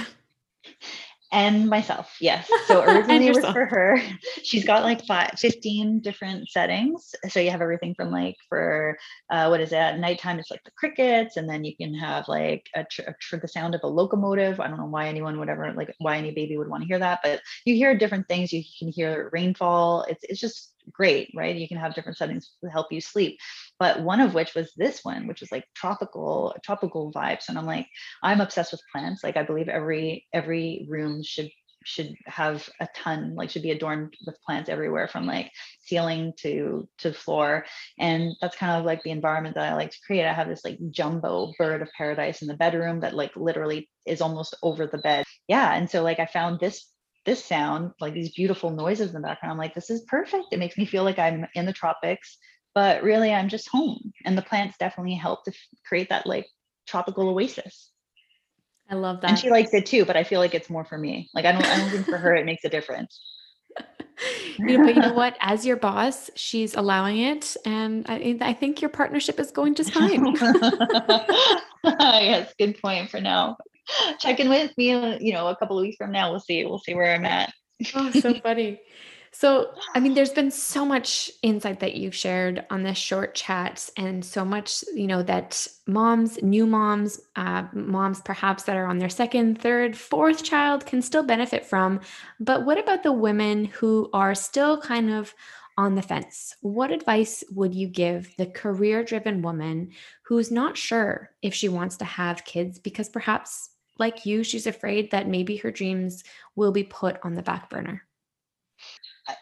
And 1.33 1.69
myself, 1.69 2.17
yes. 2.21 2.49
So 2.67 2.83
originally 2.95 3.27
it 3.27 3.35
was 3.35 3.45
for 3.45 3.67
her. 3.67 4.01
She's 4.43 4.65
got 4.65 4.85
like 4.85 5.05
five, 5.05 5.33
15 5.37 6.01
different 6.01 6.49
settings. 6.49 7.15
So 7.29 7.41
you 7.41 7.51
have 7.51 7.61
everything 7.61 7.95
from 7.95 8.11
like 8.11 8.37
for 8.49 8.97
uh, 9.31 9.49
what 9.49 9.61
is 9.61 9.73
it? 9.73 9.77
At 9.77 9.99
nighttime, 9.99 10.39
it's 10.39 10.51
like 10.51 10.63
the 10.65 10.71
crickets, 10.79 11.37
and 11.37 11.49
then 11.49 11.65
you 11.65 11.77
can 11.77 11.93
have 11.95 12.29
like 12.29 12.67
a, 12.75 12.85
tr- 12.85 13.03
a 13.03 13.15
tr- 13.21 13.37
the 13.37 13.49
sound 13.49 13.75
of 13.75 13.81
a 13.83 13.89
locomotive. 13.89 14.61
I 14.61 14.69
don't 14.69 14.79
know 14.79 14.87
why 14.87 15.09
anyone 15.09 15.39
would 15.39 15.49
ever 15.49 15.73
like 15.73 15.95
why 15.99 16.17
any 16.17 16.31
baby 16.31 16.57
would 16.57 16.69
want 16.69 16.85
to 16.85 16.89
hear 16.89 17.01
that, 17.01 17.21
but 17.23 17.41
you 17.65 17.75
hear 17.75 17.99
different 17.99 18.29
things. 18.29 18.53
You 18.53 18.63
can 18.79 18.89
hear 18.89 19.29
rainfall. 19.33 20.07
It's 20.09 20.25
it's 20.25 20.41
just 20.41 20.75
great, 20.93 21.31
right? 21.35 21.57
You 21.57 21.67
can 21.67 21.79
have 21.79 21.95
different 21.95 22.19
settings 22.19 22.53
to 22.63 22.71
help 22.71 22.93
you 22.93 23.01
sleep. 23.01 23.39
But 23.79 24.03
one 24.03 24.21
of 24.21 24.35
which 24.35 24.55
was 24.55 24.73
this 24.77 25.01
one, 25.03 25.27
which 25.27 25.41
was 25.41 25.53
like 25.53 25.65
tropical, 25.75 26.55
tropical 26.65 27.13
vibes. 27.13 27.49
And 27.49 27.59
I'm 27.59 27.67
like, 27.67 27.87
I'm 28.23 28.41
obsessed 28.41 28.73
with 28.73 28.81
plants. 28.93 29.23
Like 29.23 29.37
I 29.37 29.43
believe 29.43 29.69
every 29.69 30.27
every 30.33 30.87
room 30.89 31.23
should 31.23 31.51
should 31.85 32.17
have 32.27 32.69
a 32.81 32.89
ton 32.97 33.35
like 33.37 33.49
should 33.49 33.63
be 33.63 33.71
adorned 33.71 34.13
with 34.27 34.43
plants 34.45 34.69
everywhere 34.69 35.07
from 35.07 35.25
like 35.25 35.53
ceiling 35.79 36.33
to 36.37 36.89
to 36.99 37.13
floor 37.13 37.65
and 38.01 38.33
that's 38.41 38.57
kind 38.57 38.77
of 38.77 38.85
like 38.85 39.01
the 39.05 39.13
environment 39.13 39.55
that 39.55 39.73
i 39.73 39.77
like 39.77 39.93
to 39.93 40.01
create 40.05 40.27
i 40.27 40.33
have 40.33 40.49
this 40.49 40.65
like 40.65 40.77
jumbo 40.91 41.53
bird 41.59 41.83
of 41.83 41.89
paradise 41.97 42.43
in 42.43 42.49
the 42.49 42.57
bedroom 42.57 42.99
that 42.99 43.15
like 43.15 43.31
literally 43.37 43.89
is 44.05 44.21
almost 44.21 44.57
over 44.65 44.89
the 44.89 44.99
bed 44.99 45.25
yeah 45.47 45.75
and 45.75 45.89
so 45.89 46.03
like 46.03 46.19
i 46.19 46.27
found 46.27 46.59
this 46.59 46.89
this 47.27 47.45
sound, 47.45 47.93
like 48.01 48.15
these 48.15 48.33
beautiful 48.33 48.71
noises 48.71 49.09
in 49.09 49.15
the 49.15 49.27
background. 49.27 49.53
I'm 49.53 49.59
like, 49.59 49.75
this 49.75 49.91
is 49.91 50.03
perfect. 50.03 50.47
It 50.53 50.61
makes 50.61 50.79
me 50.79 50.87
feel 50.87 51.03
like 51.03 51.19
I'm 51.19 51.45
in 51.55 51.67
the 51.67 51.73
tropics, 51.73 52.39
but 52.77 53.03
really 53.03 53.33
I'm 53.33 53.49
just 53.49 53.71
home. 53.71 54.13
And 54.27 54.37
the 54.37 54.43
plants 54.43 54.77
definitely 54.79 55.15
help 55.15 55.45
to 55.47 55.53
create 55.87 56.11
that 56.11 56.27
like 56.27 56.47
tropical 56.87 57.31
oasis. 57.31 57.91
I 58.91 58.95
love 58.97 59.23
that. 59.23 59.31
And 59.31 59.39
she 59.39 59.51
likes 59.51 59.73
it 59.73 59.87
too, 59.87 60.05
but 60.05 60.15
I 60.15 60.23
feel 60.23 60.41
like 60.41 60.55
it's 60.55 60.69
more 60.69 60.85
for 60.85 60.99
me. 60.99 61.31
Like 61.35 61.47
I 61.47 61.53
don't 61.53 61.65
I 61.65 61.79
don't 61.79 61.91
think 61.91 62.07
for 62.07 62.19
her 62.19 62.35
it 62.35 62.45
makes 62.45 62.65
a 62.65 62.69
difference. 62.69 63.19
you 64.59 64.77
know, 64.77 64.85
but 64.85 64.95
you 64.95 65.01
know 65.01 65.15
what? 65.15 65.39
As 65.41 65.65
your 65.65 65.79
boss, 65.79 66.31
she's 66.35 66.75
allowing 66.75 67.19
it, 67.19 67.57
and 67.65 68.05
I, 68.09 68.37
I 68.43 68.53
think 68.53 68.83
your 68.83 68.91
partnership 68.91 69.41
is 69.41 69.51
going 69.51 69.75
just 69.75 69.93
fine. 69.93 70.35
yes, 71.85 72.55
good 72.59 72.81
point 72.81 73.11
for 73.11 73.21
now. 73.21 73.57
check 74.19 74.39
in 74.39 74.49
with 74.51 74.77
me, 74.77 74.93
uh, 74.93 75.19
you 75.19 75.33
know, 75.33 75.49
a 75.49 75.57
couple 75.57 75.79
of 75.79 75.83
weeks 75.83 75.97
from 75.97 76.13
now. 76.13 76.31
We'll 76.31 76.41
see. 76.41 76.65
We'll 76.65 76.79
see 76.79 76.95
where 76.95 77.15
I'm 77.15 77.25
at. 77.25 77.53
oh, 77.95 78.11
so 78.11 78.35
funny. 78.35 78.81
So, 79.33 79.73
I 79.95 80.01
mean, 80.01 80.15
there's 80.15 80.33
been 80.33 80.51
so 80.51 80.85
much 80.85 81.31
insight 81.43 81.81
that 81.81 81.95
you've 81.95 82.15
shared 82.15 82.65
on 82.71 82.83
this 82.83 82.97
short 82.97 83.35
chat, 83.35 83.89
and 83.97 84.25
so 84.25 84.45
much, 84.45 84.83
you 84.95 85.07
know, 85.07 85.23
that 85.23 85.67
moms, 85.87 86.43
new 86.43 86.67
moms, 86.67 87.21
uh, 87.37 87.65
moms 87.73 88.21
perhaps 88.23 88.63
that 88.65 88.77
are 88.77 88.87
on 88.87 88.99
their 88.99 89.11
second, 89.11 89.61
third, 89.61 89.97
fourth 89.97 90.43
child 90.43 90.87
can 90.87 91.03
still 91.03 91.23
benefit 91.23 91.67
from. 91.67 92.01
But 92.41 92.65
what 92.65 92.79
about 92.79 93.03
the 93.03 93.13
women 93.13 93.67
who 93.67 94.09
are 94.13 94.35
still 94.35 94.81
kind 94.81 95.11
of 95.11 95.35
on 95.79 95.95
the 95.95 96.03
fence, 96.03 96.55
what 96.61 96.91
advice 96.91 97.45
would 97.51 97.75
you 97.75 97.87
give 97.87 98.35
the 98.39 98.47
career 98.47 99.05
driven 99.05 99.43
woman 99.43 99.91
who's 100.23 100.51
not 100.51 100.77
sure 100.77 101.31
if 101.43 101.53
she 101.53 101.69
wants 101.69 101.99
to 101.99 102.05
have 102.05 102.45
kids 102.45 102.79
because 102.79 103.09
perhaps 103.09 103.71
like 103.99 104.27
you, 104.27 104.43
she's 104.43 104.67
afraid 104.67 105.11
that 105.11 105.29
maybe 105.29 105.57
her 105.57 105.71
dreams 105.71 106.25
will 106.55 106.73
be 106.73 106.85
put 106.85 107.19
on 107.23 107.35
the 107.35 107.43
back 107.43 107.69
burner? 107.69 108.06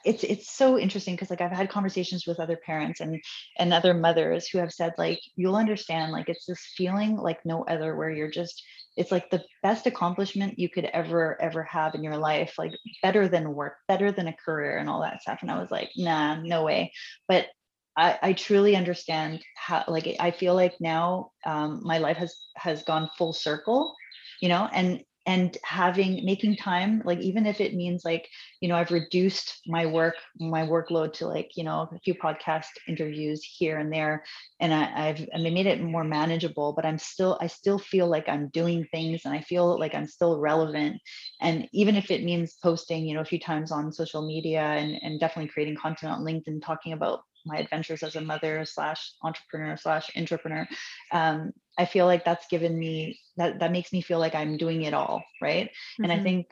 It's 0.04 0.24
it's 0.24 0.50
so 0.50 0.78
interesting 0.78 1.14
because 1.14 1.30
like 1.30 1.40
I've 1.40 1.52
had 1.52 1.68
conversations 1.68 2.26
with 2.26 2.40
other 2.40 2.56
parents 2.56 3.00
and 3.00 3.22
and 3.58 3.72
other 3.72 3.94
mothers 3.94 4.48
who 4.48 4.58
have 4.58 4.72
said 4.72 4.94
like 4.98 5.20
you'll 5.36 5.56
understand 5.56 6.12
like 6.12 6.28
it's 6.28 6.46
this 6.46 6.72
feeling 6.76 7.16
like 7.16 7.44
no 7.44 7.64
other 7.64 7.96
where 7.96 8.10
you're 8.10 8.30
just 8.30 8.62
it's 8.96 9.12
like 9.12 9.28
the 9.30 9.42
best 9.62 9.86
accomplishment 9.86 10.58
you 10.58 10.68
could 10.68 10.86
ever 10.86 11.40
ever 11.40 11.62
have 11.64 11.94
in 11.94 12.02
your 12.02 12.16
life 12.16 12.54
like 12.58 12.72
better 13.02 13.28
than 13.28 13.54
work 13.54 13.76
better 13.88 14.10
than 14.10 14.28
a 14.28 14.36
career 14.44 14.78
and 14.78 14.88
all 14.88 15.02
that 15.02 15.20
stuff. 15.20 15.40
And 15.42 15.50
I 15.50 15.60
was 15.60 15.70
like 15.70 15.90
nah 15.96 16.40
no 16.40 16.64
way. 16.64 16.92
But 17.28 17.48
I, 17.96 18.18
I 18.22 18.32
truly 18.32 18.74
understand 18.74 19.42
how 19.56 19.84
like 19.86 20.16
I 20.18 20.30
feel 20.30 20.54
like 20.54 20.74
now 20.80 21.30
um, 21.44 21.80
my 21.84 21.98
life 21.98 22.16
has 22.16 22.36
has 22.56 22.82
gone 22.82 23.10
full 23.16 23.32
circle 23.32 23.94
you 24.40 24.48
know 24.48 24.68
and 24.72 25.02
and 25.26 25.56
having 25.64 26.24
making 26.24 26.56
time 26.56 27.00
like 27.04 27.18
even 27.20 27.46
if 27.46 27.60
it 27.60 27.74
means 27.74 28.04
like 28.04 28.28
you 28.60 28.68
know 28.68 28.76
i've 28.76 28.90
reduced 28.90 29.60
my 29.66 29.86
work 29.86 30.14
my 30.38 30.62
workload 30.66 31.12
to 31.12 31.26
like 31.26 31.50
you 31.56 31.64
know 31.64 31.88
a 31.92 31.98
few 32.00 32.14
podcast 32.14 32.66
interviews 32.86 33.42
here 33.42 33.78
and 33.78 33.92
there 33.92 34.22
and 34.60 34.74
I, 34.74 35.08
i've 35.08 35.26
I 35.34 35.38
made 35.38 35.66
it 35.66 35.82
more 35.82 36.04
manageable 36.04 36.72
but 36.74 36.84
i'm 36.84 36.98
still 36.98 37.38
i 37.40 37.46
still 37.46 37.78
feel 37.78 38.06
like 38.06 38.28
i'm 38.28 38.48
doing 38.48 38.86
things 38.90 39.22
and 39.24 39.32
i 39.34 39.40
feel 39.40 39.78
like 39.78 39.94
i'm 39.94 40.06
still 40.06 40.38
relevant. 40.38 41.00
And 41.40 41.68
even 41.72 41.96
if 41.96 42.10
it 42.10 42.22
means 42.22 42.56
posting 42.62 43.06
you 43.06 43.14
know 43.14 43.20
a 43.20 43.24
few 43.24 43.40
times 43.40 43.72
on 43.72 43.92
social 43.92 44.26
media 44.26 44.60
and, 44.62 44.98
and 45.02 45.20
definitely 45.20 45.50
creating 45.50 45.76
content 45.76 46.12
on 46.12 46.24
linkedin 46.24 46.62
talking 46.62 46.92
about 46.92 47.20
my 47.44 47.58
adventures 47.58 48.02
as 48.02 48.16
a 48.16 48.20
mother 48.20 48.64
slash 48.64 49.12
entrepreneur 49.22 49.76
slash 49.76 50.10
entrepreneur 50.16 50.66
um, 51.12 51.52
i 51.78 51.84
feel 51.84 52.06
like 52.06 52.24
that's 52.24 52.46
given 52.48 52.78
me 52.78 53.18
that 53.36 53.58
that 53.60 53.72
makes 53.72 53.92
me 53.92 54.00
feel 54.00 54.18
like 54.18 54.34
i'm 54.34 54.56
doing 54.56 54.82
it 54.82 54.94
all 54.94 55.22
right 55.40 55.66
mm-hmm. 55.66 56.04
and 56.04 56.12
i 56.12 56.16
mm-hmm. 56.16 56.24
think 56.24 56.46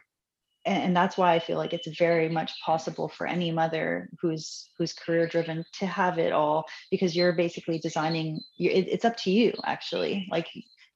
and 0.65 0.95
that's 0.97 1.17
why 1.17 1.35
i 1.35 1.39
feel 1.39 1.59
like 1.59 1.73
it's 1.73 1.99
very 1.99 2.29
much 2.29 2.53
possible 2.65 3.09
for 3.09 3.27
any 3.27 3.51
mother 3.51 4.09
who's 4.21 4.71
who's 4.79 4.93
career 4.93 5.27
driven 5.27 5.65
to 5.73 5.87
have 5.87 6.19
it 6.19 6.33
all 6.33 6.65
because 6.91 7.17
you're 7.17 7.33
basically 7.33 7.79
designing 7.79 8.41
it's 8.59 9.05
up 9.05 9.17
to 9.17 9.31
you 9.31 9.53
actually 9.65 10.27
like 10.31 10.47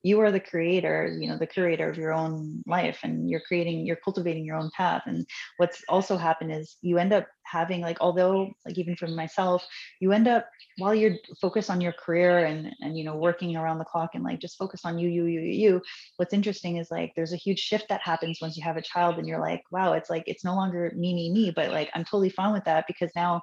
you 0.07 0.21
are 0.21 0.31
the 0.31 0.39
creator 0.39 1.17
you 1.21 1.29
know 1.29 1.37
the 1.37 1.47
curator 1.47 1.91
of 1.91 1.99
your 1.99 2.13
own 2.13 2.63
life 2.65 3.01
and 3.03 3.29
you're 3.29 3.47
creating 3.49 3.85
you're 3.85 4.05
cultivating 4.05 4.45
your 4.45 4.57
own 4.57 4.71
path. 4.77 5.03
And 5.07 5.27
what's 5.57 5.83
also 5.89 6.17
happened 6.17 6.53
is 6.53 6.77
you 6.81 6.99
end 6.99 7.13
up 7.13 7.27
having 7.43 7.81
like 7.81 7.99
although 8.01 8.49
like 8.65 8.79
even 8.79 8.95
for 8.95 9.09
myself 9.09 9.67
you 10.01 10.13
end 10.13 10.29
up 10.29 10.49
while 10.79 10.95
you're 10.95 11.17
focused 11.41 11.71
on 11.71 11.81
your 11.81 11.93
career 11.93 12.45
and 12.45 12.73
and 12.81 12.97
you 12.97 13.05
know 13.05 13.17
working 13.17 13.57
around 13.57 13.79
the 13.79 13.85
clock 13.85 14.11
and 14.15 14.23
like 14.23 14.39
just 14.39 14.59
focus 14.59 14.83
on 14.85 14.97
you 14.99 15.09
you 15.09 15.25
you 15.25 15.41
you 15.41 15.83
what's 16.19 16.35
interesting 16.35 16.77
is 16.77 16.91
like 16.91 17.13
there's 17.17 17.33
a 17.33 17.43
huge 17.47 17.59
shift 17.59 17.89
that 17.89 18.01
happens 18.03 18.39
once 18.41 18.57
you 18.57 18.63
have 18.63 18.77
a 18.77 18.83
child 18.83 19.19
and 19.19 19.27
you're 19.27 19.41
like 19.41 19.63
wow 19.73 19.93
it's 19.93 20.11
like 20.11 20.25
it's 20.27 20.45
no 20.45 20.55
longer 20.55 20.93
me 20.97 21.15
me 21.15 21.33
me 21.33 21.53
but 21.55 21.71
like 21.71 21.91
i'm 21.95 22.05
totally 22.05 22.31
fine 22.31 22.53
with 22.53 22.65
that 22.65 22.85
because 22.87 23.11
now 23.17 23.43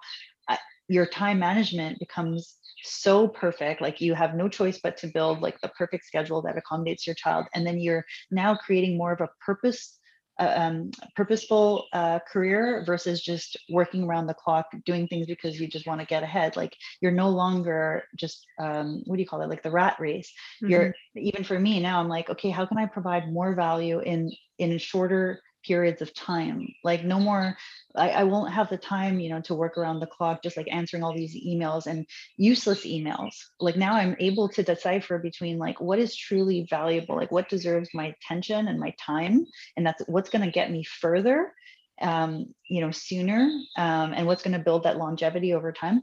your 0.87 1.05
time 1.05 1.39
management 1.39 1.99
becomes 1.99 2.57
so 2.83 3.27
perfect 3.27 3.81
like 3.81 4.01
you 4.01 4.13
have 4.13 4.35
no 4.35 4.49
choice 4.49 4.79
but 4.83 4.97
to 4.97 5.07
build 5.07 5.41
like 5.41 5.59
the 5.61 5.69
perfect 5.69 6.05
schedule 6.05 6.41
that 6.41 6.57
accommodates 6.57 7.07
your 7.07 7.15
child 7.15 7.45
and 7.53 7.65
then 7.65 7.79
you're 7.79 8.03
now 8.29 8.55
creating 8.55 8.97
more 8.97 9.13
of 9.13 9.21
a 9.21 9.29
purpose 9.45 9.99
uh, 10.39 10.53
um, 10.55 10.91
purposeful 11.15 11.85
uh, 11.93 12.17
career 12.31 12.83
versus 12.87 13.21
just 13.21 13.55
working 13.69 14.03
around 14.03 14.25
the 14.25 14.33
clock 14.33 14.65
doing 14.83 15.07
things 15.07 15.27
because 15.27 15.59
you 15.59 15.67
just 15.67 15.85
want 15.85 15.99
to 15.99 16.07
get 16.07 16.23
ahead. 16.23 16.55
Like 16.55 16.75
you're 17.01 17.11
no 17.11 17.29
longer 17.29 18.03
just 18.17 18.43
um, 18.59 19.03
what 19.05 19.17
do 19.17 19.21
you 19.21 19.27
call 19.27 19.41
it 19.41 19.49
like 19.49 19.61
the 19.61 19.69
rat 19.69 19.95
race. 19.99 20.31
Mm-hmm. 20.63 20.71
you're 20.71 20.95
even 21.15 21.43
for 21.43 21.59
me 21.59 21.79
now 21.79 21.99
i'm 21.99 22.07
like 22.07 22.29
okay 22.29 22.49
how 22.49 22.65
can 22.65 22.77
i 22.77 22.85
provide 22.85 23.31
more 23.31 23.53
value 23.53 23.99
in 23.99 24.31
in 24.57 24.77
shorter 24.77 25.41
periods 25.63 26.01
of 26.01 26.13
time 26.13 26.67
like 26.83 27.03
no 27.03 27.19
more 27.19 27.55
I, 27.95 28.09
I, 28.09 28.23
won't 28.23 28.53
have 28.53 28.69
the 28.69 28.77
time 28.77 29.19
you 29.19 29.29
know 29.29 29.41
to 29.41 29.53
work 29.53 29.77
around 29.77 29.99
the 29.99 30.07
clock 30.07 30.43
just 30.43 30.57
like 30.57 30.67
answering 30.71 31.03
all 31.03 31.15
these 31.15 31.35
emails 31.35 31.85
and 31.85 32.05
useless 32.37 32.85
emails. 32.85 33.33
Like 33.59 33.77
now 33.77 33.93
i'm 33.93 34.15
able 34.19 34.49
to 34.49 34.63
decipher 34.63 35.17
between 35.19 35.57
like 35.57 35.79
what 35.79 35.99
is 35.99 36.15
truly 36.15 36.65
valuable 36.69 37.15
like 37.15 37.31
what 37.31 37.49
deserves 37.49 37.89
my 37.93 38.13
attention 38.15 38.67
and 38.67 38.79
my 38.79 38.93
time 38.99 39.45
and 39.77 39.85
that's 39.85 40.03
what's 40.07 40.29
going 40.29 40.43
to 40.43 40.51
get 40.51 40.71
me 40.71 40.83
further 40.83 41.53
um, 42.01 42.53
you 42.67 42.81
know 42.81 42.91
sooner 42.91 43.49
um, 43.77 44.13
and 44.13 44.25
what's 44.25 44.43
going 44.43 44.57
to 44.57 44.63
build 44.63 44.83
that 44.83 44.97
longevity 44.97 45.53
over 45.53 45.71
time 45.71 46.01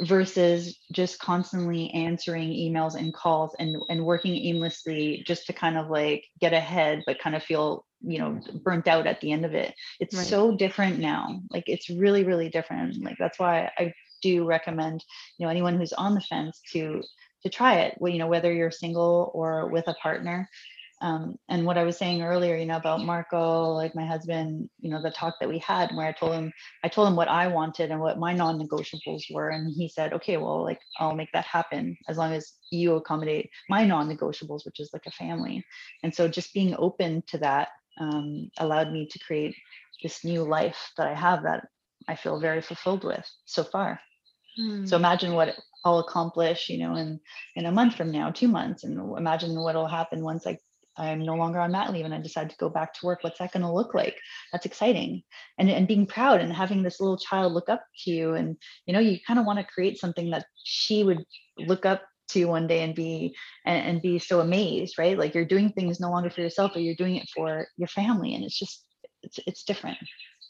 versus 0.00 0.78
just 0.90 1.18
constantly 1.18 1.90
answering 1.90 2.48
emails 2.48 2.94
and 2.94 3.12
calls 3.14 3.54
and 3.58 3.76
and 3.88 4.04
working 4.04 4.34
aimlessly 4.34 5.22
just 5.26 5.46
to 5.46 5.52
kind 5.52 5.76
of 5.76 5.90
like 5.90 6.24
get 6.40 6.52
ahead 6.52 7.02
but 7.06 7.18
kind 7.18 7.36
of 7.36 7.42
feel 7.42 7.84
you 8.02 8.18
know 8.18 8.40
burnt 8.62 8.88
out 8.88 9.06
at 9.06 9.20
the 9.20 9.32
end 9.32 9.44
of 9.44 9.54
it 9.54 9.74
it's 10.00 10.16
right. 10.16 10.26
so 10.26 10.56
different 10.56 10.98
now 10.98 11.40
like 11.50 11.64
it's 11.66 11.90
really 11.90 12.24
really 12.24 12.48
different 12.48 13.02
like 13.02 13.16
that's 13.18 13.38
why 13.38 13.70
i 13.78 13.92
do 14.22 14.44
recommend 14.44 15.04
you 15.38 15.46
know 15.46 15.50
anyone 15.50 15.76
who's 15.76 15.92
on 15.92 16.14
the 16.14 16.20
fence 16.20 16.60
to 16.72 17.02
to 17.42 17.48
try 17.48 17.80
it 17.80 17.96
well, 17.98 18.12
you 18.12 18.18
know 18.18 18.28
whether 18.28 18.52
you're 18.52 18.70
single 18.70 19.30
or 19.34 19.68
with 19.68 19.86
a 19.88 19.94
partner 19.94 20.48
um, 21.02 21.36
and 21.48 21.66
what 21.66 21.76
I 21.76 21.82
was 21.82 21.98
saying 21.98 22.22
earlier, 22.22 22.56
you 22.56 22.64
know, 22.64 22.76
about 22.76 23.04
Marco, 23.04 23.72
like 23.72 23.92
my 23.96 24.06
husband, 24.06 24.70
you 24.78 24.88
know, 24.88 25.02
the 25.02 25.10
talk 25.10 25.34
that 25.40 25.48
we 25.48 25.58
had 25.58 25.90
where 25.96 26.06
I 26.06 26.12
told 26.12 26.32
him, 26.32 26.52
I 26.84 26.88
told 26.88 27.08
him 27.08 27.16
what 27.16 27.26
I 27.26 27.48
wanted 27.48 27.90
and 27.90 28.00
what 28.00 28.20
my 28.20 28.32
non-negotiables 28.32 29.22
were. 29.32 29.48
And 29.48 29.74
he 29.74 29.88
said, 29.88 30.12
okay, 30.12 30.36
well, 30.36 30.62
like 30.62 30.80
I'll 31.00 31.16
make 31.16 31.32
that 31.32 31.44
happen 31.44 31.96
as 32.08 32.18
long 32.18 32.32
as 32.32 32.52
you 32.70 32.94
accommodate 32.94 33.50
my 33.68 33.84
non-negotiables, 33.84 34.64
which 34.64 34.78
is 34.78 34.90
like 34.92 35.06
a 35.06 35.10
family. 35.10 35.64
And 36.04 36.14
so 36.14 36.28
just 36.28 36.54
being 36.54 36.76
open 36.78 37.24
to 37.26 37.38
that 37.38 37.70
um, 38.00 38.50
allowed 38.58 38.92
me 38.92 39.06
to 39.06 39.18
create 39.18 39.54
this 40.02 40.24
new 40.24 40.42
life 40.42 40.92
that 40.96 41.06
I 41.06 41.14
have 41.14 41.44
that 41.44 41.66
I 42.08 42.16
feel 42.16 42.40
very 42.40 42.60
fulfilled 42.60 43.04
with 43.04 43.28
so 43.44 43.62
far. 43.64 44.00
Hmm. 44.56 44.84
So 44.84 44.96
imagine 44.96 45.32
what 45.34 45.54
I'll 45.84 46.00
accomplish, 46.00 46.68
you 46.68 46.78
know, 46.78 46.94
in 46.96 47.20
in 47.56 47.66
a 47.66 47.72
month 47.72 47.94
from 47.96 48.10
now, 48.10 48.30
two 48.30 48.48
months, 48.48 48.84
and 48.84 49.16
imagine 49.16 49.54
what 49.58 49.74
will 49.74 49.86
happen 49.86 50.22
once 50.22 50.46
I 50.46 50.58
I'm 50.96 51.24
no 51.24 51.34
longer 51.34 51.58
on 51.58 51.72
mat 51.72 51.92
leave 51.92 52.04
and 52.04 52.14
I 52.14 52.20
decide 52.20 52.50
to 52.50 52.56
go 52.56 52.68
back 52.68 52.92
to 52.94 53.06
work. 53.06 53.22
What's 53.22 53.38
that 53.38 53.52
going 53.52 53.62
to 53.62 53.72
look 53.72 53.94
like? 53.94 54.18
That's 54.52 54.66
exciting. 54.66 55.22
And, 55.58 55.70
and 55.70 55.88
being 55.88 56.06
proud 56.06 56.40
and 56.40 56.52
having 56.52 56.82
this 56.82 57.00
little 57.00 57.16
child 57.16 57.52
look 57.52 57.68
up 57.68 57.84
to 58.04 58.10
you. 58.10 58.34
And, 58.34 58.56
you 58.86 58.92
know, 58.92 59.00
you 59.00 59.18
kind 59.26 59.38
of 59.38 59.46
want 59.46 59.58
to 59.58 59.64
create 59.64 59.98
something 59.98 60.30
that 60.30 60.46
she 60.64 61.02
would 61.02 61.24
look 61.58 61.86
up 61.86 62.02
to 62.32 62.44
one 62.46 62.66
day 62.66 62.82
and 62.82 62.94
be 62.94 63.34
and, 63.64 63.86
and 63.86 64.02
be 64.02 64.18
so 64.18 64.40
amazed, 64.40 64.98
right? 64.98 65.18
Like 65.18 65.34
you're 65.34 65.44
doing 65.44 65.70
things 65.70 66.00
no 66.00 66.10
longer 66.10 66.30
for 66.30 66.40
yourself, 66.40 66.72
but 66.74 66.82
you're 66.82 66.94
doing 66.94 67.16
it 67.16 67.28
for 67.34 67.66
your 67.76 67.88
family. 67.88 68.34
And 68.34 68.44
it's 68.44 68.58
just, 68.58 68.84
it's, 69.22 69.38
it's 69.46 69.64
different. 69.64 69.98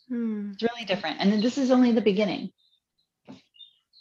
Hmm. 0.08 0.50
It's 0.52 0.62
really 0.62 0.84
different. 0.84 1.18
And 1.20 1.42
this 1.42 1.58
is 1.58 1.70
only 1.70 1.92
the 1.92 2.00
beginning. 2.00 2.50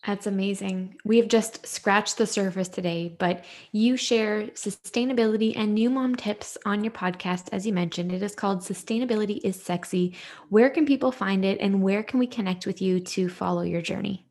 That's 0.06 0.26
amazing. 0.26 0.96
We 1.06 1.18
have 1.18 1.28
just 1.28 1.68
scratched 1.68 2.18
the 2.18 2.26
surface 2.26 2.70
today, 2.70 3.16
but 3.20 3.46
you 3.72 3.98
share 3.98 4.48
sustainability 4.48 5.54
and 5.56 5.76
new 5.76 5.92
mom 5.92 6.16
tips 6.16 6.58
on 6.66 6.84
your 6.84 6.92
podcast. 6.92 7.50
As 7.52 7.68
you 7.68 7.74
mentioned, 7.74 8.12
it 8.12 8.24
is 8.24 8.34
called 8.34 8.62
Sustainability 8.62 9.40
is 9.44 9.62
Sexy. 9.62 10.16
Where 10.50 10.72
can 10.72 10.88
people 10.88 11.12
find 11.12 11.46
it 11.46 11.60
and 11.62 11.84
where 11.84 12.02
can 12.02 12.18
we 12.18 12.26
connect 12.26 12.66
with 12.66 12.82
you 12.82 13.00
to 13.00 13.30
follow 13.30 13.62
your 13.62 13.84
journey? 13.84 14.26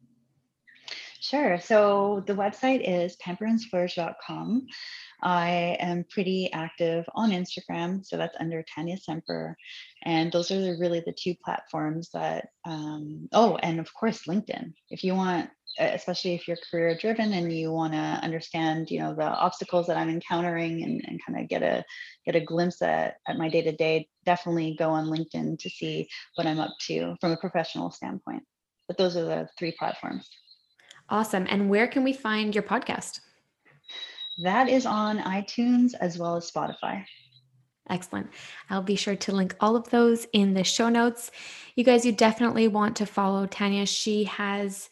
Sure. 1.23 1.61
So 1.61 2.25
the 2.27 2.35
website 2.35 2.81
is 2.83 3.17
pamperandsplurge.com. 3.23 4.67
I 5.23 5.77
am 5.79 6.07
pretty 6.09 6.51
active 6.51 7.05
on 7.15 7.31
Instagram, 7.31 8.07
so 8.07 8.17
that's 8.17 8.37
under 8.41 8.65
Tania 8.75 8.97
Semper, 8.97 9.55
and 10.03 10.33
those 10.33 10.51
are 10.51 10.77
really 10.79 11.01
the 11.01 11.13
two 11.13 11.35
platforms 11.45 12.09
that. 12.15 12.49
Um, 12.65 13.29
oh, 13.33 13.57
and 13.57 13.79
of 13.81 13.93
course 13.93 14.27
LinkedIn. 14.27 14.73
If 14.89 15.05
you 15.05 15.15
want 15.15 15.51
especially 15.79 16.35
if 16.35 16.49
you're 16.49 16.57
career 16.71 16.97
driven 16.97 17.33
and 17.33 17.53
you 17.53 17.71
want 17.71 17.93
to 17.93 17.99
understand 17.99 18.91
you 18.91 18.99
know 18.99 19.15
the 19.15 19.23
obstacles 19.25 19.87
that 19.87 19.97
i'm 19.97 20.11
encountering 20.11 20.83
and, 20.83 21.01
and 21.07 21.21
kind 21.25 21.41
of 21.41 21.49
get 21.49 21.63
a 21.63 21.85
get 22.27 22.35
a 22.35 22.45
glimpse 22.45 22.83
at, 22.83 23.15
at 23.29 23.39
my 23.39 23.49
day 23.49 23.63
to 23.63 23.71
day 23.71 24.09
definitely 24.25 24.75
go 24.77 24.91
on 24.91 25.07
linkedin 25.07 25.57
to 25.59 25.71
see 25.71 26.09
what 26.35 26.47
i'm 26.47 26.59
up 26.59 26.73
to 26.81 27.15
from 27.21 27.31
a 27.31 27.37
professional 27.37 27.89
standpoint 27.91 28.43
but 28.89 28.99
those 28.99 29.17
are 29.17 29.25
the 29.25 29.49
three 29.57 29.71
platforms 29.79 30.29
awesome 31.11 31.47
and 31.49 31.69
where 31.69 31.87
can 31.87 32.05
we 32.05 32.13
find 32.13 32.55
your 32.55 32.65
podcast 32.65 33.21
that 34.43 34.69
is 34.69 34.87
on 34.87 35.19
itunes 35.19 35.93
as 36.01 36.19
well 36.19 36.37
as 36.37 36.51
spotify 36.51 37.05
Excellent. 37.91 38.31
I'll 38.71 38.83
be 38.83 38.95
sure 38.95 39.17
to 39.17 39.33
link 39.33 39.57
all 39.61 39.75
of 39.75 39.91
those 39.91 40.25
in 40.33 40.55
the 40.55 40.63
show 40.63 40.89
notes. 40.89 41.33
You 41.75 41.83
guys, 41.83 42.07
you 42.07 42.13
definitely 42.13 42.69
want 42.69 42.97
to 42.97 43.07
follow 43.07 43.47
Tania. 43.47 43.85
She 43.85 44.25
has 44.25 44.89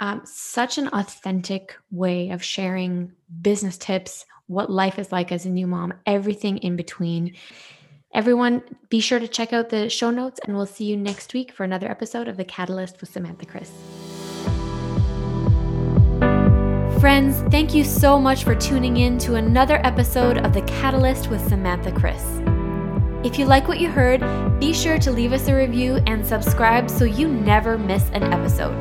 um, 0.00 0.22
such 0.24 0.76
an 0.76 0.88
authentic 0.88 1.76
way 1.90 2.30
of 2.30 2.42
sharing 2.42 3.12
business 3.40 3.78
tips, 3.78 4.26
what 4.46 4.70
life 4.70 4.98
is 4.98 5.12
like 5.12 5.30
as 5.30 5.46
a 5.46 5.50
new 5.50 5.66
mom, 5.66 5.94
everything 6.06 6.58
in 6.58 6.74
between. 6.74 7.36
Everyone, 8.12 8.62
be 8.88 8.98
sure 8.98 9.20
to 9.20 9.28
check 9.28 9.52
out 9.52 9.68
the 9.68 9.88
show 9.88 10.10
notes, 10.10 10.40
and 10.44 10.56
we'll 10.56 10.66
see 10.66 10.84
you 10.84 10.96
next 10.96 11.32
week 11.32 11.52
for 11.52 11.62
another 11.62 11.88
episode 11.88 12.26
of 12.26 12.36
The 12.36 12.44
Catalyst 12.44 13.00
with 13.00 13.10
Samantha 13.10 13.46
Chris. 13.46 13.70
Friends, 17.00 17.40
thank 17.50 17.74
you 17.74 17.82
so 17.82 18.18
much 18.18 18.44
for 18.44 18.54
tuning 18.54 18.98
in 18.98 19.16
to 19.20 19.36
another 19.36 19.80
episode 19.86 20.36
of 20.36 20.52
The 20.52 20.60
Catalyst 20.60 21.30
with 21.30 21.40
Samantha 21.48 21.90
Chris. 21.90 22.22
If 23.24 23.38
you 23.38 23.46
like 23.46 23.66
what 23.68 23.80
you 23.80 23.88
heard, 23.88 24.20
be 24.60 24.74
sure 24.74 24.98
to 24.98 25.10
leave 25.10 25.32
us 25.32 25.48
a 25.48 25.56
review 25.56 26.02
and 26.06 26.26
subscribe 26.26 26.90
so 26.90 27.06
you 27.06 27.26
never 27.26 27.78
miss 27.78 28.10
an 28.10 28.24
episode. 28.24 28.76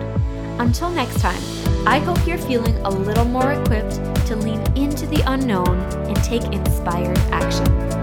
Until 0.60 0.90
next 0.90 1.22
time, 1.22 1.42
I 1.88 2.00
hope 2.00 2.28
you're 2.28 2.38
feeling 2.38 2.76
a 2.80 2.90
little 2.90 3.24
more 3.24 3.54
equipped 3.54 3.96
to 4.28 4.36
lean 4.36 4.60
into 4.76 5.06
the 5.06 5.24
unknown 5.26 5.80
and 5.80 6.18
take 6.18 6.44
inspired 6.44 7.18
action. 7.32 7.99